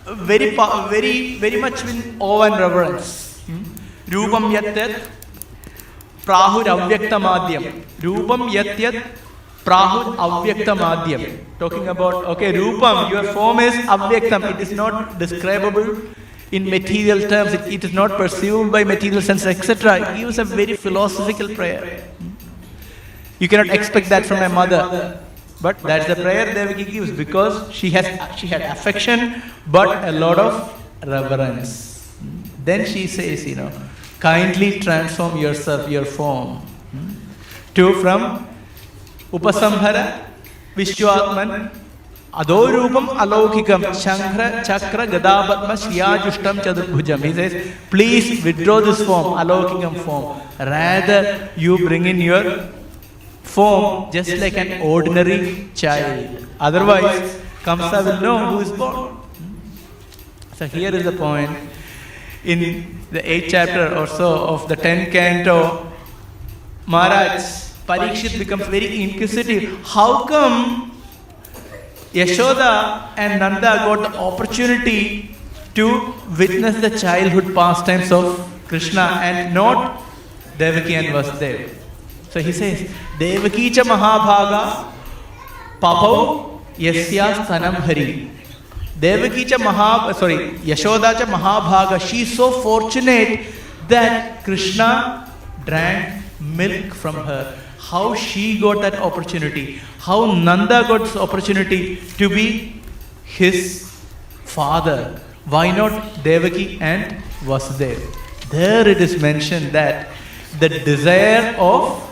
very, 0.06 0.56
very, 0.56 1.36
very 1.38 1.60
much 1.60 1.84
with 1.84 2.16
awe 2.20 2.44
and 2.44 2.60
reverence. 2.60 3.40
Hmm? 3.46 3.64
Rupam 4.08 4.52
yat 4.54 4.76
yat 4.76 5.10
prahur 6.26 6.64
avyakta 6.66 7.20
madhyam. 7.20 7.84
Rupam 8.00 8.52
yat 8.54 8.78
yat 8.80 8.96
prahur 9.66 10.16
avyakta 10.16 10.78
madhyam. 10.78 11.40
Talking 11.60 11.88
about, 11.88 12.26
okay, 12.26 12.52
Rupam, 12.54 13.10
your 13.10 13.24
form 13.34 13.60
is 13.60 13.74
avyaktam. 13.74 14.54
It 14.54 14.62
is 14.62 14.72
not 14.72 15.18
describable 15.20 16.02
in 16.52 16.70
material 16.70 17.28
terms. 17.30 17.54
It, 17.54 17.74
it 17.74 17.84
is 17.84 17.94
not 17.94 18.12
perceived 18.12 18.72
by 18.72 18.84
material 18.84 19.22
sense, 19.22 19.46
etc. 19.46 20.00
It 20.02 20.18
gives 20.18 20.38
a 20.40 20.44
very 20.44 20.76
philosophical 20.76 21.56
prayer. 21.56 22.04
You 23.44 23.50
cannot 23.50 23.72
expect 23.76 24.08
that 24.08 24.26
from 24.26 24.42
a 24.42 24.48
mother. 24.48 25.20
But 25.62 25.80
that's 25.84 26.08
the 26.08 26.16
prayer 26.16 26.54
Devaki 26.54 26.86
gives 26.86 27.12
because 27.12 27.56
she 27.78 27.90
has 27.90 28.06
she 28.40 28.48
had 28.48 28.62
affection 28.62 29.42
but 29.68 29.90
a 30.10 30.14
lot 30.14 30.40
of 30.40 30.54
reverence. 31.06 31.74
Then 32.64 32.86
she 32.86 33.06
says, 33.06 33.46
you 33.46 33.56
know, 33.58 33.70
kindly 34.22 34.80
transform 34.80 35.36
yourself, 35.38 35.90
your 35.90 36.06
form. 36.06 36.60
Hmm? 36.92 37.10
To 37.80 37.88
from 38.02 38.48
Upasamhara 39.34 40.04
Vishwatman 40.78 41.70
Adorupam 42.44 43.10
Alaukikam 43.24 43.84
Shankra 44.04 44.64
Chakra 44.70 45.06
Gadapatma 45.06 45.76
Shriyajushtam 45.84 46.62
Chaturbhujam. 46.68 47.26
He 47.26 47.34
says, 47.34 47.74
please 47.90 48.42
withdraw 48.46 48.80
this 48.80 49.04
form, 49.06 49.34
Alaukikam 49.44 50.00
form. 50.06 50.40
Rather, 50.58 51.50
you 51.58 51.78
bring 51.90 52.06
in 52.06 52.22
your 52.22 52.46
form 53.44 54.12
just 54.12 54.36
like 54.38 54.58
an 54.58 54.82
ordinary 54.82 55.70
child. 55.76 56.48
Otherwise, 56.60 57.40
Kamsa 57.64 58.04
will 58.06 58.22
know 58.22 58.38
who 58.50 58.60
is 58.60 58.72
born. 58.72 59.18
So 60.56 60.68
here 60.68 60.94
is 60.96 61.04
the 61.04 61.12
point. 61.12 61.52
In 62.44 63.00
the 63.12 63.22
eighth 63.32 63.52
chapter 63.52 63.96
or 63.96 64.06
so 64.06 64.46
of 64.54 64.68
the 64.68 64.76
tenth 64.76 65.12
canto, 65.12 65.92
Maharaj 66.86 67.42
Parikshit 67.88 68.38
becomes 68.38 68.68
very 68.68 69.02
inquisitive. 69.04 69.80
How 69.86 70.26
come 70.26 70.92
Yashoda 72.14 73.10
and 73.18 73.40
Nanda 73.40 73.62
got 73.62 74.12
the 74.12 74.18
opportunity 74.18 75.36
to 75.76 76.14
witness 76.38 76.82
the 76.82 76.98
childhood 76.98 77.54
pastimes 77.56 78.12
of 78.12 78.50
Krishna 78.68 79.20
and 79.22 79.54
not 79.54 80.02
Devaki 80.58 80.96
and 80.96 81.08
Vasudeva? 81.08 81.83
So 82.34 82.40
he 82.40 82.52
says, 82.52 82.90
Devaki 83.20 83.70
cha 83.70 83.84
Mahabhaga 83.84 84.92
papau 85.80 86.62
yasya 86.76 87.46
stanam 87.46 87.76
hari. 87.76 88.32
Devaki 89.00 89.46
cha 89.46 89.58
Mahab, 89.58 90.16
sorry, 90.16 90.50
Yashoda 90.70 91.14
cha 91.14 91.26
Mahabhaga, 91.26 92.02
she 92.02 92.22
is 92.22 92.36
so 92.36 92.50
fortunate 92.50 93.42
that 93.88 94.44
Krishna 94.44 95.32
drank 95.64 96.24
milk 96.40 96.96
from 96.96 97.16
her. 97.16 97.56
How 97.78 98.16
she 98.16 98.60
got 98.60 98.82
that 98.82 98.96
opportunity, 98.96 99.80
how 100.00 100.34
Nanda 100.34 100.86
got 100.88 101.02
this 101.02 101.16
opportunity 101.16 101.98
to 102.18 102.30
be 102.30 102.82
his 103.26 103.92
father. 104.46 105.22
Why 105.46 105.70
not 105.70 106.24
Devaki 106.24 106.80
and 106.82 107.22
Vasudeva? 107.42 108.50
There 108.50 108.88
it 108.88 109.02
is 109.02 109.22
mentioned 109.22 109.74
that 109.74 110.08
the 110.60 110.70
desire 110.70 111.56
of 111.60 112.10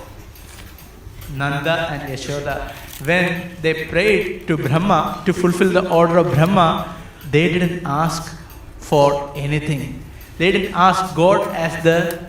Nanda 1.35 1.87
and 1.91 2.01
Yashoda, 2.09 2.71
when 3.05 3.51
they 3.61 3.85
prayed 3.85 4.47
to 4.47 4.57
Brahma 4.57 5.23
to 5.25 5.33
fulfill 5.33 5.69
the 5.69 5.89
order 5.89 6.17
of 6.17 6.33
Brahma, 6.33 6.95
they 7.31 7.51
didn't 7.53 7.85
ask 7.85 8.37
for 8.77 9.31
anything. 9.35 10.03
They 10.37 10.51
didn't 10.51 10.73
ask 10.73 11.15
God 11.15 11.47
as 11.49 11.83
the 11.83 12.25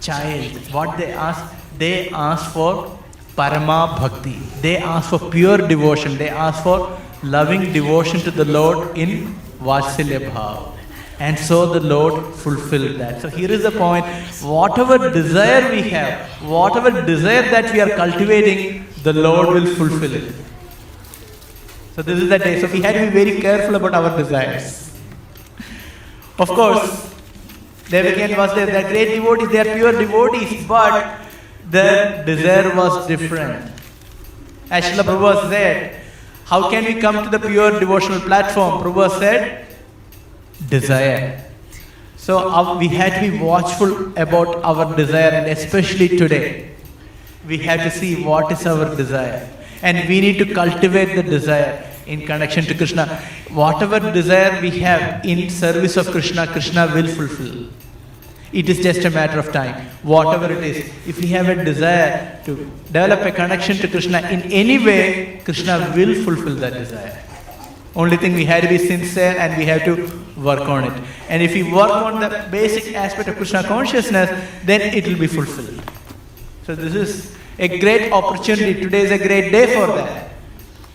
child. 0.00 0.56
What 0.72 0.96
they 0.96 1.12
asked, 1.12 1.54
they 1.78 2.08
asked 2.10 2.52
for 2.52 2.98
Parama 3.36 3.98
Bhakti. 3.98 4.38
They 4.62 4.76
asked 4.78 5.10
for 5.10 5.30
pure 5.30 5.58
devotion. 5.58 6.16
They 6.16 6.28
asked 6.28 6.62
for 6.62 6.98
loving 7.22 7.72
devotion 7.72 8.20
to 8.20 8.30
the 8.30 8.44
Lord 8.44 8.96
in 8.96 9.34
Vatsalya 9.60 10.30
Bhav. 10.30 10.79
And 11.20 11.38
so 11.38 11.66
the 11.66 11.80
Lord 11.80 12.34
fulfilled 12.34 12.98
that. 12.98 13.20
So 13.20 13.28
here 13.28 13.50
is 13.52 13.62
the 13.62 13.70
point. 13.70 14.06
Whatever 14.42 15.10
desire 15.10 15.70
we 15.70 15.82
have, 15.90 16.28
whatever 16.42 16.90
desire 17.02 17.42
that 17.50 17.72
we 17.74 17.80
are 17.80 17.90
cultivating, 17.90 18.86
the 19.02 19.12
Lord 19.12 19.48
will 19.48 19.74
fulfill 19.74 20.14
it. 20.14 20.32
So 21.94 22.02
this 22.02 22.22
is 22.22 22.30
the 22.30 22.38
day. 22.38 22.58
So 22.60 22.68
we 22.68 22.80
have 22.80 22.94
to 22.94 23.06
be 23.06 23.24
very 23.24 23.40
careful 23.40 23.74
about 23.74 23.94
our 23.94 24.16
desires. 24.16 24.98
Of 26.38 26.48
course, 26.48 27.14
Devaki 27.90 28.22
and 28.22 28.32
Vasudeva, 28.32 28.66
they 28.66 28.84
are 28.84 28.88
great 28.88 29.14
devotees, 29.16 29.48
they 29.50 29.58
are 29.58 29.76
pure 29.76 29.92
devotees, 29.92 30.66
but 30.66 31.20
their 31.66 32.24
desire 32.24 32.74
was 32.74 33.06
different. 33.06 33.70
As 34.70 34.84
Srila 34.84 35.02
Prabhupada 35.02 35.50
said, 35.50 36.02
how 36.46 36.70
can 36.70 36.84
we 36.86 36.94
come 36.94 37.22
to 37.24 37.28
the 37.28 37.38
pure 37.46 37.78
devotional 37.78 38.20
platform? 38.20 38.82
Prabhupada 38.82 39.18
said, 39.18 39.66
desire. 40.68 41.44
So 42.16 42.38
uh, 42.38 42.78
we 42.78 42.88
had 42.88 43.14
to 43.20 43.30
be 43.30 43.38
watchful 43.38 44.12
about 44.18 44.62
our 44.62 44.94
desire, 44.94 45.30
and 45.30 45.46
especially 45.46 46.08
today, 46.08 46.74
we 47.46 47.58
have 47.58 47.80
to 47.80 47.90
see 47.90 48.22
what 48.22 48.52
is 48.52 48.66
our 48.66 48.94
desire, 48.94 49.48
and 49.82 50.08
we 50.08 50.20
need 50.20 50.38
to 50.38 50.54
cultivate 50.54 51.14
the 51.16 51.22
desire 51.22 51.86
in 52.06 52.26
connection 52.26 52.64
to 52.64 52.74
Krishna. 52.74 53.06
Whatever 53.50 54.12
desire 54.12 54.60
we 54.60 54.70
have 54.80 55.24
in 55.24 55.48
service 55.48 55.96
of 55.96 56.08
Krishna, 56.08 56.46
Krishna 56.46 56.90
will 56.94 57.08
fulfill. 57.08 57.68
It 58.52 58.68
is 58.68 58.80
just 58.80 59.04
a 59.04 59.10
matter 59.10 59.38
of 59.38 59.52
time. 59.52 59.86
Whatever 60.02 60.52
it 60.52 60.64
is, 60.64 60.78
if 61.06 61.20
we 61.20 61.28
have 61.28 61.48
a 61.48 61.64
desire 61.64 62.40
to 62.44 62.56
develop 62.86 63.20
a 63.20 63.30
connection 63.30 63.76
to 63.78 63.88
Krishna 63.88 64.20
in 64.28 64.42
any 64.52 64.84
way, 64.84 65.40
Krishna 65.44 65.92
will 65.96 66.14
fulfill 66.24 66.56
that 66.56 66.74
desire. 66.74 67.29
Only 67.94 68.16
thing 68.16 68.34
we 68.34 68.44
have 68.44 68.62
to 68.62 68.68
be 68.68 68.78
sincere 68.78 69.36
and 69.38 69.56
we 69.56 69.66
have 69.66 69.84
to 69.84 70.40
work 70.40 70.60
on 70.60 70.84
it. 70.84 71.02
And 71.28 71.42
if 71.42 71.54
we 71.54 71.62
work 71.62 71.90
on 71.90 72.20
the 72.20 72.48
basic 72.50 72.94
aspect 72.94 73.28
of 73.28 73.36
Krishna 73.36 73.64
consciousness, 73.64 74.30
then 74.64 74.80
it 74.80 75.06
will 75.06 75.18
be 75.18 75.26
fulfilled. 75.26 75.82
So 76.64 76.74
this 76.74 76.94
is 76.94 77.36
a 77.58 77.78
great 77.80 78.12
opportunity. 78.12 78.80
Today 78.80 79.02
is 79.02 79.10
a 79.10 79.18
great 79.18 79.50
day 79.50 79.74
for 79.74 79.86
that. 79.88 80.30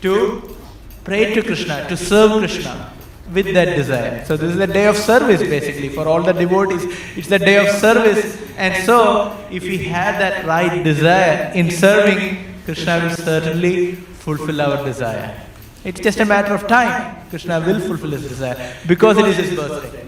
To 0.04 0.56
pray 1.04 1.34
to 1.34 1.42
Krishna, 1.42 1.88
to 1.90 1.98
serve 1.98 2.40
Krishna 2.40 2.94
with 3.34 3.54
that 3.54 3.76
desire. 3.76 4.24
So 4.26 4.38
this 4.38 4.52
is 4.52 4.58
the 4.58 4.68
day 4.68 4.88
of 4.88 4.96
service 4.96 5.42
basically 5.42 5.90
for 5.90 6.08
all 6.08 6.24
the 6.24 6.34
devotees. 6.34 6.84
It's 7.18 7.28
the 7.28 7.40
day 7.40 7.58
of 7.58 7.76
service. 7.76 8.42
And 8.58 8.86
so 8.86 9.36
if 9.52 9.64
we 9.64 9.80
have 9.86 10.20
that 10.20 10.46
right 10.46 10.84
desire 10.84 11.52
in 11.54 11.72
serving, 11.72 12.62
Krishna 12.66 13.02
will 13.02 13.16
certainly 13.16 13.96
fulfill 13.96 14.62
our 14.62 14.86
desire. 14.86 15.45
It's 15.86 16.02
just 16.02 16.20
a 16.20 16.26
matter 16.26 16.54
of 16.54 16.68
time. 16.68 17.28
Krishna 17.30 17.60
will 17.60 17.80
fulfill 17.80 18.12
his 18.12 18.28
desire 18.28 18.76
because 18.88 19.18
it 19.18 19.26
is 19.28 19.38
his 19.38 19.56
birthday. 19.56 20.06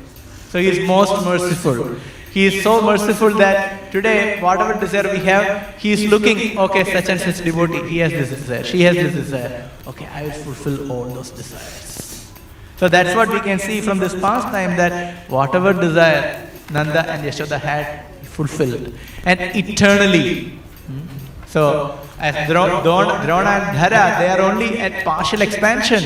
So 0.49 0.59
he 0.59 0.69
is 0.69 0.87
most 0.87 1.23
merciful. 1.23 1.95
He 2.31 2.45
is 2.45 2.63
so 2.63 2.81
merciful 2.81 3.31
that 3.35 3.91
today, 3.91 4.39
whatever 4.41 4.79
desire 4.79 5.11
we 5.11 5.19
have, 5.19 5.75
he 5.77 5.91
is 5.91 6.05
looking, 6.05 6.57
okay, 6.57 6.83
such 6.83 7.09
and 7.09 7.19
such 7.19 7.43
devotee, 7.43 7.87
he 7.87 7.97
has 7.99 8.11
this 8.11 8.29
desire, 8.29 8.63
she 8.63 8.81
has 8.81 8.95
this 8.95 9.13
desire. 9.13 9.69
Okay, 9.87 10.05
I 10.07 10.23
will 10.23 10.31
fulfill 10.31 10.91
all 10.91 11.05
those 11.05 11.31
desires. 11.31 12.31
So 12.77 12.87
that's 12.87 13.15
what 13.15 13.29
we 13.29 13.39
can 13.39 13.59
see 13.59 13.81
from 13.81 13.97
this 13.97 14.13
past 14.13 14.47
time 14.49 14.77
that 14.77 15.29
whatever 15.29 15.73
desire 15.73 16.47
Nanda 16.71 17.09
and 17.09 17.23
Yashoda 17.23 17.59
had, 17.59 18.05
fulfilled. 18.23 18.93
And 19.25 19.39
eternally. 19.55 20.59
hmm, 20.85 21.16
So, 21.57 21.99
as 22.19 22.35
Dro- 22.49 22.83
Don- 22.87 23.25
Drona 23.25 23.49
and 23.57 23.77
Dhara, 23.77 24.03
they 24.19 24.29
are 24.33 24.41
only 24.49 24.77
at 24.77 25.03
partial 25.03 25.41
expansion. 25.41 26.03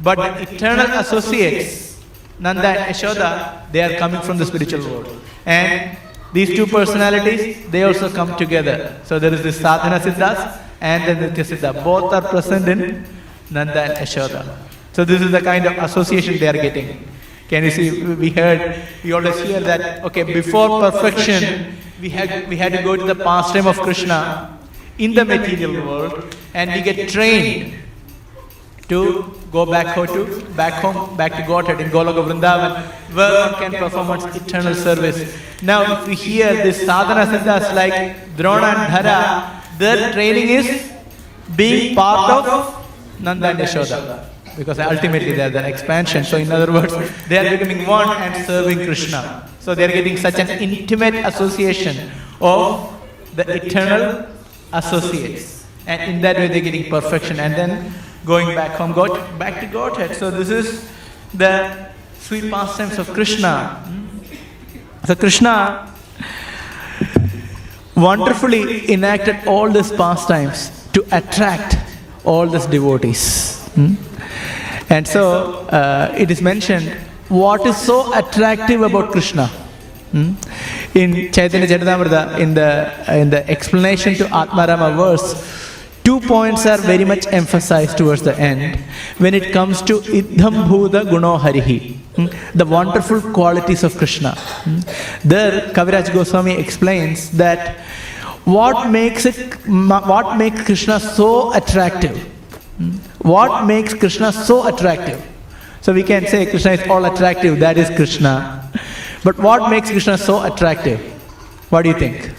But 0.00 0.18
eternal 0.46 0.90
associates, 1.02 1.98
Nanda 2.38 2.68
and 2.68 2.94
Yashoda, 2.94 3.28
they 3.72 3.82
are 3.86 3.94
coming 3.98 4.20
from 4.20 4.38
the 4.38 4.46
spiritual 4.46 4.82
world. 4.88 5.08
And 5.46 5.96
these 6.32 6.50
two 6.54 6.66
personalities, 6.66 7.68
they 7.72 7.82
also 7.82 8.08
come 8.18 8.36
together. 8.36 9.00
So 9.04 9.18
there 9.18 9.34
is 9.34 9.42
this 9.42 9.60
Sadhana 9.60 9.98
Siddhas 9.98 10.40
and 10.80 11.00
the 11.08 11.14
Nitya 11.22 11.44
Siddha. 11.50 11.72
Both 11.90 12.12
are 12.12 12.22
present 12.34 12.68
in 12.68 12.80
Nanda 13.50 13.82
and 13.82 13.94
Yashoda. 14.02 14.42
So 14.92 15.04
this 15.04 15.20
is 15.20 15.30
the 15.32 15.40
kind 15.40 15.66
of 15.66 15.76
association 15.88 16.38
they 16.38 16.46
are 16.46 16.60
getting. 16.68 17.08
Can 17.48 17.64
you 17.64 17.70
see? 17.70 17.88
We 18.24 18.30
heard, 18.30 18.60
we 19.02 19.10
always 19.12 19.40
hear 19.40 19.60
that, 19.60 20.04
okay, 20.04 20.22
before 20.22 20.68
perfection, 20.80 21.76
we 22.00 22.10
had, 22.10 22.48
we 22.48 22.56
had 22.56 22.72
to 22.72 22.82
go 22.82 22.96
to 22.96 23.04
the 23.12 23.16
pastime 23.16 23.66
of 23.66 23.80
Krishna 23.80 24.58
in 24.98 25.14
the 25.14 25.24
material 25.24 25.86
world 25.86 26.36
and 26.54 26.70
we 26.72 26.80
get 26.80 27.08
trained 27.08 27.74
to 28.88 29.32
go 29.50 29.64
back 29.66 29.94
home 29.96 30.06
to 30.06 30.44
back 30.56 30.74
home, 30.82 31.16
back 31.16 31.32
to 31.32 31.42
Godhead 31.42 31.80
in 31.80 31.90
Goloka 31.90 32.22
Vrindavan, 32.28 32.84
where 33.14 33.50
one 33.50 33.54
can 33.60 33.72
perform 33.72 34.08
one's 34.08 34.36
eternal 34.36 34.74
service. 34.74 35.36
Now, 35.62 36.00
if 36.00 36.08
we 36.08 36.14
hear 36.14 36.52
this 36.54 36.84
sadhana 36.84 37.24
siddhas 37.32 37.74
like 37.74 38.36
Drona 38.36 38.66
and 38.66 38.92
Dhara, 38.92 39.78
their 39.78 40.12
training 40.12 40.48
is 40.48 40.92
being 41.56 41.94
part 41.94 42.46
of 42.46 43.20
Nanda 43.20 43.48
and 43.48 43.58
Yashoda. 43.58 44.30
because 44.56 44.78
ultimately 44.78 45.32
they 45.32 45.42
are 45.42 45.50
the 45.50 45.66
expansion. 45.66 46.24
So, 46.24 46.36
in 46.36 46.50
other 46.52 46.72
words, 46.72 46.94
they 47.28 47.38
are 47.38 47.56
becoming 47.56 47.86
one 47.86 48.08
and 48.08 48.46
serving 48.46 48.84
Krishna. 48.84 49.48
So, 49.60 49.74
they 49.74 49.84
are 49.84 49.92
getting 49.92 50.16
such 50.16 50.38
an 50.38 50.48
intimate 50.48 51.14
association 51.14 52.10
of 52.40 52.92
the 53.34 53.44
eternal 53.56 54.26
associates, 54.74 55.64
and 55.86 56.02
in 56.02 56.20
that 56.22 56.36
way, 56.36 56.48
they're 56.48 56.60
getting 56.60 56.90
perfection 56.90 57.40
and 57.40 57.54
then 57.54 57.92
going 58.26 58.54
back 58.54 58.72
home, 58.72 58.92
God, 58.92 59.38
back 59.38 59.60
to 59.60 59.66
Godhead. 59.66 60.16
So, 60.16 60.30
this 60.30 60.50
is 60.50 60.90
the 61.32 61.88
sweet 62.18 62.50
pastimes 62.50 62.98
of 62.98 63.08
Krishna. 63.12 63.82
So, 65.06 65.14
Krishna 65.14 65.94
wonderfully 67.96 68.92
enacted 68.92 69.46
all 69.46 69.70
these 69.70 69.92
pastimes 69.92 70.88
to 70.92 71.04
attract 71.12 71.76
all 72.24 72.46
these 72.46 72.66
devotees. 72.66 73.66
Hmm? 73.74 73.94
And 74.90 75.06
so 75.06 75.66
uh, 75.68 76.14
it 76.16 76.30
is 76.30 76.40
mentioned 76.42 76.88
what 77.28 77.66
is 77.66 77.76
so 77.76 78.12
attractive 78.14 78.82
about 78.82 79.12
Krishna. 79.12 79.50
In 80.14 81.32
Chaitanya 81.32 81.66
Charitamrita, 81.66 82.38
in 82.38 82.54
the, 82.54 82.70
in 83.08 83.30
the 83.30 83.48
explanation 83.50 84.14
to 84.14 84.24
Atmarama 84.24 84.96
verse, 84.96 85.34
two 86.04 86.20
points 86.20 86.66
are 86.66 86.78
very 86.78 87.04
much 87.04 87.26
emphasized 87.32 87.98
towards 87.98 88.22
the 88.22 88.38
end 88.38 88.78
when 89.18 89.34
it 89.34 89.52
comes 89.52 89.82
to 89.82 89.98
Idham 90.00 90.68
Bhuda 90.68 91.02
Guno 91.10 91.38
Harihi, 91.40 91.98
the 92.54 92.64
wonderful 92.64 93.20
qualities 93.32 93.82
of 93.82 93.96
Krishna. 93.96 94.36
There, 95.24 95.72
Kaviraj 95.72 96.12
Goswami 96.12 96.52
explains 96.58 97.30
that 97.32 97.78
what 98.44 98.90
makes 98.90 99.24
it, 99.26 99.54
what 99.66 100.36
makes 100.36 100.62
Krishna 100.64 101.00
so 101.00 101.52
attractive? 101.54 102.16
What 103.20 103.64
makes 103.66 103.94
Krishna 103.94 104.32
so 104.32 104.66
attractive? 104.68 105.20
So 105.80 105.92
we 105.92 106.02
can 106.02 106.26
say 106.26 106.46
Krishna 106.46 106.72
is 106.72 106.86
all 106.88 107.04
attractive, 107.04 107.58
that 107.60 107.78
is 107.78 107.88
Krishna. 107.96 108.63
But 109.24 109.38
what 109.38 109.70
makes 109.70 109.90
Krishna 109.90 110.18
so 110.18 110.42
attractive? 110.42 111.00
What 111.70 111.82
do 111.82 111.88
you 111.88 111.98
think? 111.98 112.30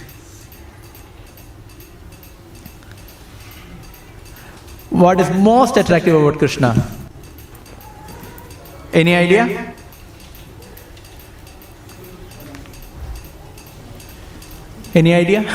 What 4.92 5.20
is 5.20 5.30
most 5.32 5.78
attractive 5.78 6.16
about 6.16 6.38
Krishna? 6.38 6.70
Any 8.94 9.16
idea? 9.16 9.74
Any 14.94 15.14
idea? 15.14 15.42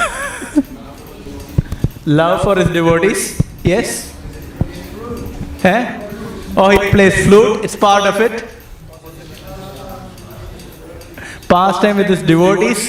Love 2.07 2.43
for 2.43 2.57
his 2.57 2.69
devotees? 2.69 3.41
Yes? 3.63 4.15
Eh? 5.63 6.09
Oh, 6.57 6.69
he 6.71 6.91
plays 6.91 7.25
flute, 7.25 7.65
it's 7.65 7.77
part 7.77 8.05
of 8.05 8.21
it. 8.21 8.60
Pastime 11.51 11.97
with 11.99 12.07
his 12.07 12.23
devotees? 12.23 12.83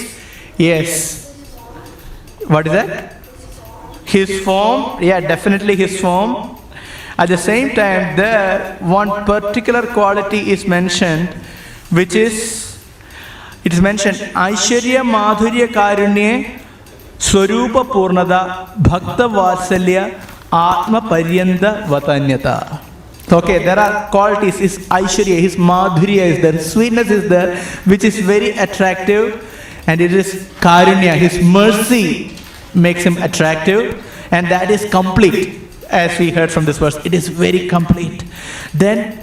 Yes. 0.58 0.92
What 2.48 2.68
is 2.68 2.74
that? 2.74 3.18
His 4.06 4.42
form? 4.42 5.02
Yeah, 5.02 5.20
definitely 5.20 5.76
his 5.76 6.00
form. 6.00 6.58
At 7.18 7.30
the 7.30 7.38
same 7.38 7.70
time, 7.76 8.16
there 8.16 8.78
one 8.80 9.26
particular 9.26 9.82
quality 9.88 10.52
is 10.52 10.66
mentioned, 10.66 11.30
which 11.90 12.16
is 12.16 12.36
it 13.64 13.74
is 13.74 13.82
mentioned 13.82 14.18
Aishwarya 14.46 15.02
Madhurya 15.16 15.68
Karunye 15.68 16.60
Swarupa 17.20 17.84
Purnada 17.96 18.42
Bhakta 18.90 19.28
Vatsalya 19.40 20.04
Atma 20.52 21.02
Paryanda 21.02 21.86
Vatanyata. 21.86 22.91
Okay, 23.32 23.64
there 23.64 23.80
are 23.80 24.10
qualities. 24.10 24.58
His 24.60 24.78
Aishwarya, 24.90 25.40
his 25.40 25.56
Madhurya 25.56 26.26
is 26.34 26.42
there, 26.42 26.60
sweetness 26.60 27.10
is 27.10 27.30
there, 27.30 27.58
which 27.86 28.04
is 28.04 28.20
very 28.20 28.52
attractive, 28.52 29.48
and 29.88 30.02
it 30.02 30.14
is 30.14 30.50
Karunya, 30.60 31.16
his 31.16 31.42
mercy 31.44 32.38
makes 32.74 33.04
him 33.04 33.18
attractive, 33.18 34.04
and 34.32 34.48
that 34.48 34.70
is 34.70 34.90
complete. 34.90 35.60
As 35.90 36.18
we 36.20 36.32
heard 36.32 36.52
from 36.52 36.66
this 36.66 36.78
verse, 36.78 36.98
it 37.06 37.14
is 37.14 37.28
very 37.28 37.68
complete. 37.68 38.24
Then 38.74 39.22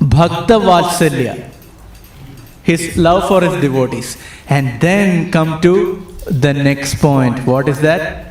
Bhakta 0.00 0.54
Vatsalya, 0.54 1.50
his 2.62 2.96
love 2.96 3.28
for 3.28 3.40
his 3.42 3.60
devotees. 3.60 4.16
And 4.48 4.80
then 4.80 5.30
come 5.30 5.60
to 5.60 6.04
the 6.26 6.52
next 6.52 6.96
point. 6.96 7.46
What 7.46 7.68
is 7.68 7.80
that? 7.80 8.27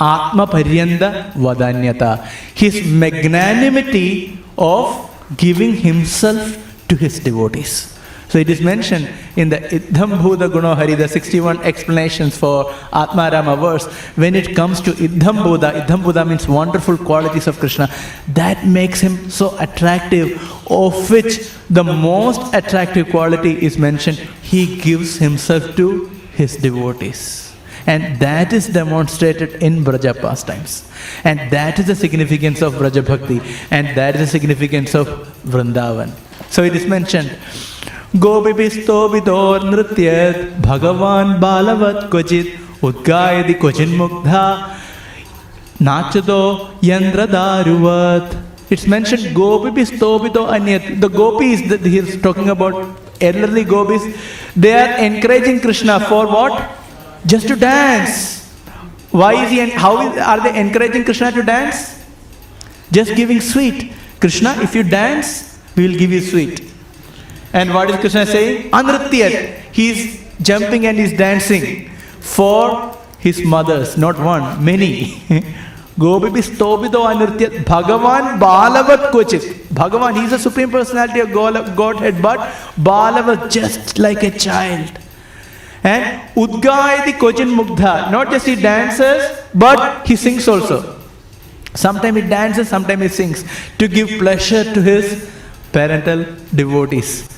Paryanda 0.00 1.32
Vadanyata. 1.32 2.24
His 2.54 2.86
magnanimity 2.86 4.38
of 4.56 5.10
giving 5.36 5.74
himself 5.74 6.86
to 6.88 6.96
his 6.96 7.20
devotees. 7.20 7.96
So 8.28 8.38
it 8.38 8.48
is 8.48 8.60
mentioned 8.60 9.10
in 9.34 9.48
the 9.48 9.56
Idham 9.56 10.16
Bhuda 10.22 10.48
Gunohari, 10.48 10.96
the 10.96 11.08
61 11.08 11.62
explanations 11.62 12.38
for 12.38 12.72
Atma 12.92 13.28
Rama 13.32 13.56
verse, 13.56 13.86
when 14.14 14.36
it 14.36 14.54
comes 14.54 14.80
to 14.82 14.92
Idham 14.92 15.42
Bhuda, 15.42 15.84
Idham 15.84 16.04
Bhuda 16.04 16.28
means 16.28 16.46
wonderful 16.46 16.96
qualities 16.96 17.48
of 17.48 17.58
Krishna, 17.58 17.88
that 18.28 18.64
makes 18.64 19.00
him 19.00 19.28
so 19.30 19.58
attractive, 19.58 20.40
of 20.70 21.10
which 21.10 21.40
the 21.70 21.82
most 21.82 22.54
attractive 22.54 23.10
quality 23.10 23.60
is 23.64 23.78
mentioned, 23.78 24.18
he 24.42 24.76
gives 24.80 25.16
himself 25.16 25.74
to 25.74 26.08
his 26.34 26.56
devotees. 26.56 27.49
And 27.87 28.19
that 28.19 28.51
is 28.51 28.67
demonstrated 28.67 29.61
in 29.61 29.83
Braja 29.83 30.13
pastimes. 30.13 30.89
And 31.23 31.39
that 31.51 31.77
is 31.79 31.85
the 31.87 31.95
significance 31.95 32.61
of 32.61 32.77
Braja 32.77 33.01
Bhakti. 33.03 33.41
And 33.69 33.95
that 33.95 34.15
is 34.15 34.21
the 34.21 34.27
significance 34.39 34.95
of 34.95 35.07
Vrindavan. 35.45 36.11
So 36.49 36.63
it 36.63 36.75
is 36.75 36.85
mentioned. 36.87 37.37
गोपिभिस्तोभितोर्नृत्य 38.23 40.11
भगवान् 40.65 41.39
बालवत् 41.39 42.09
क्वचित् 42.11 42.83
उद्गायति 42.87 43.53
क्वचिन्मुग्धा 43.63 44.43
नाचतो 45.87 46.41
यन्द्रदारुवत् 46.83 48.35
It's 48.67 48.87
mentioned 48.87 49.35
Gopipistobito 49.35 50.47
Anyat. 50.49 50.99
The 50.99 51.07
gopis 51.07 51.69
that 51.69 51.81
he 51.81 51.99
is 51.99 52.19
talking 52.19 52.49
about, 52.49 52.99
elderly 53.21 53.63
gopis, 53.63 54.01
they 54.55 54.73
are 54.73 54.97
encouraging 54.97 55.59
Krishna 55.59 55.99
for 55.99 56.25
what? 56.25 56.78
Just 57.26 57.48
to 57.48 57.56
dance. 57.56 58.40
Why 59.10 59.44
is 59.44 59.50
he, 59.50 59.60
en- 59.60 59.70
how 59.70 60.06
is, 60.06 60.18
are 60.18 60.40
they 60.40 60.58
encouraging 60.58 61.04
Krishna 61.04 61.32
to 61.32 61.42
dance? 61.42 62.04
Just 62.92 63.14
giving 63.14 63.40
sweet. 63.40 63.92
Krishna, 64.20 64.54
if 64.60 64.74
you 64.74 64.82
dance, 64.82 65.58
we 65.76 65.88
will 65.88 65.98
give 65.98 66.12
you 66.12 66.20
sweet. 66.20 66.72
And 67.52 67.74
what 67.74 67.90
is 67.90 67.96
Krishna 67.96 68.26
saying? 68.26 68.70
Anrityat. 68.70 69.72
He 69.72 69.90
is 69.90 70.20
jumping 70.42 70.86
and 70.86 70.96
he 70.96 71.04
is 71.04 71.18
dancing 71.18 71.90
for 72.20 72.96
his 73.18 73.44
mothers, 73.44 73.96
not 73.98 74.18
one, 74.18 74.64
many. 74.64 75.22
Gopipi 75.98 76.42
stobido 76.42 77.00
anrityat. 77.12 77.64
Bhagavan 77.64 78.38
balavat 78.38 79.10
kochit. 79.10 79.42
Bhagavan, 79.80 80.16
he 80.16 80.24
is 80.24 80.30
the 80.30 80.38
supreme 80.38 80.70
personality 80.70 81.20
of 81.20 81.32
Godhead, 81.32 82.22
but 82.22 82.38
balavat 82.78 83.50
just 83.50 83.98
like 83.98 84.22
a 84.22 84.30
child. 84.30 84.98
And 85.82 86.20
Udgayati 86.34 87.12
Kochin 87.18 87.54
Mugdha. 87.56 88.10
Not 88.10 88.30
just 88.30 88.46
he 88.46 88.54
dances, 88.56 89.22
but 89.54 90.06
he 90.06 90.16
sings 90.16 90.46
also. 90.46 91.00
Sometimes 91.74 92.22
he 92.22 92.28
dances, 92.28 92.68
sometimes 92.68 93.02
he 93.02 93.08
sings 93.08 93.44
to 93.78 93.88
give 93.88 94.08
pleasure 94.18 94.64
to 94.64 94.82
his 94.82 95.30
parental 95.72 96.26
devotees. 96.54 97.28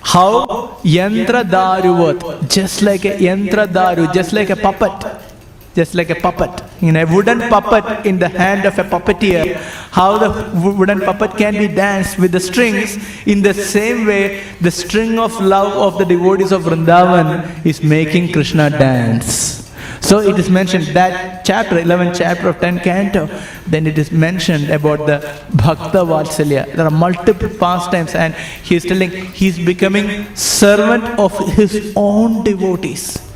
How 0.00 0.78
Yantra 0.82 1.42
Daruvat, 1.44 2.48
just 2.48 2.82
like 2.82 3.04
a 3.04 3.16
Yantra 3.18 3.70
Daru, 3.70 4.10
just 4.12 4.32
like 4.32 4.48
a 4.50 4.56
puppet, 4.56 5.27
just 5.74 5.94
like 5.94 6.10
a 6.10 6.14
puppet, 6.14 6.62
in 6.80 6.96
a 6.96 7.04
wooden 7.04 7.40
puppet 7.48 8.06
in 8.06 8.18
the 8.18 8.28
hand 8.28 8.64
of 8.64 8.78
a 8.78 8.84
puppeteer, 8.84 9.56
how 9.90 10.18
the 10.18 10.30
wooden 10.70 11.00
puppet 11.00 11.36
can 11.36 11.54
be 11.54 11.68
danced 11.68 12.18
with 12.18 12.32
the 12.32 12.40
strings, 12.40 12.96
in 13.26 13.42
the 13.42 13.54
same 13.54 14.06
way, 14.06 14.42
the 14.60 14.70
string 14.70 15.18
of 15.18 15.38
love 15.40 15.72
of 15.76 15.98
the 15.98 16.04
devotees 16.04 16.52
of 16.52 16.62
Vrindavan 16.62 17.64
is 17.64 17.82
making 17.82 18.32
Krishna 18.32 18.70
dance. 18.70 19.58
So 20.00 20.20
it 20.20 20.38
is 20.38 20.48
mentioned 20.48 20.86
that 20.88 21.44
chapter, 21.44 21.78
11 21.78 22.14
chapter 22.14 22.48
of 22.48 22.60
10 22.60 22.80
canto, 22.80 23.26
then 23.66 23.86
it 23.86 23.98
is 23.98 24.10
mentioned 24.10 24.70
about 24.70 25.06
the 25.06 25.18
Bhakta 25.54 25.98
Vatsalya. 25.98 26.74
There 26.74 26.86
are 26.86 26.90
multiple 26.90 27.48
pastimes 27.48 28.14
and 28.14 28.34
he 28.34 28.76
is 28.76 28.84
telling 28.84 29.10
he 29.10 29.48
is 29.48 29.58
becoming 29.58 30.34
servant 30.34 31.04
of 31.18 31.36
his 31.56 31.92
own 31.94 32.42
devotees. 32.42 33.27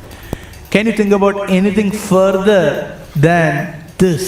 Can 0.73 0.87
you 0.87 0.93
think 0.93 1.11
about 1.13 1.51
anything 1.51 1.91
further 1.91 2.99
than 3.15 3.83
this? 3.99 4.27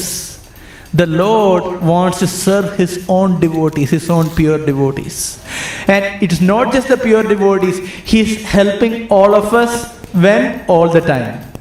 The 0.93 1.07
Lord 1.07 1.81
wants 1.81 2.19
to 2.19 2.27
serve 2.27 2.77
His 2.77 3.03
own 3.09 3.39
devotees, 3.39 3.89
His 3.89 4.09
own 4.11 4.29
pure 4.35 4.63
devotees. 4.63 5.43
And 5.87 6.21
it 6.21 6.31
is 6.31 6.41
not 6.41 6.71
just 6.71 6.87
the 6.87 6.97
pure 6.97 7.23
devotees, 7.23 7.79
He 8.11 8.19
is 8.19 8.43
helping 8.43 9.07
all 9.09 9.33
of 9.33 9.55
us 9.55 9.91
when? 10.13 10.63
All 10.67 10.87
the 10.87 11.01
time. 11.01 11.51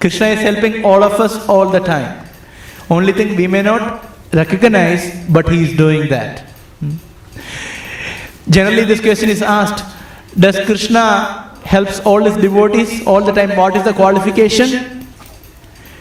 Krishna 0.00 0.28
is 0.28 0.40
helping 0.40 0.84
all 0.84 1.02
of 1.02 1.18
us 1.20 1.48
all 1.48 1.68
the 1.68 1.80
time. 1.80 2.28
Only 2.88 3.12
thing 3.12 3.34
we 3.34 3.48
may 3.48 3.62
not 3.62 4.06
recognize, 4.32 5.28
but 5.28 5.48
he 5.48 5.64
is 5.64 5.76
doing 5.76 6.08
that. 6.10 6.40
Hmm? 6.78 6.92
Generally, 8.48 8.84
this 8.84 9.00
question 9.00 9.28
is 9.28 9.42
asked 9.42 9.84
Does 10.38 10.64
Krishna 10.64 11.47
helps 11.74 12.00
all 12.00 12.24
his 12.24 12.36
devotees 12.36 13.06
all 13.06 13.22
the 13.22 13.32
time? 13.32 13.56
What 13.56 13.76
is 13.76 13.84
the 13.84 13.92
qualification? 13.92 15.06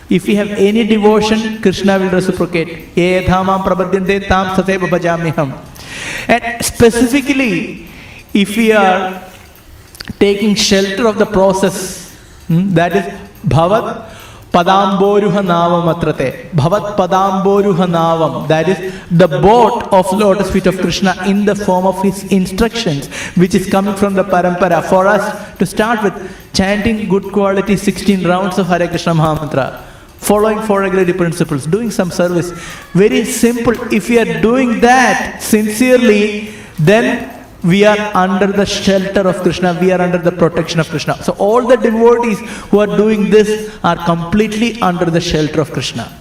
If 0.09 0.26
we 0.26 0.36
have 0.36 0.49
any 0.49 0.86
devotion, 0.88 1.61
Krishna 1.61 1.99
will 1.99 2.09
reciprocate. 2.09 2.97
And 6.36 6.65
specifically, 6.65 7.88
if 8.34 8.55
we 8.55 8.72
are 8.72 9.24
taking 10.20 10.55
shelter 10.55 11.07
of 11.07 11.18
the 11.18 11.26
process, 11.26 12.15
hmm, 12.47 12.74
that 12.74 12.95
is 12.95 13.05
bhavat 13.45 14.16
padamboruha 14.58 15.41
navam 15.51 15.88
atrate. 15.93 16.49
Bhavat 16.51 16.95
padamboruha 16.99 17.88
navam. 17.97 18.47
That 18.47 18.70
is 18.70 18.80
the 19.12 19.28
boat 19.28 19.84
of 19.91 20.12
lotus 20.12 20.51
feet 20.51 20.68
of 20.68 20.78
Krishna 20.80 21.16
in 21.26 21.45
the 21.45 21.55
form 21.55 21.86
of 21.86 22.01
his 22.01 22.24
instructions, 22.39 23.08
which 23.36 23.55
is 23.55 23.70
coming 23.70 23.95
from 23.95 24.14
the 24.14 24.24
parampara. 24.24 24.84
For 24.89 25.05
us 25.08 25.58
to 25.60 25.66
start 25.66 26.03
with 26.03 26.16
chanting 26.53 27.08
good 27.08 27.32
quality 27.32 27.78
16 27.78 28.28
rounds 28.28 28.58
of 28.58 28.68
Hare 28.68 28.88
Krishna 28.88 29.14
Mahamantra. 29.14 29.84
Following 30.18 30.62
four 30.68 30.82
regularity 30.82 31.14
principles, 31.14 31.66
doing 31.68 31.91
some 31.91 32.12
service. 32.12 32.49
Very 33.03 33.24
simple. 33.24 33.76
If 33.93 34.10
we 34.10 34.18
are 34.20 34.41
doing 34.41 34.80
that 34.82 35.41
sincerely, 35.41 36.53
then 36.80 37.37
we 37.64 37.86
are 37.86 37.97
under 38.16 38.47
the 38.47 38.66
shelter 38.66 39.28
of 39.28 39.38
Krishna, 39.38 39.78
we 39.82 39.91
are 39.91 39.99
under 39.99 40.18
the 40.20 40.32
protection 40.32 40.80
of 40.80 40.89
Krishna. 40.89 41.22
So, 41.24 41.34
all 41.34 41.66
the 41.68 41.76
devotees 41.76 42.39
who 42.70 42.80
are 42.80 42.97
doing 42.97 43.30
this 43.30 43.76
are 43.84 43.95
completely 44.05 44.80
under 44.82 45.05
the 45.05 45.22
shelter 45.22 45.62
of 45.62 45.72
Krishna, 45.72 46.12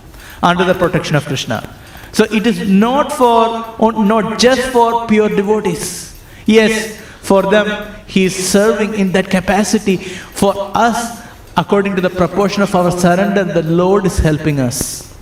under 0.43 0.65
the 0.65 0.75
protection 0.75 1.15
of 1.15 1.27
Krishna. 1.27 1.75
So, 2.13 2.25
it 2.25 2.47
is 2.47 2.69
not 2.69 3.13
for, 3.13 3.93
not 3.93 4.39
just 4.39 4.63
for 4.69 5.07
pure 5.07 5.29
devotees. 5.29 6.19
Yes, 6.47 6.99
for 7.21 7.43
them, 7.43 7.95
He 8.07 8.25
is 8.25 8.49
serving 8.49 8.95
in 8.95 9.13
that 9.13 9.31
capacity. 9.31 9.97
For 9.99 10.55
us, 10.75 11.23
according 11.57 11.97
to 11.97 12.01
the 12.01 12.11
proportion 12.11 12.63
of 12.63 12.75
our 12.75 12.91
surrender, 12.91 13.45
the 13.45 13.63
Lord 13.63 14.07
is 14.07 14.19
helping 14.19 14.59
us. 14.59 15.15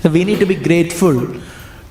So, 0.00 0.08
we 0.08 0.24
need 0.24 0.38
to 0.38 0.46
be 0.46 0.56
grateful 0.56 1.36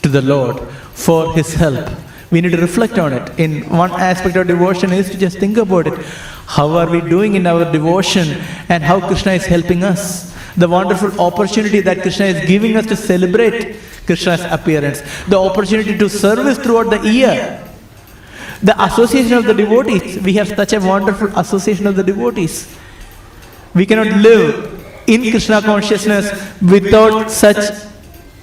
to 0.01 0.09
the 0.09 0.23
Lord 0.23 0.59
for 0.93 1.35
His 1.35 1.53
help 1.53 1.87
we 2.31 2.39
need 2.39 2.51
to 2.51 2.57
reflect 2.57 2.97
on 2.97 3.13
it. 3.13 3.39
In 3.39 3.69
one 3.69 3.91
aspect 3.91 4.35
of 4.37 4.47
devotion 4.47 4.91
is 4.93 5.09
to 5.09 5.17
just 5.17 5.37
think 5.37 5.57
about 5.57 5.87
it. 5.87 5.93
How 6.47 6.69
are 6.77 6.89
we 6.89 7.01
doing 7.01 7.35
in 7.35 7.45
our 7.45 7.69
devotion 7.71 8.27
and 8.69 8.83
how 8.83 9.05
Krishna 9.05 9.33
is 9.33 9.45
helping 9.45 9.83
us? 9.83 10.33
The 10.55 10.67
wonderful 10.67 11.19
opportunity 11.19 11.81
that 11.81 12.01
Krishna 12.01 12.25
is 12.25 12.47
giving 12.47 12.77
us 12.77 12.85
to 12.87 12.95
celebrate 12.95 13.77
Krishna's 14.05 14.41
appearance, 14.49 15.01
the 15.27 15.37
opportunity 15.37 15.97
to 15.97 16.09
service 16.09 16.57
throughout 16.57 16.89
the 16.89 17.09
year. 17.09 17.67
The 18.63 18.81
association 18.83 19.33
of 19.33 19.45
the 19.45 19.53
devotees, 19.53 20.21
we 20.21 20.33
have 20.33 20.47
such 20.47 20.73
a 20.73 20.79
wonderful 20.79 21.27
association 21.37 21.87
of 21.87 21.95
the 21.95 22.03
devotees. 22.03 22.77
We 23.73 23.85
cannot 23.85 24.07
live 24.21 25.03
in 25.07 25.31
Krishna 25.31 25.61
consciousness 25.61 26.31
without 26.61 27.31
such 27.31 27.90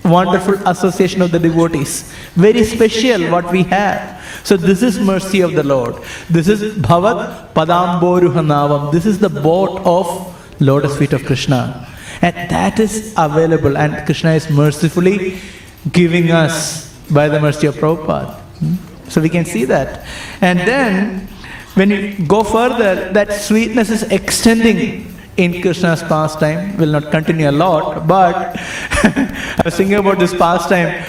wonderful 0.05 0.55
association 0.67 1.23
of 1.23 1.31
the 1.31 1.39
devotees. 1.39 2.13
Very 2.35 2.65
special 2.65 3.31
what 3.31 3.51
we 3.51 3.63
have. 3.65 4.25
So 4.45 4.57
this 4.57 4.83
is 4.83 4.99
mercy 4.99 5.41
of 5.41 5.53
the 5.53 5.63
Lord. 5.63 5.97
This 6.31 6.49
is 6.49 6.77
Bhavat 6.79 7.53
Padamboruhanavam. 7.55 8.93
This 8.93 9.07
is 9.07 9.19
the 9.19 9.29
boat 9.29 9.81
of 9.85 10.61
lotus 10.61 10.97
feet 10.99 11.13
of 11.13 11.25
Krishna. 11.25 11.87
And 12.23 12.51
that 12.51 12.81
is 12.81 13.15
available 13.17 13.77
and 13.77 14.05
Krishna 14.07 14.33
is 14.33 14.51
mercifully 14.51 15.39
giving 15.93 16.31
us 16.31 16.93
by 17.11 17.29
the 17.29 17.41
mercy 17.41 17.67
of 17.67 17.77
Prabhupada. 17.77 18.35
Hmm? 18.35 18.75
So 19.09 19.21
we 19.21 19.29
can 19.29 19.45
see 19.45 19.65
that. 19.67 20.07
And 20.41 20.59
then 20.61 21.29
when 21.75 21.91
you 21.91 22.27
go 22.27 22.43
further, 22.43 23.13
that 23.13 23.33
sweetness 23.33 23.91
is 23.91 24.03
extending 24.05 25.18
in 25.39 25.63
Krishna's 25.63 26.03
pastime. 26.03 26.77
Will 26.77 26.91
not 26.91 27.11
continue 27.11 27.49
a 27.49 27.53
lot, 27.53 28.07
but 28.07 28.35
I 29.59 29.63
was 29.65 29.77
thinking 29.77 29.97
about 29.97 30.19
this 30.19 30.35
pastime. 30.35 31.05